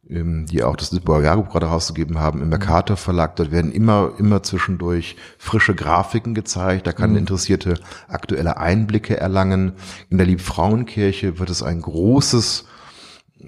die 0.09 0.62
auch 0.62 0.76
das 0.76 0.90
Duisburger 0.90 1.24
Jahrbuch 1.24 1.50
gerade 1.50 1.66
rausgegeben 1.66 2.20
haben, 2.20 2.40
im 2.40 2.48
Mercator 2.48 2.96
Verlag. 2.96 3.34
Dort 3.36 3.50
werden 3.50 3.72
immer, 3.72 4.12
immer 4.18 4.42
zwischendurch 4.42 5.16
frische 5.36 5.74
Grafiken 5.74 6.34
gezeigt. 6.34 6.86
Da 6.86 6.92
kann 6.92 7.11
mhm. 7.11 7.16
Interessierte 7.16 7.74
aktuelle 8.07 8.57
Einblicke 8.57 9.18
erlangen. 9.18 9.72
In 10.09 10.18
der 10.18 10.26
Liebfrauenkirche 10.26 11.40
wird 11.40 11.50
es 11.50 11.64
ein 11.64 11.82
großes 11.82 12.66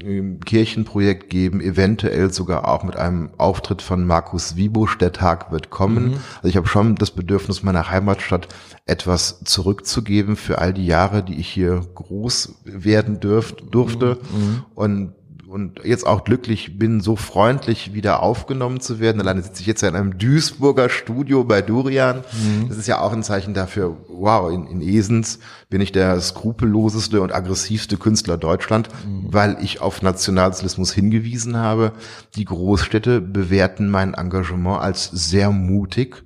ähm, 0.00 0.40
Kirchenprojekt 0.40 1.30
geben, 1.30 1.61
eventuell 1.61 2.32
sogar 2.32 2.66
auch 2.66 2.82
mit 2.82 2.96
einem 2.96 3.30
Auftritt 3.38 3.80
von 3.80 4.04
Markus 4.04 4.56
Wiebusch. 4.56 4.98
Der 4.98 5.12
Tag 5.12 5.52
wird 5.52 5.70
kommen. 5.70 6.11
Mhm. 6.11 6.14
Also 6.38 6.48
ich 6.48 6.56
habe 6.56 6.66
schon 6.66 6.96
das 6.96 7.12
Bedürfnis, 7.12 7.62
meiner 7.62 7.88
Heimatstadt 7.88 8.48
etwas 8.84 9.44
zurückzugeben 9.44 10.34
für 10.34 10.59
all 10.59 10.74
die 10.74 10.86
Jahre, 10.86 11.22
die 11.22 11.38
ich 11.38 11.48
hier 11.48 11.82
groß 11.94 12.62
werden 12.64 13.20
dürft, 13.20 13.62
durfte. 13.72 14.18
Mhm. 14.32 14.38
mhm. 14.38 14.64
Und 14.74 15.18
und 15.49 15.82
jetzt 15.82 16.07
auch 16.07 16.24
glücklich 16.24 16.78
bin, 16.78 17.01
so 17.01 17.16
freundlich 17.16 17.94
wieder 17.94 18.22
aufgenommen 18.22 18.80
zu 18.80 19.01
werden. 19.01 19.20
Alleine 19.20 19.42
sitze 19.42 19.62
ich 19.62 19.66
jetzt 19.66 19.80
ja 19.80 19.88
in 19.88 19.96
einem 19.96 20.18
Duisburger 20.18 20.90
Studio 20.90 21.42
bei 21.42 21.62
Durian. 21.62 22.18
Mhm. 22.18 22.68
Das 22.68 22.76
ist 22.76 22.86
ja 22.86 23.01
auch 23.01 23.12
ein 23.12 23.22
Zeichen 23.22 23.55
dafür, 23.55 23.96
wow, 24.09 24.53
in, 24.53 24.66
in 24.66 24.82
Esens 24.82 25.38
bin 25.70 25.80
ich 25.80 25.90
der 25.90 26.20
skrupelloseste 26.20 27.22
und 27.22 27.34
aggressivste 27.34 27.96
Künstler 27.96 28.36
Deutschland, 28.36 28.88
mhm. 29.07 29.32
weil 29.32 29.57
ich 29.62 29.80
auf 29.80 30.03
Nationalsozialismus 30.03 30.92
hingewiesen 30.92 31.57
habe. 31.57 31.92
Die 32.36 32.44
Großstädte 32.44 33.22
bewerten 33.22 33.88
mein 33.88 34.14
Engagement 34.14 34.82
als 34.82 35.05
sehr 35.07 35.51
mutig 35.51 36.24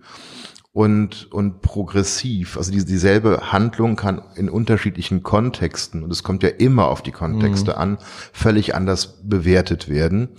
und, 0.72 1.30
und 1.30 1.60
progressiv. 1.60 2.56
Also 2.56 2.72
die, 2.72 2.84
dieselbe 2.84 3.52
Handlung 3.52 3.96
kann 3.96 4.22
in 4.36 4.48
unterschiedlichen 4.48 5.22
Kontexten, 5.22 6.02
und 6.02 6.10
es 6.10 6.22
kommt 6.22 6.42
ja 6.42 6.48
immer 6.48 6.88
auf 6.88 7.02
die 7.02 7.12
Kontexte 7.12 7.72
mhm. 7.72 7.78
an, 7.78 7.98
völlig 8.32 8.74
anders 8.74 9.20
bewertet 9.22 9.88
werden. 9.88 10.30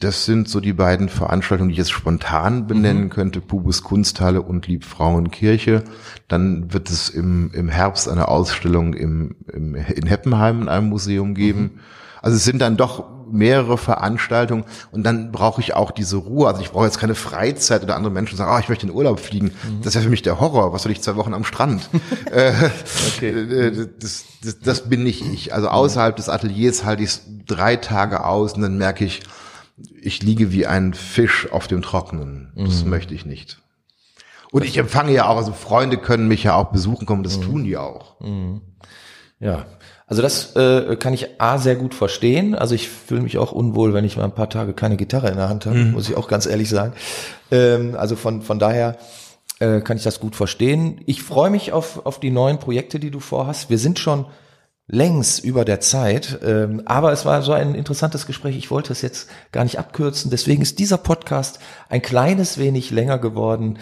Das 0.00 0.24
sind 0.24 0.48
so 0.48 0.58
die 0.58 0.72
beiden 0.72 1.08
Veranstaltungen, 1.08 1.68
die 1.68 1.74
ich 1.74 1.78
jetzt 1.78 1.92
spontan 1.92 2.66
benennen 2.66 3.04
Mhm. 3.04 3.10
könnte. 3.10 3.40
Pubus 3.40 3.84
Kunsthalle 3.84 4.42
und 4.42 4.66
Liebfrauenkirche. 4.66 5.84
Dann 6.26 6.72
wird 6.72 6.90
es 6.90 7.08
im, 7.08 7.52
im 7.54 7.68
Herbst 7.68 8.08
eine 8.08 8.26
Ausstellung 8.26 8.94
im, 8.94 9.36
im, 9.52 9.76
in 9.76 10.06
Heppenheim 10.06 10.62
in 10.62 10.68
einem 10.68 10.88
Museum 10.88 11.36
geben. 11.36 11.60
Mhm. 11.62 11.80
Also 12.22 12.36
es 12.36 12.44
sind 12.44 12.60
dann 12.60 12.76
doch 12.78 13.04
mehrere 13.30 13.78
Veranstaltungen 13.78 14.64
und 14.90 15.04
dann 15.04 15.32
brauche 15.32 15.60
ich 15.60 15.74
auch 15.74 15.90
diese 15.90 16.16
Ruhe. 16.16 16.48
Also 16.48 16.60
ich 16.60 16.70
brauche 16.70 16.84
jetzt 16.84 16.98
keine 16.98 17.14
Freizeit 17.14 17.82
oder 17.82 17.96
andere 17.96 18.12
Menschen 18.12 18.36
sagen, 18.36 18.50
ah, 18.50 18.60
ich 18.60 18.68
möchte 18.68 18.86
in 18.86 18.92
Urlaub 18.92 19.20
fliegen. 19.20 19.46
Mhm. 19.46 19.78
Das 19.78 19.88
ist 19.88 19.94
ja 19.94 20.00
für 20.02 20.10
mich 20.10 20.22
der 20.22 20.38
Horror. 20.38 20.72
Was 20.72 20.82
soll 20.82 20.92
ich 20.92 21.00
zwei 21.02 21.16
Wochen 21.16 21.34
am 21.34 21.44
Strand? 21.44 21.88
äh, 22.30 22.52
Okay. 23.16 23.28
äh, 23.30 23.88
das, 23.98 24.24
das, 24.44 24.58
das 24.60 24.88
bin 24.88 25.02
nicht 25.02 25.22
ich. 25.26 25.54
Also 25.54 25.68
außerhalb 25.68 26.14
des 26.16 26.28
Ateliers 26.28 26.84
halte 26.84 27.02
ich 27.02 27.08
es 27.08 27.22
drei 27.46 27.76
Tage 27.76 28.24
aus 28.24 28.52
und 28.54 28.62
dann 28.62 28.76
merke 28.78 29.04
ich, 29.04 29.22
ich 30.00 30.22
liege 30.22 30.52
wie 30.52 30.66
ein 30.66 30.94
Fisch 30.94 31.50
auf 31.50 31.66
dem 31.66 31.82
Trockenen. 31.82 32.52
Das 32.54 32.84
möchte 32.84 33.14
ich 33.14 33.24
nicht. 33.26 33.58
Und 34.52 34.64
ich 34.66 34.76
empfange 34.76 35.12
ja 35.12 35.26
auch, 35.26 35.38
also 35.38 35.52
Freunde 35.54 35.96
können 35.96 36.28
mich 36.28 36.42
ja 36.44 36.54
auch 36.54 36.70
besuchen 36.70 37.06
kommen, 37.06 37.22
das 37.22 37.40
tun 37.40 37.64
die 37.64 37.78
auch. 37.78 38.16
Ja, 39.40 39.64
also 40.06 40.20
das 40.20 40.56
äh, 40.56 40.96
kann 40.96 41.14
ich 41.14 41.40
A 41.40 41.58
sehr 41.58 41.76
gut 41.76 41.94
verstehen. 41.94 42.54
Also 42.54 42.74
ich 42.74 42.88
fühle 42.88 43.22
mich 43.22 43.38
auch 43.38 43.52
unwohl, 43.52 43.94
wenn 43.94 44.04
ich 44.04 44.16
mal 44.16 44.24
ein 44.24 44.34
paar 44.34 44.50
Tage 44.50 44.72
keine 44.74 44.96
Gitarre 44.96 45.28
in 45.28 45.36
der 45.36 45.48
Hand 45.48 45.66
habe, 45.66 45.78
muss 45.78 46.08
ich 46.08 46.16
auch 46.16 46.28
ganz 46.28 46.46
ehrlich 46.46 46.68
sagen. 46.68 46.92
Ähm, 47.50 47.94
also 47.96 48.16
von, 48.16 48.42
von 48.42 48.58
daher 48.58 48.96
äh, 49.60 49.80
kann 49.80 49.96
ich 49.96 50.02
das 50.02 50.20
gut 50.20 50.36
verstehen. 50.36 51.00
Ich 51.06 51.22
freue 51.22 51.50
mich 51.50 51.72
auf, 51.72 52.04
auf 52.04 52.20
die 52.20 52.30
neuen 52.30 52.58
Projekte, 52.58 52.98
die 52.98 53.10
du 53.10 53.20
vorhast. 53.20 53.70
Wir 53.70 53.78
sind 53.78 53.98
schon 53.98 54.26
längst 54.88 55.44
über 55.44 55.64
der 55.64 55.80
Zeit, 55.80 56.40
ähm, 56.44 56.82
aber 56.84 57.12
es 57.12 57.24
war 57.24 57.40
so 57.42 57.52
ein 57.52 57.74
interessantes 57.74 58.26
Gespräch. 58.26 58.56
Ich 58.56 58.70
wollte 58.70 58.92
es 58.92 59.02
jetzt 59.02 59.30
gar 59.52 59.62
nicht 59.62 59.78
abkürzen. 59.78 60.30
Deswegen 60.30 60.62
ist 60.62 60.78
dieser 60.78 60.98
Podcast 60.98 61.60
ein 61.88 62.02
kleines 62.02 62.58
wenig 62.58 62.90
länger 62.90 63.18
geworden. 63.18 63.78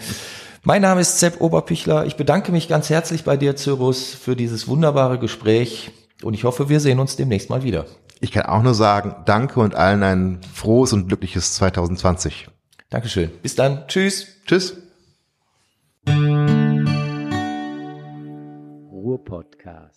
Mein 0.63 0.83
Name 0.83 1.01
ist 1.01 1.19
Sepp 1.19 1.41
Oberpichler. 1.41 2.05
Ich 2.05 2.15
bedanke 2.15 2.51
mich 2.51 2.67
ganz 2.67 2.89
herzlich 2.91 3.23
bei 3.23 3.35
dir, 3.35 3.55
Cyrus, 3.55 4.13
für 4.13 4.35
dieses 4.35 4.67
wunderbare 4.67 5.17
Gespräch 5.17 5.91
und 6.23 6.33
ich 6.33 6.43
hoffe, 6.43 6.69
wir 6.69 6.79
sehen 6.79 6.99
uns 6.99 7.15
demnächst 7.15 7.49
mal 7.49 7.63
wieder. 7.63 7.85
Ich 8.19 8.31
kann 8.31 8.45
auch 8.45 8.61
nur 8.61 8.75
sagen, 8.75 9.15
danke 9.25 9.59
und 9.59 9.75
allen 9.75 10.03
ein 10.03 10.39
frohes 10.53 10.93
und 10.93 11.07
glückliches 11.07 11.55
2020. 11.55 12.47
Dankeschön. 12.89 13.31
Bis 13.41 13.55
dann. 13.55 13.87
Tschüss. 13.87 14.27
Tschüss. 14.45 14.77
Ruhrpodcast. 18.91 19.90